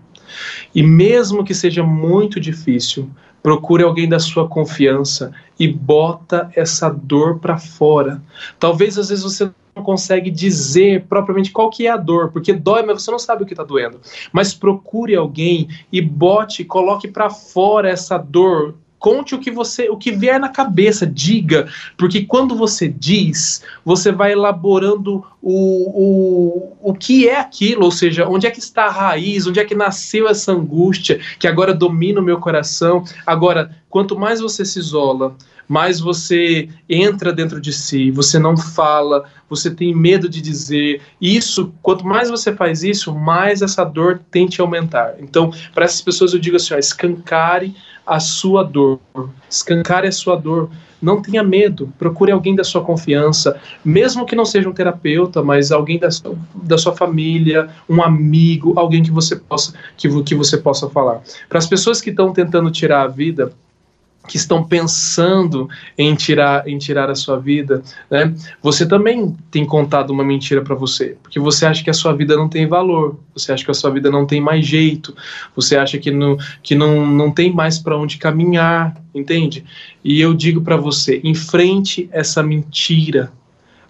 E 0.73 0.83
mesmo 0.83 1.43
que 1.43 1.53
seja 1.53 1.83
muito 1.83 2.39
difícil, 2.39 3.09
procure 3.41 3.83
alguém 3.83 4.07
da 4.07 4.19
sua 4.19 4.47
confiança 4.47 5.31
e 5.59 5.67
bota 5.67 6.49
essa 6.55 6.89
dor 6.89 7.39
para 7.39 7.57
fora. 7.57 8.21
Talvez 8.59 8.97
às 8.97 9.09
vezes 9.09 9.23
você 9.23 9.49
não 9.75 9.83
consegue 9.83 10.29
dizer 10.29 11.05
propriamente 11.07 11.51
qual 11.51 11.69
que 11.69 11.87
é 11.87 11.89
a 11.89 11.97
dor, 11.97 12.31
porque 12.31 12.53
dói, 12.53 12.83
mas 12.83 13.01
você 13.01 13.11
não 13.11 13.19
sabe 13.19 13.43
o 13.43 13.45
que 13.45 13.53
está 13.53 13.63
doendo. 13.63 13.99
Mas 14.31 14.53
procure 14.53 15.15
alguém 15.15 15.67
e 15.91 16.01
bote, 16.01 16.63
coloque 16.63 17.07
para 17.07 17.29
fora 17.29 17.89
essa 17.89 18.17
dor 18.17 18.75
Conte 19.01 19.33
o 19.33 19.39
que 19.39 19.49
você, 19.49 19.89
o 19.89 19.97
que 19.97 20.11
vier 20.11 20.39
na 20.39 20.47
cabeça, 20.47 21.07
diga, 21.07 21.67
porque 21.97 22.23
quando 22.23 22.55
você 22.55 22.87
diz, 22.87 23.63
você 23.83 24.11
vai 24.11 24.33
elaborando 24.33 25.25
o, 25.41 25.49
o, 25.49 26.77
o 26.79 26.93
que 26.93 27.27
é 27.27 27.39
aquilo, 27.39 27.83
ou 27.83 27.89
seja, 27.91 28.27
onde 28.27 28.45
é 28.45 28.51
que 28.51 28.59
está 28.59 28.85
a 28.85 28.91
raiz, 28.91 29.47
onde 29.47 29.59
é 29.59 29.65
que 29.65 29.73
nasceu 29.73 30.27
essa 30.27 30.51
angústia 30.51 31.19
que 31.39 31.47
agora 31.47 31.73
domina 31.73 32.21
o 32.21 32.23
meu 32.23 32.39
coração. 32.39 33.03
Agora, 33.25 33.75
quanto 33.89 34.15
mais 34.15 34.39
você 34.39 34.63
se 34.63 34.77
isola, 34.77 35.35
mais 35.67 35.99
você 35.99 36.69
entra 36.87 37.33
dentro 37.33 37.59
de 37.59 37.73
si, 37.73 38.11
você 38.11 38.37
não 38.37 38.55
fala, 38.57 39.23
você 39.49 39.71
tem 39.73 39.95
medo 39.95 40.29
de 40.29 40.41
dizer. 40.41 41.01
Isso, 41.19 41.73
quanto 41.81 42.05
mais 42.05 42.29
você 42.29 42.53
faz 42.53 42.83
isso, 42.83 43.15
mais 43.15 43.61
essa 43.61 43.83
dor 43.83 44.21
tende 44.29 44.61
a 44.61 44.63
aumentar. 44.63 45.15
Então, 45.19 45.51
para 45.73 45.85
essas 45.85 46.01
pessoas 46.01 46.33
eu 46.33 46.39
digo 46.39 46.57
assim, 46.57 46.73
ó, 46.73 46.77
escancare 46.77 47.73
a 48.05 48.19
sua 48.19 48.63
dor, 48.63 48.99
escancare 49.49 50.07
a 50.07 50.11
sua 50.11 50.35
dor. 50.35 50.69
Não 51.01 51.19
tenha 51.19 51.43
medo, 51.43 51.91
procure 51.97 52.31
alguém 52.31 52.55
da 52.55 52.63
sua 52.63 52.83
confiança, 52.83 53.59
mesmo 53.83 54.25
que 54.25 54.35
não 54.35 54.45
seja 54.45 54.69
um 54.69 54.73
terapeuta, 54.73 55.41
mas 55.41 55.71
alguém 55.71 55.97
da 55.97 56.11
sua, 56.11 56.35
da 56.53 56.77
sua 56.77 56.95
família, 56.95 57.69
um 57.89 58.03
amigo, 58.03 58.73
alguém 58.77 59.01
que 59.01 59.09
você 59.09 59.35
possa 59.35 59.73
que, 59.97 60.07
que 60.23 60.35
você 60.35 60.57
possa 60.57 60.87
falar. 60.89 61.21
Para 61.49 61.57
as 61.57 61.67
pessoas 61.67 61.99
que 61.99 62.11
estão 62.11 62.31
tentando 62.31 62.69
tirar 62.69 63.01
a 63.01 63.07
vida, 63.07 63.51
que 64.27 64.37
estão 64.37 64.63
pensando 64.63 65.67
em 65.97 66.13
tirar, 66.15 66.67
em 66.67 66.77
tirar 66.77 67.09
a 67.09 67.15
sua 67.15 67.37
vida, 67.37 67.81
né? 68.09 68.33
Você 68.61 68.85
também 68.85 69.35
tem 69.49 69.65
contado 69.65 70.11
uma 70.11 70.23
mentira 70.23 70.61
para 70.61 70.75
você, 70.75 71.17
porque 71.21 71.39
você 71.39 71.65
acha 71.65 71.83
que 71.83 71.89
a 71.89 71.93
sua 71.93 72.13
vida 72.13 72.35
não 72.35 72.47
tem 72.47 72.67
valor, 72.67 73.19
você 73.33 73.51
acha 73.51 73.65
que 73.65 73.71
a 73.71 73.73
sua 73.73 73.89
vida 73.89 74.11
não 74.11 74.25
tem 74.25 74.39
mais 74.39 74.65
jeito, 74.65 75.15
você 75.55 75.75
acha 75.75 75.97
que 75.97 76.11
não, 76.11 76.37
que 76.61 76.75
não, 76.75 77.05
não 77.05 77.31
tem 77.31 77.51
mais 77.51 77.79
para 77.79 77.97
onde 77.97 78.17
caminhar, 78.17 78.95
entende? 79.13 79.65
E 80.03 80.21
eu 80.21 80.33
digo 80.33 80.61
para 80.61 80.77
você, 80.77 81.19
enfrente 81.23 82.07
essa 82.11 82.43
mentira, 82.43 83.31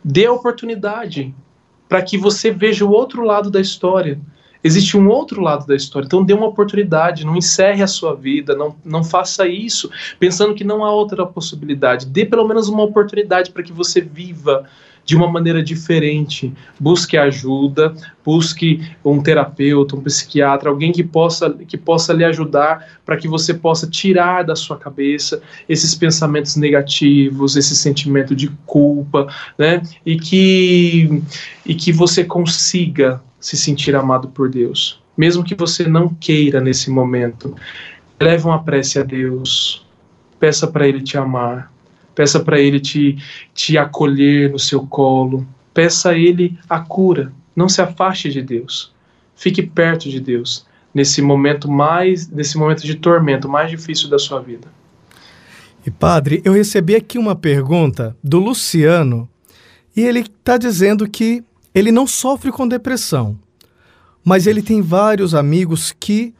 dê 0.03 0.25
a 0.25 0.33
oportunidade 0.33 1.33
para 1.89 2.01
que 2.01 2.17
você 2.17 2.51
veja 2.51 2.85
o 2.85 2.91
outro 2.91 3.23
lado 3.23 3.51
da 3.51 3.59
história 3.59 4.17
existe 4.63 4.97
um 4.97 5.07
outro 5.07 5.41
lado 5.41 5.65
da 5.65 5.75
história. 5.75 6.05
Então 6.05 6.23
dê 6.23 6.33
uma 6.33 6.47
oportunidade, 6.47 7.25
não 7.25 7.35
encerre 7.35 7.81
a 7.81 7.87
sua 7.87 8.15
vida, 8.15 8.55
não, 8.55 8.75
não 8.83 9.03
faça 9.03 9.47
isso 9.47 9.89
pensando 10.19 10.53
que 10.53 10.63
não 10.63 10.83
há 10.83 10.91
outra 10.91 11.25
possibilidade. 11.25 12.05
Dê 12.05 12.25
pelo 12.25 12.47
menos 12.47 12.69
uma 12.69 12.83
oportunidade 12.83 13.51
para 13.51 13.63
que 13.63 13.73
você 13.73 14.01
viva 14.01 14.65
de 15.03 15.15
uma 15.15 15.27
maneira 15.27 15.63
diferente. 15.63 16.53
Busque 16.79 17.17
ajuda, 17.17 17.93
busque 18.23 18.87
um 19.03 19.21
terapeuta, 19.21 19.95
um 19.95 20.01
psiquiatra, 20.01 20.69
alguém 20.69 20.91
que 20.91 21.03
possa, 21.03 21.49
que 21.49 21.77
possa 21.77 22.13
lhe 22.13 22.23
ajudar 22.23 22.99
para 23.05 23.17
que 23.17 23.27
você 23.27 23.53
possa 23.53 23.87
tirar 23.87 24.43
da 24.43 24.55
sua 24.55 24.77
cabeça 24.77 25.41
esses 25.67 25.95
pensamentos 25.95 26.55
negativos, 26.55 27.55
esse 27.55 27.75
sentimento 27.75 28.35
de 28.35 28.49
culpa, 28.65 29.27
né? 29.57 29.81
E 30.05 30.17
que, 30.17 31.23
e 31.65 31.73
que 31.73 31.91
você 31.91 32.23
consiga 32.23 33.21
se 33.41 33.57
sentir 33.57 33.95
amado 33.95 34.29
por 34.29 34.47
Deus. 34.47 35.01
Mesmo 35.17 35.43
que 35.43 35.55
você 35.55 35.85
não 35.87 36.07
queira 36.07 36.61
nesse 36.61 36.89
momento, 36.89 37.55
leve 38.19 38.45
uma 38.45 38.63
prece 38.63 38.99
a 38.99 39.03
Deus, 39.03 39.85
peça 40.39 40.67
para 40.67 40.87
Ele 40.87 41.01
te 41.01 41.17
amar, 41.17 41.73
peça 42.15 42.39
para 42.39 42.59
Ele 42.59 42.79
te, 42.79 43.17
te 43.53 43.77
acolher 43.77 44.51
no 44.51 44.59
seu 44.59 44.85
colo, 44.85 45.45
peça 45.73 46.11
a 46.11 46.17
Ele 46.17 46.57
a 46.69 46.79
cura. 46.79 47.33
Não 47.55 47.67
se 47.67 47.81
afaste 47.81 48.29
de 48.29 48.41
Deus, 48.41 48.93
fique 49.35 49.61
perto 49.61 50.07
de 50.07 50.19
Deus 50.19 50.65
nesse 50.93 51.21
momento 51.21 51.69
mais, 51.69 52.29
nesse 52.29 52.57
momento 52.57 52.83
de 52.83 52.95
tormento 52.95 53.49
mais 53.49 53.69
difícil 53.69 54.09
da 54.09 54.19
sua 54.19 54.39
vida. 54.39 54.67
E 55.85 55.89
padre, 55.89 56.41
eu 56.45 56.53
recebi 56.53 56.95
aqui 56.95 57.17
uma 57.17 57.35
pergunta 57.35 58.15
do 58.23 58.39
Luciano 58.39 59.27
e 59.95 60.01
ele 60.01 60.19
está 60.19 60.57
dizendo 60.57 61.09
que 61.09 61.43
ele 61.73 61.91
não 61.91 62.05
sofre 62.05 62.51
com 62.51 62.67
depressão, 62.67 63.37
mas 64.23 64.47
ele 64.47 64.61
tem 64.61 64.81
vários 64.81 65.33
amigos 65.33 65.93
que 65.99 66.33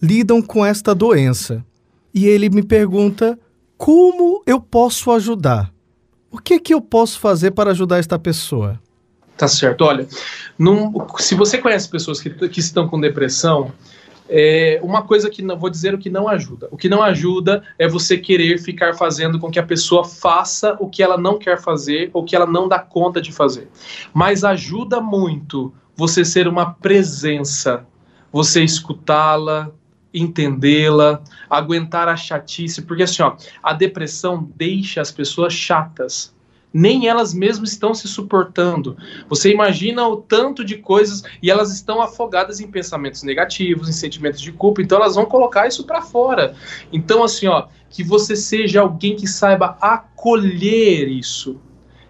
lidam 0.00 0.42
com 0.42 0.64
esta 0.64 0.94
doença. 0.94 1.64
E 2.12 2.26
ele 2.26 2.48
me 2.48 2.62
pergunta 2.62 3.38
como 3.76 4.42
eu 4.46 4.60
posso 4.60 5.10
ajudar? 5.10 5.72
O 6.30 6.38
que 6.38 6.60
que 6.60 6.74
eu 6.74 6.80
posso 6.80 7.18
fazer 7.18 7.52
para 7.52 7.70
ajudar 7.70 7.98
esta 7.98 8.18
pessoa? 8.18 8.80
Tá 9.36 9.48
certo. 9.48 9.82
Olha, 9.84 10.06
num, 10.58 10.92
se 11.18 11.34
você 11.34 11.58
conhece 11.58 11.88
pessoas 11.88 12.20
que, 12.20 12.30
que 12.30 12.60
estão 12.60 12.88
com 12.88 13.00
depressão, 13.00 13.72
é 14.28 14.80
uma 14.82 15.02
coisa 15.02 15.28
que 15.28 15.42
não 15.42 15.58
vou 15.58 15.68
dizer 15.68 15.94
o 15.94 15.98
que 15.98 16.10
não 16.10 16.28
ajuda. 16.28 16.68
O 16.70 16.76
que 16.76 16.88
não 16.88 17.02
ajuda 17.02 17.62
é 17.78 17.86
você 17.86 18.16
querer 18.16 18.58
ficar 18.58 18.94
fazendo 18.94 19.38
com 19.38 19.50
que 19.50 19.58
a 19.58 19.62
pessoa 19.62 20.04
faça 20.04 20.76
o 20.80 20.88
que 20.88 21.02
ela 21.02 21.16
não 21.16 21.38
quer 21.38 21.60
fazer 21.60 22.10
ou 22.12 22.24
que 22.24 22.34
ela 22.34 22.46
não 22.46 22.68
dá 22.68 22.78
conta 22.78 23.20
de 23.20 23.32
fazer. 23.32 23.68
Mas 24.12 24.44
ajuda 24.44 25.00
muito 25.00 25.72
você 25.96 26.24
ser 26.24 26.48
uma 26.48 26.72
presença, 26.74 27.86
você 28.32 28.64
escutá-la, 28.64 29.70
entendê-la, 30.12 31.22
aguentar 31.50 32.08
a 32.08 32.16
chatice, 32.16 32.82
porque 32.82 33.02
assim, 33.02 33.22
ó, 33.22 33.36
a 33.62 33.72
depressão 33.72 34.50
deixa 34.56 35.00
as 35.00 35.10
pessoas 35.10 35.52
chatas 35.52 36.33
nem 36.74 37.06
elas 37.06 37.32
mesmas 37.32 37.70
estão 37.70 37.94
se 37.94 38.08
suportando. 38.08 38.96
Você 39.28 39.52
imagina 39.52 40.08
o 40.08 40.16
tanto 40.16 40.64
de 40.64 40.78
coisas 40.78 41.22
e 41.40 41.48
elas 41.48 41.72
estão 41.72 42.02
afogadas 42.02 42.58
em 42.58 42.66
pensamentos 42.66 43.22
negativos, 43.22 43.88
em 43.88 43.92
sentimentos 43.92 44.40
de 44.40 44.50
culpa, 44.50 44.82
então 44.82 44.98
elas 44.98 45.14
vão 45.14 45.24
colocar 45.24 45.68
isso 45.68 45.84
para 45.84 46.02
fora. 46.02 46.56
Então 46.92 47.22
assim, 47.22 47.46
ó, 47.46 47.68
que 47.88 48.02
você 48.02 48.34
seja 48.34 48.80
alguém 48.80 49.14
que 49.14 49.28
saiba 49.28 49.78
acolher 49.80 51.08
isso 51.08 51.60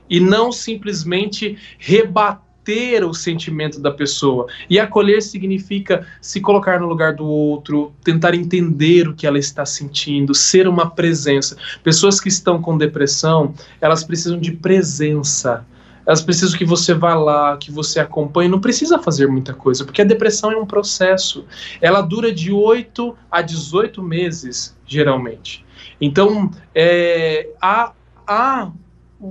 e 0.09 0.19
não 0.19 0.51
simplesmente 0.51 1.59
rebater 1.79 2.43
ter 2.65 3.05
o 3.05 3.13
sentimento 3.13 3.79
da 3.79 3.91
pessoa. 3.91 4.47
E 4.69 4.79
acolher 4.79 5.23
significa 5.23 6.07
se 6.21 6.41
colocar 6.41 6.81
no 6.81 6.87
lugar 6.87 7.15
do 7.15 7.27
outro, 7.27 7.93
tentar 8.03 8.35
entender 8.35 9.07
o 9.07 9.15
que 9.15 9.27
ela 9.27 9.39
está 9.39 9.67
sentindo, 9.67 10.35
ser 10.35 10.67
uma 10.67 10.91
presença. 10.91 11.57
Pessoas 11.83 12.19
que 12.21 12.29
estão 12.29 12.61
com 12.61 12.77
depressão, 12.77 13.55
elas 13.81 14.03
precisam 14.03 14.39
de 14.39 14.53
presença. 14.53 15.65
Elas 16.07 16.23
precisam 16.23 16.59
que 16.59 16.65
você 16.65 16.93
vá 16.93 17.15
lá, 17.15 17.57
que 17.57 17.71
você 17.71 17.99
acompanhe. 18.01 18.51
Não 18.51 18.61
precisa 18.61 18.99
fazer 18.99 19.27
muita 19.27 19.55
coisa, 19.55 19.85
porque 19.85 20.03
a 20.03 20.05
depressão 20.05 20.53
é 20.53 20.57
um 20.57 20.67
processo. 20.67 21.45
Ela 21.81 22.03
dura 22.03 22.33
de 22.33 22.53
8 22.53 23.17
a 23.31 23.41
18 23.41 24.03
meses, 24.03 24.77
geralmente. 24.87 25.65
Então, 26.01 26.51
é, 26.75 27.49
há, 27.61 27.93
há 28.27 28.71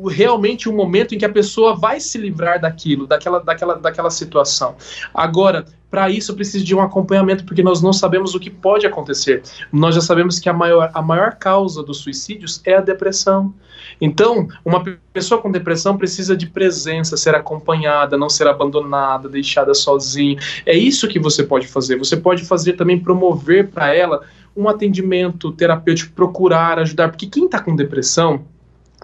realmente 0.07 0.69
um 0.69 0.75
momento 0.75 1.13
em 1.13 1.17
que 1.17 1.25
a 1.25 1.29
pessoa 1.29 1.75
vai 1.75 1.99
se 1.99 2.17
livrar 2.17 2.59
daquilo, 2.59 3.05
daquela, 3.05 3.39
daquela, 3.39 3.75
daquela 3.75 4.09
situação. 4.09 4.75
Agora, 5.13 5.65
para 5.89 6.09
isso 6.09 6.33
precisa 6.33 6.65
de 6.65 6.73
um 6.73 6.81
acompanhamento, 6.81 7.45
porque 7.45 7.61
nós 7.61 7.81
não 7.81 7.93
sabemos 7.93 8.33
o 8.33 8.39
que 8.39 8.49
pode 8.49 8.87
acontecer. 8.87 9.43
Nós 9.71 9.93
já 9.93 10.01
sabemos 10.01 10.39
que 10.39 10.49
a 10.49 10.53
maior, 10.53 10.89
a 10.93 11.01
maior 11.01 11.35
causa 11.35 11.83
dos 11.83 11.99
suicídios 11.99 12.61
é 12.65 12.75
a 12.75 12.81
depressão. 12.81 13.53
Então, 14.01 14.47
uma 14.65 14.83
pessoa 15.13 15.39
com 15.39 15.51
depressão 15.51 15.95
precisa 15.95 16.35
de 16.35 16.47
presença, 16.47 17.15
ser 17.15 17.35
acompanhada, 17.35 18.17
não 18.17 18.29
ser 18.29 18.47
abandonada, 18.47 19.29
deixada 19.29 19.73
sozinha. 19.75 20.39
É 20.65 20.75
isso 20.75 21.07
que 21.07 21.19
você 21.19 21.43
pode 21.43 21.67
fazer. 21.67 21.97
Você 21.97 22.17
pode 22.17 22.43
fazer 22.43 22.73
também 22.73 22.99
promover 22.99 23.69
para 23.69 23.93
ela 23.93 24.23
um 24.55 24.67
atendimento 24.67 25.51
terapêutico, 25.51 26.13
procurar 26.13 26.79
ajudar, 26.79 27.09
porque 27.09 27.27
quem 27.27 27.45
está 27.45 27.59
com 27.59 27.75
depressão 27.75 28.45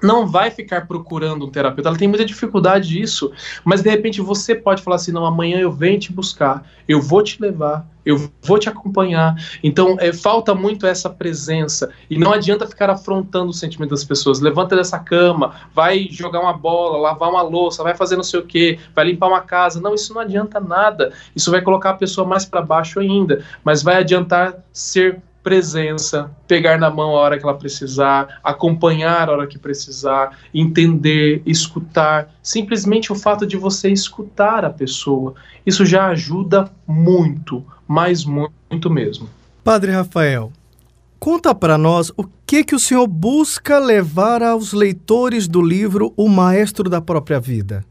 não 0.02 0.28
vai 0.28 0.52
ficar 0.52 0.88
procurando 0.88 1.45
um 1.45 1.50
terapeuta, 1.50 1.89
ela 1.89 1.97
tem 1.97 2.08
muita 2.08 2.26
dificuldade 2.26 2.89
disso, 2.89 3.32
mas 3.64 3.82
de 3.82 3.89
repente 3.89 4.22
você 4.22 4.56
pode 4.56 4.82
falar 4.82 4.97
assim, 4.97 5.12
não, 5.12 5.26
amanhã 5.26 5.60
eu 5.60 5.72
venho 5.72 6.00
te 6.00 6.12
buscar, 6.12 6.64
eu 6.88 7.02
vou 7.02 7.24
te 7.24 7.41
levar, 7.41 7.88
eu 8.06 8.30
vou 8.41 8.58
te 8.58 8.70
acompanhar. 8.70 9.36
Então, 9.64 9.97
é, 10.00 10.12
falta 10.12 10.56
muito 10.56 10.88
essa 10.88 11.10
presença, 11.10 11.91
e 12.10 12.18
não 12.18 12.34
adianta 12.34 12.66
ficar 12.66 12.89
afrontando 12.89 13.52
o 13.52 13.54
sentimento 13.54 13.91
das 13.91 14.04
pessoas, 14.04 14.39
levanta 14.39 14.76
dessa 14.76 14.97
cama, 15.00 15.56
vai 15.74 16.08
jogar 16.10 16.39
uma 16.39 16.54
bola, 16.54 16.97
lavar 16.97 17.30
uma 17.30 17.41
louça, 17.41 17.84
vai 17.84 17.95
fazer 17.95 18.16
não 18.16 18.24
sei 18.24 18.39
o 18.39 18.45
que, 18.45 18.80
vai 18.95 19.06
limpar 19.06 19.28
uma 19.28 19.41
casa, 19.41 19.80
não, 19.80 19.93
isso 19.93 20.14
não 20.14 20.22
adianta 20.22 20.60
nada, 20.60 21.14
isso 21.36 21.52
vai 21.52 21.62
colocar 21.62 21.91
a 21.91 21.95
pessoa 21.95 22.26
mais 22.26 22.45
para 22.45 22.62
baixo 22.62 23.00
ainda, 23.00 23.43
mas 23.64 23.84
vai 23.84 23.97
adiantar 23.97 24.56
ser 24.72 25.22
presença, 25.44 26.32
pegar 26.48 26.78
na 26.78 26.90
mão 26.90 27.12
a 27.12 27.20
hora 27.20 27.38
que 27.38 27.44
ela 27.44 27.58
precisar, 27.58 28.40
acompanhar 28.44 29.30
a 29.30 29.32
hora 29.32 29.48
que 29.48 29.58
precisar, 29.58 30.38
entender, 30.54 31.42
escutar. 31.46 32.34
Simplesmente 32.44 33.12
o 33.12 33.16
fato 33.16 33.48
de 33.48 33.58
você 33.58 33.90
escutar 33.90 34.66
a 34.66 34.70
pessoa, 34.70 35.34
isso 35.66 35.86
já 35.86 36.08
ajuda 36.08 36.72
muito, 36.86 37.64
mas 37.88 38.26
muito 38.26 38.90
mesmo. 38.90 39.30
Padre 39.64 39.92
Rafael, 39.92 40.52
conta 41.20 41.54
para 41.56 41.78
nós 41.78 42.12
o 42.18 42.26
que 42.46 42.64
que 42.64 42.76
o 42.76 42.80
senhor 42.80 43.08
busca 43.08 43.78
levar 43.80 44.42
aos 44.44 44.74
leitores 44.74 45.48
do 45.48 45.62
livro 45.62 46.14
O 46.18 46.28
Maestro 46.28 46.90
da 46.90 47.02
Própria 47.02 47.40
Vida. 47.40 47.86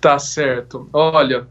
Tá 0.00 0.18
certo. 0.18 0.86
Olha, 0.92 1.46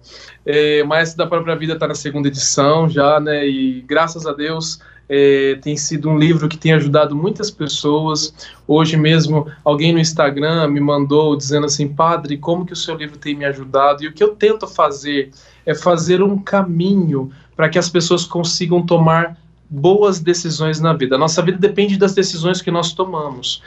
é, 0.45 0.81
o 0.83 0.87
Maestro 0.87 1.17
da 1.17 1.25
Própria 1.25 1.55
Vida 1.55 1.73
está 1.73 1.87
na 1.87 1.95
segunda 1.95 2.27
edição 2.27 2.87
já, 2.87 3.19
né? 3.19 3.47
E 3.47 3.81
graças 3.81 4.27
a 4.27 4.31
Deus 4.31 4.79
é, 5.09 5.57
tem 5.61 5.75
sido 5.75 6.09
um 6.09 6.17
livro 6.17 6.47
que 6.47 6.57
tem 6.57 6.73
ajudado 6.73 7.15
muitas 7.15 7.51
pessoas. 7.51 8.33
Hoje 8.67 8.97
mesmo, 8.97 9.47
alguém 9.63 9.91
no 9.91 9.99
Instagram 9.99 10.67
me 10.69 10.79
mandou 10.79 11.35
dizendo 11.35 11.65
assim: 11.65 11.87
Padre, 11.87 12.37
como 12.37 12.65
que 12.65 12.73
o 12.73 12.77
seu 12.77 12.95
livro 12.95 13.17
tem 13.17 13.35
me 13.35 13.45
ajudado? 13.45 14.03
E 14.03 14.07
o 14.07 14.13
que 14.13 14.23
eu 14.23 14.29
tento 14.35 14.67
fazer 14.67 15.31
é 15.65 15.75
fazer 15.75 16.21
um 16.21 16.37
caminho 16.37 17.31
para 17.55 17.69
que 17.69 17.77
as 17.77 17.89
pessoas 17.89 18.25
consigam 18.25 18.85
tomar 18.85 19.37
boas 19.69 20.19
decisões 20.19 20.79
na 20.79 20.93
vida. 20.93 21.15
A 21.15 21.19
nossa 21.19 21.41
vida 21.41 21.57
depende 21.57 21.97
das 21.97 22.13
decisões 22.13 22.61
que 22.61 22.71
nós 22.71 22.93
tomamos. 22.93 23.61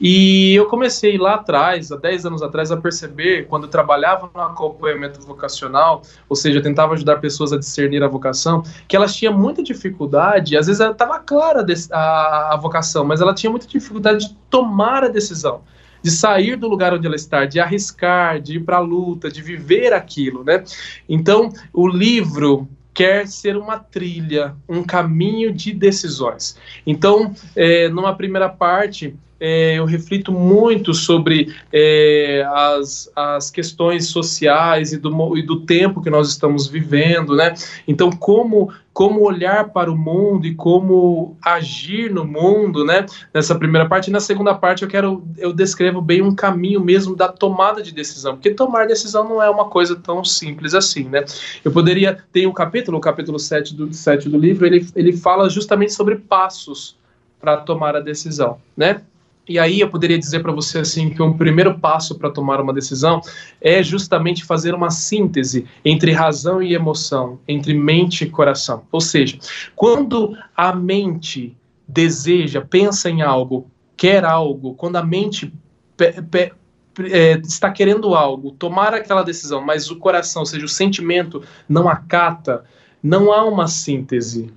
E 0.00 0.54
eu 0.54 0.66
comecei 0.66 1.16
lá 1.16 1.34
atrás, 1.34 1.92
há 1.92 1.96
10 1.96 2.26
anos 2.26 2.42
atrás, 2.42 2.72
a 2.72 2.76
perceber, 2.76 3.46
quando 3.46 3.64
eu 3.64 3.68
trabalhava 3.68 4.28
no 4.34 4.40
acompanhamento 4.40 5.20
vocacional, 5.20 6.02
ou 6.28 6.34
seja, 6.34 6.60
tentava 6.60 6.94
ajudar 6.94 7.20
pessoas 7.20 7.52
a 7.52 7.58
discernir 7.58 8.02
a 8.02 8.08
vocação, 8.08 8.62
que 8.88 8.96
elas 8.96 9.14
tinham 9.14 9.36
muita 9.36 9.62
dificuldade, 9.62 10.56
às 10.56 10.66
vezes 10.66 10.80
estava 10.80 11.18
clara 11.20 11.64
a, 11.92 12.54
a 12.54 12.56
vocação, 12.56 13.04
mas 13.04 13.20
ela 13.20 13.34
tinha 13.34 13.50
muita 13.50 13.66
dificuldade 13.66 14.28
de 14.28 14.36
tomar 14.50 15.04
a 15.04 15.08
decisão 15.08 15.62
de 16.02 16.10
sair 16.10 16.56
do 16.56 16.68
lugar 16.68 16.92
onde 16.92 17.06
ela 17.06 17.14
está, 17.14 17.44
de 17.44 17.60
arriscar, 17.60 18.40
de 18.40 18.56
ir 18.56 18.60
para 18.64 18.78
a 18.78 18.80
luta, 18.80 19.30
de 19.30 19.40
viver 19.40 19.92
aquilo, 19.92 20.42
né? 20.42 20.64
Então, 21.08 21.52
o 21.72 21.86
livro 21.86 22.68
quer 22.92 23.26
ser 23.26 23.56
uma 23.56 23.78
trilha, 23.78 24.54
um 24.68 24.82
caminho 24.82 25.52
de 25.52 25.72
decisões. 25.72 26.58
Então, 26.86 27.32
é, 27.56 27.88
numa 27.88 28.14
primeira 28.14 28.48
parte, 28.48 29.16
é, 29.44 29.74
eu 29.74 29.84
reflito 29.84 30.30
muito 30.30 30.94
sobre 30.94 31.52
é, 31.72 32.46
as, 32.48 33.10
as 33.16 33.50
questões 33.50 34.06
sociais 34.06 34.92
e 34.92 34.98
do, 34.98 35.36
e 35.36 35.42
do 35.42 35.62
tempo 35.62 36.00
que 36.00 36.08
nós 36.08 36.28
estamos 36.28 36.68
vivendo, 36.68 37.34
né? 37.34 37.52
Então, 37.88 38.08
como, 38.08 38.72
como 38.92 39.20
olhar 39.20 39.70
para 39.70 39.90
o 39.90 39.98
mundo 39.98 40.46
e 40.46 40.54
como 40.54 41.36
agir 41.42 42.08
no 42.08 42.24
mundo, 42.24 42.84
né? 42.84 43.04
Nessa 43.34 43.56
primeira 43.56 43.88
parte. 43.88 44.10
E 44.10 44.12
na 44.12 44.20
segunda 44.20 44.54
parte, 44.54 44.84
eu 44.84 44.88
quero, 44.88 45.24
eu 45.36 45.52
descrevo 45.52 46.00
bem 46.00 46.22
um 46.22 46.32
caminho 46.32 46.80
mesmo 46.80 47.16
da 47.16 47.26
tomada 47.28 47.82
de 47.82 47.92
decisão, 47.92 48.34
porque 48.34 48.54
tomar 48.54 48.86
decisão 48.86 49.28
não 49.28 49.42
é 49.42 49.50
uma 49.50 49.64
coisa 49.64 49.96
tão 49.96 50.24
simples 50.24 50.72
assim, 50.72 51.08
né? 51.08 51.24
Eu 51.64 51.72
poderia, 51.72 52.16
tem 52.32 52.46
um 52.46 52.52
capítulo, 52.52 52.98
o 52.98 53.00
capítulo 53.00 53.40
7 53.40 53.74
do, 53.74 53.92
7 53.92 54.28
do 54.28 54.38
livro, 54.38 54.64
ele, 54.64 54.86
ele 54.94 55.12
fala 55.12 55.50
justamente 55.50 55.92
sobre 55.94 56.14
passos 56.14 56.96
para 57.40 57.56
tomar 57.56 57.96
a 57.96 58.00
decisão, 58.00 58.58
né? 58.76 59.02
E 59.48 59.58
aí 59.58 59.80
eu 59.80 59.90
poderia 59.90 60.18
dizer 60.18 60.40
para 60.40 60.52
você 60.52 60.78
assim 60.78 61.10
que 61.10 61.20
um 61.20 61.36
primeiro 61.36 61.78
passo 61.78 62.16
para 62.16 62.30
tomar 62.30 62.60
uma 62.60 62.72
decisão 62.72 63.20
é 63.60 63.82
justamente 63.82 64.44
fazer 64.44 64.72
uma 64.72 64.90
síntese 64.90 65.66
entre 65.84 66.12
razão 66.12 66.62
e 66.62 66.74
emoção, 66.74 67.40
entre 67.46 67.74
mente 67.74 68.24
e 68.24 68.30
coração. 68.30 68.84
Ou 68.92 69.00
seja, 69.00 69.38
quando 69.74 70.36
a 70.56 70.72
mente 70.74 71.56
deseja, 71.88 72.60
pensa 72.60 73.10
em 73.10 73.20
algo, 73.20 73.66
quer 73.96 74.24
algo, 74.24 74.74
quando 74.74 74.96
a 74.96 75.02
mente 75.02 75.52
é, 75.98 77.32
está 77.44 77.70
querendo 77.70 78.14
algo, 78.14 78.52
tomar 78.52 78.94
aquela 78.94 79.22
decisão, 79.22 79.60
mas 79.60 79.90
o 79.90 79.96
coração, 79.96 80.42
ou 80.42 80.46
seja, 80.46 80.64
o 80.64 80.68
sentimento 80.68 81.42
não 81.68 81.88
acata, 81.88 82.64
não 83.02 83.32
há 83.32 83.44
uma 83.44 83.66
síntese. 83.66 84.52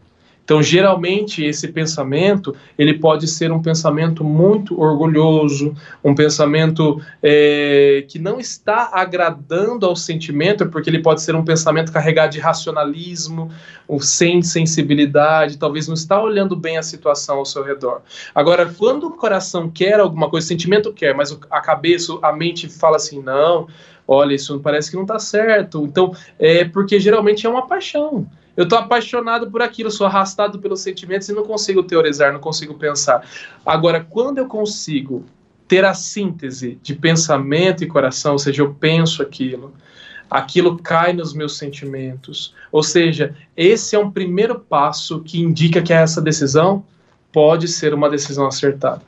Então, 0.46 0.62
geralmente, 0.62 1.44
esse 1.44 1.68
pensamento 1.70 2.56
ele 2.78 2.94
pode 2.94 3.28
ser 3.28 3.52
um 3.52 3.60
pensamento 3.60 4.24
muito 4.24 4.80
orgulhoso, 4.80 5.76
um 6.04 6.14
pensamento 6.14 7.02
é, 7.22 8.06
que 8.08 8.20
não 8.20 8.40
está 8.40 8.92
agradando 8.94 9.88
ao 9.88 9.96
sentimento, 9.96 10.68
porque 10.68 10.88
ele 10.88 11.02
pode 11.02 11.24
ser 11.24 11.36
um 11.36 11.44
pensamento 11.44 11.92
carregado 11.92 12.32
de 12.32 12.40
racionalismo, 12.40 13.50
sem 14.00 14.44
sensibilidade, 14.44 15.58
talvez 15.58 15.88
não 15.88 15.96
está 15.96 16.22
olhando 16.22 16.56
bem 16.56 16.78
a 16.78 16.84
situação 16.84 17.40
ao 17.40 17.46
seu 17.46 17.64
redor. 17.64 18.02
Agora, 18.34 18.72
quando 18.78 19.08
o 19.08 19.12
coração 19.12 19.68
quer 19.68 20.00
alguma 20.00 20.30
coisa, 20.30 20.46
o 20.46 20.48
sentimento 20.48 20.94
quer, 20.94 21.16
mas 21.16 21.36
a 21.50 21.60
cabeça, 21.60 22.14
a 22.22 22.32
mente 22.32 22.70
fala 22.70 22.98
assim, 22.98 23.20
não, 23.20 23.68
olha, 24.08 24.36
isso 24.36 24.60
parece 24.60 24.92
que 24.92 24.96
não 24.96 25.04
está 25.04 25.18
certo. 25.18 25.84
Então, 25.86 26.16
é 26.38 26.66
porque 26.66 27.00
geralmente 27.00 27.48
é 27.48 27.50
uma 27.50 27.66
paixão 27.66 28.28
eu 28.56 28.64
estou 28.64 28.78
apaixonado 28.78 29.50
por 29.52 29.62
aquilo, 29.62 29.92
sou 29.92 30.08
arrastado 30.08 30.60
pelos 30.60 30.82
sentimentos 30.82 31.28
e 31.30 31.34
não 31.34 31.44
consigo 31.44 31.84
teorizar, 31.84 32.32
não 32.32 32.40
consigo 32.40 32.74
pensar. 32.76 33.28
Agora, 33.66 34.06
quando 34.10 34.38
eu 34.38 34.48
consigo 34.48 35.26
ter 35.68 35.84
a 35.84 35.94
síntese 35.94 36.80
de 36.82 36.94
pensamento 36.96 37.84
e 37.84 37.88
coração, 37.88 38.34
ou 38.34 38.40
seja, 38.40 38.62
eu 38.62 38.74
penso 38.74 39.22
aquilo, 39.22 39.74
aquilo 40.30 40.78
cai 40.78 41.12
nos 41.12 41.34
meus 41.34 41.58
sentimentos. 41.58 42.54
Ou 42.72 42.84
seja, 42.84 43.36
esse 43.58 43.96
é 43.96 44.00
um 44.00 44.12
primeiro 44.12 44.60
passo 44.60 45.22
que 45.22 45.42
indica 45.42 45.82
que 45.82 45.94
essa 45.94 46.22
decisão 46.22 46.84
pode 47.32 47.68
ser 47.68 47.94
uma 47.94 48.10
decisão 48.10 48.48
acertada. 48.48 49.02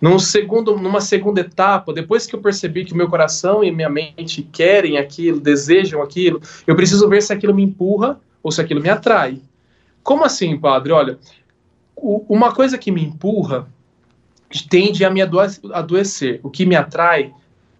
Num 0.00 0.18
segundo, 0.18 0.76
numa 0.76 1.00
segunda 1.00 1.40
etapa, 1.40 1.92
depois 1.92 2.26
que 2.26 2.34
eu 2.34 2.40
percebi 2.40 2.84
que 2.84 2.94
meu 2.94 3.08
coração 3.08 3.62
e 3.62 3.70
minha 3.70 3.90
mente 3.90 4.42
querem 4.42 4.96
aquilo, 4.96 5.38
desejam 5.38 6.02
aquilo, 6.02 6.40
eu 6.66 6.74
preciso 6.74 7.08
ver 7.08 7.22
se 7.22 7.32
aquilo 7.32 7.54
me 7.54 7.62
empurra 7.62 8.18
ou 8.42 8.50
se 8.50 8.60
aquilo 8.60 8.80
me 8.80 8.88
atrai. 8.88 9.40
Como 10.02 10.24
assim, 10.24 10.58
padre? 10.58 10.92
Olha, 10.92 11.18
o, 11.94 12.24
uma 12.28 12.52
coisa 12.52 12.78
que 12.78 12.90
me 12.90 13.02
empurra 13.02 13.68
tende 14.70 15.04
a 15.04 15.10
me 15.10 15.20
adoecer. 15.20 16.40
O 16.42 16.50
que 16.50 16.64
me 16.64 16.74
atrai 16.74 17.32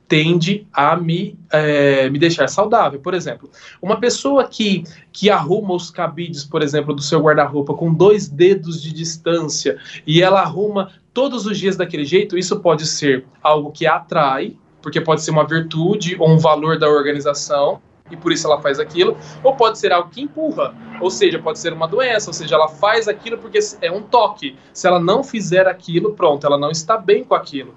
tende 0.08 0.66
a 0.72 0.96
me, 0.96 1.38
é, 1.52 2.08
me 2.08 2.18
deixar 2.18 2.48
saudável. 2.48 2.98
Por 2.98 3.12
exemplo, 3.12 3.50
uma 3.80 4.00
pessoa 4.00 4.48
que, 4.48 4.82
que 5.12 5.28
arruma 5.28 5.74
os 5.74 5.90
cabides, 5.90 6.44
por 6.44 6.62
exemplo, 6.62 6.94
do 6.94 7.02
seu 7.02 7.20
guarda-roupa 7.20 7.74
com 7.74 7.92
dois 7.92 8.26
dedos 8.26 8.82
de 8.82 8.92
distância 8.92 9.78
e 10.06 10.22
ela 10.22 10.40
arruma 10.40 10.90
todos 11.12 11.46
os 11.46 11.58
dias 11.58 11.76
daquele 11.76 12.04
jeito, 12.04 12.38
isso 12.38 12.58
pode 12.60 12.86
ser 12.86 13.26
algo 13.42 13.70
que 13.70 13.86
atrai, 13.86 14.56
porque 14.80 15.00
pode 15.00 15.22
ser 15.22 15.30
uma 15.30 15.46
virtude 15.46 16.16
ou 16.18 16.30
um 16.30 16.38
valor 16.38 16.78
da 16.78 16.88
organização, 16.88 17.80
e 18.10 18.16
por 18.16 18.32
isso 18.32 18.46
ela 18.46 18.60
faz 18.60 18.78
aquilo, 18.78 19.16
ou 19.42 19.54
pode 19.54 19.78
ser 19.78 19.92
algo 19.92 20.10
que 20.10 20.20
empurra, 20.20 20.74
ou 21.00 21.10
seja, 21.10 21.38
pode 21.38 21.58
ser 21.58 21.72
uma 21.72 21.86
doença, 21.86 22.30
ou 22.30 22.34
seja, 22.34 22.54
ela 22.54 22.68
faz 22.68 23.08
aquilo 23.08 23.38
porque 23.38 23.58
é 23.80 23.90
um 23.90 24.02
toque. 24.02 24.56
Se 24.72 24.86
ela 24.86 25.00
não 25.00 25.22
fizer 25.22 25.66
aquilo, 25.66 26.14
pronto, 26.14 26.46
ela 26.46 26.58
não 26.58 26.70
está 26.70 26.96
bem 26.96 27.24
com 27.24 27.34
aquilo. 27.34 27.74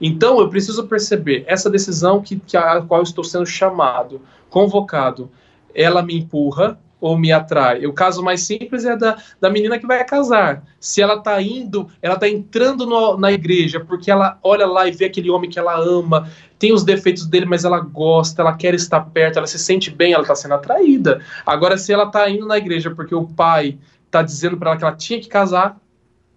Então 0.00 0.38
eu 0.40 0.48
preciso 0.48 0.86
perceber 0.86 1.44
essa 1.46 1.70
decisão 1.70 2.20
que, 2.20 2.38
que 2.38 2.56
a 2.56 2.80
qual 2.82 3.02
estou 3.02 3.24
sendo 3.24 3.46
chamado, 3.46 4.20
convocado, 4.50 5.30
ela 5.74 6.02
me 6.02 6.16
empurra 6.16 6.78
ou 7.00 7.16
me 7.16 7.32
atrai? 7.32 7.86
O 7.86 7.92
caso 7.92 8.22
mais 8.22 8.42
simples 8.42 8.84
é 8.84 8.96
da, 8.96 9.16
da 9.40 9.50
menina 9.50 9.78
que 9.78 9.86
vai 9.86 10.04
casar. 10.04 10.64
Se 10.80 11.00
ela 11.00 11.14
está 11.14 11.40
indo, 11.40 11.88
ela 12.02 12.14
está 12.14 12.28
entrando 12.28 12.86
no, 12.86 13.16
na 13.16 13.32
igreja 13.32 13.80
porque 13.80 14.10
ela 14.10 14.38
olha 14.42 14.66
lá 14.66 14.86
e 14.86 14.92
vê 14.92 15.06
aquele 15.06 15.30
homem 15.30 15.50
que 15.50 15.58
ela 15.58 15.78
ama, 15.78 16.28
tem 16.58 16.72
os 16.72 16.84
defeitos 16.84 17.26
dele, 17.26 17.46
mas 17.46 17.64
ela 17.64 17.78
gosta, 17.78 18.42
ela 18.42 18.56
quer 18.56 18.74
estar 18.74 19.00
perto, 19.00 19.38
ela 19.38 19.46
se 19.46 19.58
sente 19.58 19.90
bem, 19.90 20.12
ela 20.12 20.22
está 20.22 20.34
sendo 20.34 20.54
atraída. 20.54 21.20
Agora, 21.46 21.78
se 21.78 21.92
ela 21.92 22.04
está 22.04 22.28
indo 22.28 22.46
na 22.46 22.58
igreja 22.58 22.90
porque 22.90 23.14
o 23.14 23.26
pai 23.26 23.78
está 24.06 24.22
dizendo 24.22 24.56
para 24.56 24.70
ela 24.70 24.78
que 24.78 24.84
ela 24.84 24.96
tinha 24.96 25.20
que 25.20 25.28
casar, 25.28 25.78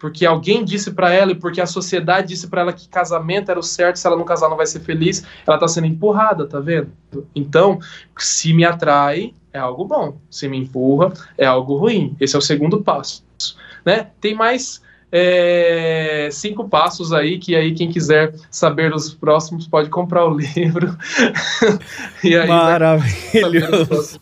porque 0.02 0.26
alguém 0.26 0.66
disse 0.66 0.92
para 0.92 1.14
ela 1.14 1.32
e 1.32 1.36
porque 1.36 1.62
a 1.62 1.68
sociedade 1.68 2.30
disse 2.30 2.48
para 2.48 2.62
ela 2.62 2.74
que 2.74 2.90
casamento 2.90 3.52
era 3.52 3.60
o 3.60 3.64
certo, 3.64 3.98
se 3.98 4.08
ela 4.08 4.18
não 4.18 4.26
casar 4.26 4.50
não 4.50 4.58
vai 4.58 4.66
ser 4.66 4.80
feliz, 4.80 5.24
ela 5.46 5.58
está 5.58 5.68
sendo 5.68 5.86
empurrada, 5.86 6.48
tá 6.48 6.60
vendo? 6.60 6.92
Então, 7.36 7.78
se 8.18 8.52
me 8.52 8.66
atrai, 8.66 9.36
é 9.54 9.60
algo 9.60 9.86
bom. 9.86 10.18
Se 10.30 10.48
me 10.48 10.58
empurra, 10.58 11.14
é 11.38 11.46
algo 11.46 11.78
ruim. 11.78 12.16
Esse 12.20 12.36
é 12.36 12.40
o 12.40 12.42
segundo 12.42 12.82
passo. 12.82 13.24
Né? 13.86 14.08
Tem 14.20 14.34
mais 14.34 14.82
é, 15.12 16.30
cinco 16.32 16.70
passos 16.70 17.12
aí 17.12 17.38
que 17.38 17.56
aí 17.56 17.74
quem 17.74 17.90
quiser 17.90 18.34
saber 18.50 18.94
os 18.94 19.14
próximos 19.14 19.68
pode 19.68 19.90
comprar 19.90 20.26
o 20.26 20.38
livro. 20.38 20.98
e 22.24 22.36
aí 22.36 22.48
Maravilhoso. 22.48 24.20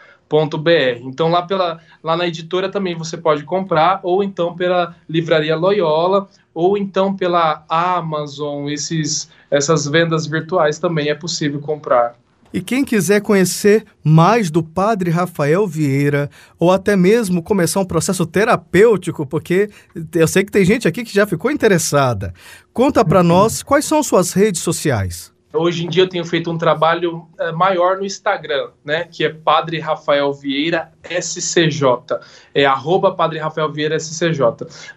br 0.57 0.99
Então 1.01 1.29
lá 1.29 1.41
pela 1.41 1.79
lá 2.03 2.15
na 2.15 2.27
editora 2.27 2.69
também 2.69 2.95
você 2.95 3.17
pode 3.17 3.43
comprar 3.43 3.99
ou 4.03 4.23
então 4.23 4.55
pela 4.55 4.95
livraria 5.09 5.55
Loyola 5.55 6.27
ou 6.53 6.77
então 6.77 7.15
pela 7.15 7.63
Amazon, 7.69 8.69
esses 8.69 9.29
essas 9.49 9.85
vendas 9.85 10.25
virtuais 10.25 10.79
também 10.79 11.09
é 11.09 11.15
possível 11.15 11.59
comprar. 11.59 12.15
E 12.53 12.61
quem 12.61 12.83
quiser 12.83 13.21
conhecer 13.21 13.85
mais 14.03 14.51
do 14.51 14.61
Padre 14.61 15.09
Rafael 15.09 15.65
Vieira, 15.65 16.29
ou 16.59 16.69
até 16.69 16.97
mesmo 16.97 17.41
começar 17.41 17.79
um 17.79 17.85
processo 17.85 18.25
terapêutico, 18.25 19.25
porque 19.25 19.69
eu 20.13 20.27
sei 20.27 20.43
que 20.43 20.51
tem 20.51 20.65
gente 20.65 20.87
aqui 20.87 21.03
que 21.03 21.13
já 21.13 21.25
ficou 21.25 21.49
interessada, 21.49 22.33
conta 22.73 23.05
para 23.05 23.23
nós 23.23 23.63
quais 23.63 23.85
são 23.85 24.03
suas 24.03 24.33
redes 24.33 24.61
sociais. 24.61 25.30
Hoje 25.53 25.85
em 25.85 25.89
dia 25.89 26.03
eu 26.03 26.09
tenho 26.09 26.23
feito 26.23 26.49
um 26.49 26.57
trabalho 26.57 27.27
uh, 27.39 27.55
maior 27.55 27.97
no 27.97 28.05
Instagram, 28.05 28.69
né? 28.85 29.03
Que 29.03 29.25
é 29.25 29.29
Padre 29.29 29.79
Rafael 29.79 30.31
Vieira 30.33 30.91
SCJ. 31.03 31.83
É 32.53 32.65
arroba 32.65 33.11
Padre 33.11 33.39
Rafael 33.39 33.71
Vieira 33.71 33.99
SCJ. 33.99 34.41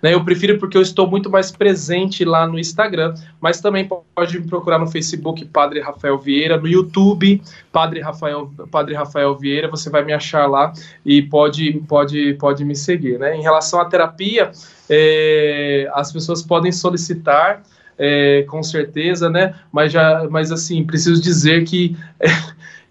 Né, 0.02 0.14
eu 0.14 0.24
prefiro 0.24 0.58
porque 0.58 0.76
eu 0.76 0.82
estou 0.82 1.08
muito 1.08 1.28
mais 1.28 1.50
presente 1.50 2.24
lá 2.24 2.46
no 2.46 2.58
Instagram, 2.58 3.14
mas 3.40 3.60
também 3.60 3.88
pode 4.14 4.38
me 4.38 4.46
procurar 4.46 4.78
no 4.78 4.86
Facebook 4.86 5.44
Padre 5.46 5.80
Rafael 5.80 6.18
Vieira, 6.18 6.56
no 6.56 6.68
YouTube 6.68 7.42
Padre 7.72 8.00
Rafael, 8.00 8.50
Padre 8.70 8.94
Rafael 8.94 9.36
Vieira, 9.36 9.68
você 9.68 9.90
vai 9.90 10.04
me 10.04 10.12
achar 10.12 10.46
lá 10.46 10.72
e 11.04 11.22
pode, 11.22 11.72
pode, 11.88 12.34
pode 12.34 12.64
me 12.64 12.76
seguir. 12.76 13.18
Né? 13.18 13.36
Em 13.36 13.42
relação 13.42 13.80
à 13.80 13.84
terapia, 13.86 14.52
é, 14.88 15.90
as 15.92 16.12
pessoas 16.12 16.42
podem 16.42 16.70
solicitar 16.70 17.62
é, 17.98 18.44
com 18.48 18.62
certeza, 18.62 19.30
né? 19.30 19.54
Mas 19.72 19.92
já, 19.92 20.26
mas 20.30 20.50
assim, 20.50 20.84
preciso 20.84 21.20
dizer 21.20 21.64
que 21.64 21.96
é, 22.20 22.26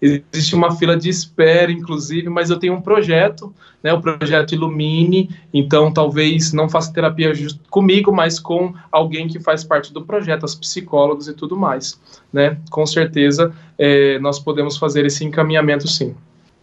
existe 0.32 0.54
uma 0.54 0.76
fila 0.76 0.96
de 0.96 1.08
espera, 1.08 1.70
inclusive, 1.70 2.28
mas 2.28 2.50
eu 2.50 2.58
tenho 2.58 2.74
um 2.74 2.80
projeto, 2.80 3.54
né? 3.82 3.92
O 3.92 4.00
projeto 4.00 4.54
Ilumine, 4.54 5.30
então 5.52 5.92
talvez 5.92 6.52
não 6.52 6.68
faça 6.68 6.92
terapia 6.92 7.32
comigo, 7.70 8.12
mas 8.12 8.38
com 8.38 8.74
alguém 8.90 9.28
que 9.28 9.40
faz 9.40 9.64
parte 9.64 9.92
do 9.92 10.04
projeto, 10.04 10.44
os 10.44 10.54
psicólogos 10.54 11.28
e 11.28 11.34
tudo 11.34 11.56
mais, 11.56 12.00
né? 12.32 12.58
Com 12.70 12.86
certeza 12.86 13.52
é, 13.78 14.18
nós 14.18 14.38
podemos 14.38 14.76
fazer 14.76 15.04
esse 15.04 15.24
encaminhamento, 15.24 15.86
sim. 15.88 16.14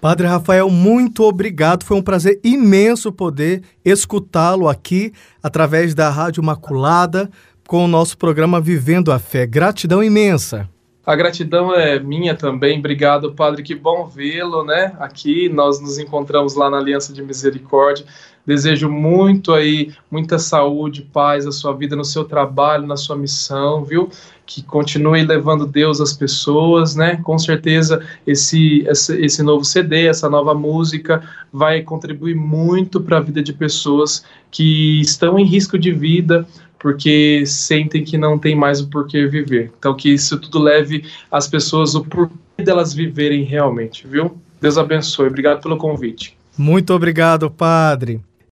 Padre 0.02 0.26
Rafael, 0.26 0.68
muito 0.68 1.24
obrigado. 1.24 1.84
Foi 1.84 1.96
um 1.96 2.02
prazer 2.02 2.40
imenso 2.44 3.12
poder 3.12 3.62
escutá-lo 3.86 4.68
aqui 4.68 5.14
através 5.44 5.94
da 5.94 6.10
Rádio 6.10 6.42
Maculada 6.42 7.30
com 7.72 7.86
o 7.86 7.88
nosso 7.88 8.18
programa 8.18 8.60
Vivendo 8.60 9.14
a 9.14 9.18
Fé. 9.18 9.46
Gratidão 9.46 10.04
imensa. 10.04 10.70
A 11.06 11.16
gratidão 11.16 11.74
é 11.74 11.98
minha 12.02 12.36
também. 12.36 12.80
Obrigado, 12.80 13.32
Padre. 13.32 13.64
Que 13.64 13.74
bom 13.74 14.06
vê-lo, 14.08 14.66
né? 14.66 14.94
Aqui 15.00 15.48
nós 15.48 15.80
nos 15.80 15.98
encontramos 15.98 16.54
lá 16.54 16.70
na 16.70 16.80
Aliança 16.80 17.14
de 17.14 17.22
Misericórdia. 17.22 18.06
Desejo 18.46 18.90
muito 18.90 19.54
aí, 19.54 19.94
muita 20.12 20.38
saúde, 20.38 21.08
paz 21.14 21.48
à 21.48 21.52
sua 21.54 21.74
vida, 21.74 21.96
no 21.96 22.04
seu 22.04 22.26
trabalho, 22.26 22.86
na 22.86 22.98
sua 22.98 23.16
missão, 23.16 23.86
viu? 23.86 24.10
Que 24.46 24.62
continue 24.62 25.24
levando 25.24 25.66
Deus 25.66 26.02
às 26.02 26.12
pessoas, 26.12 26.94
né? 26.94 27.22
Com 27.24 27.40
certeza 27.40 28.06
esse, 28.28 28.84
esse, 28.86 29.16
esse 29.24 29.42
novo 29.42 29.64
CD, 29.64 30.08
essa 30.08 30.30
nova 30.30 30.54
música 30.54 31.24
vai 31.54 31.84
contribuir 31.84 32.36
muito 32.36 33.00
para 33.00 33.18
a 33.20 33.22
vida 33.22 33.42
de 33.42 33.54
pessoas 33.54 34.26
que 34.50 35.00
estão 35.00 35.40
em 35.40 35.46
risco 35.46 35.80
de 35.80 35.94
vida, 35.94 36.46
porque 36.82 37.44
sentem 37.46 38.04
que 38.04 38.18
não 38.18 38.40
tem 38.40 38.56
mais 38.56 38.82
o 38.82 38.88
porquê 38.90 39.28
viver. 39.28 39.72
Então, 39.78 39.96
que 39.96 40.10
isso 40.10 40.40
tudo 40.40 40.58
leve 40.58 41.06
as 41.32 41.48
pessoas 41.48 41.94
o 41.94 42.04
porquê 42.04 42.34
delas 42.58 42.92
viverem 42.92 43.44
realmente, 43.44 44.08
viu? 44.08 44.36
Deus 44.60 44.80
abençoe. 44.80 45.28
Obrigado 45.28 45.62
pelo 45.62 45.78
convite. 45.78 46.36
Muito 46.58 46.92
obrigado, 46.92 47.52
Padre. 47.52 48.20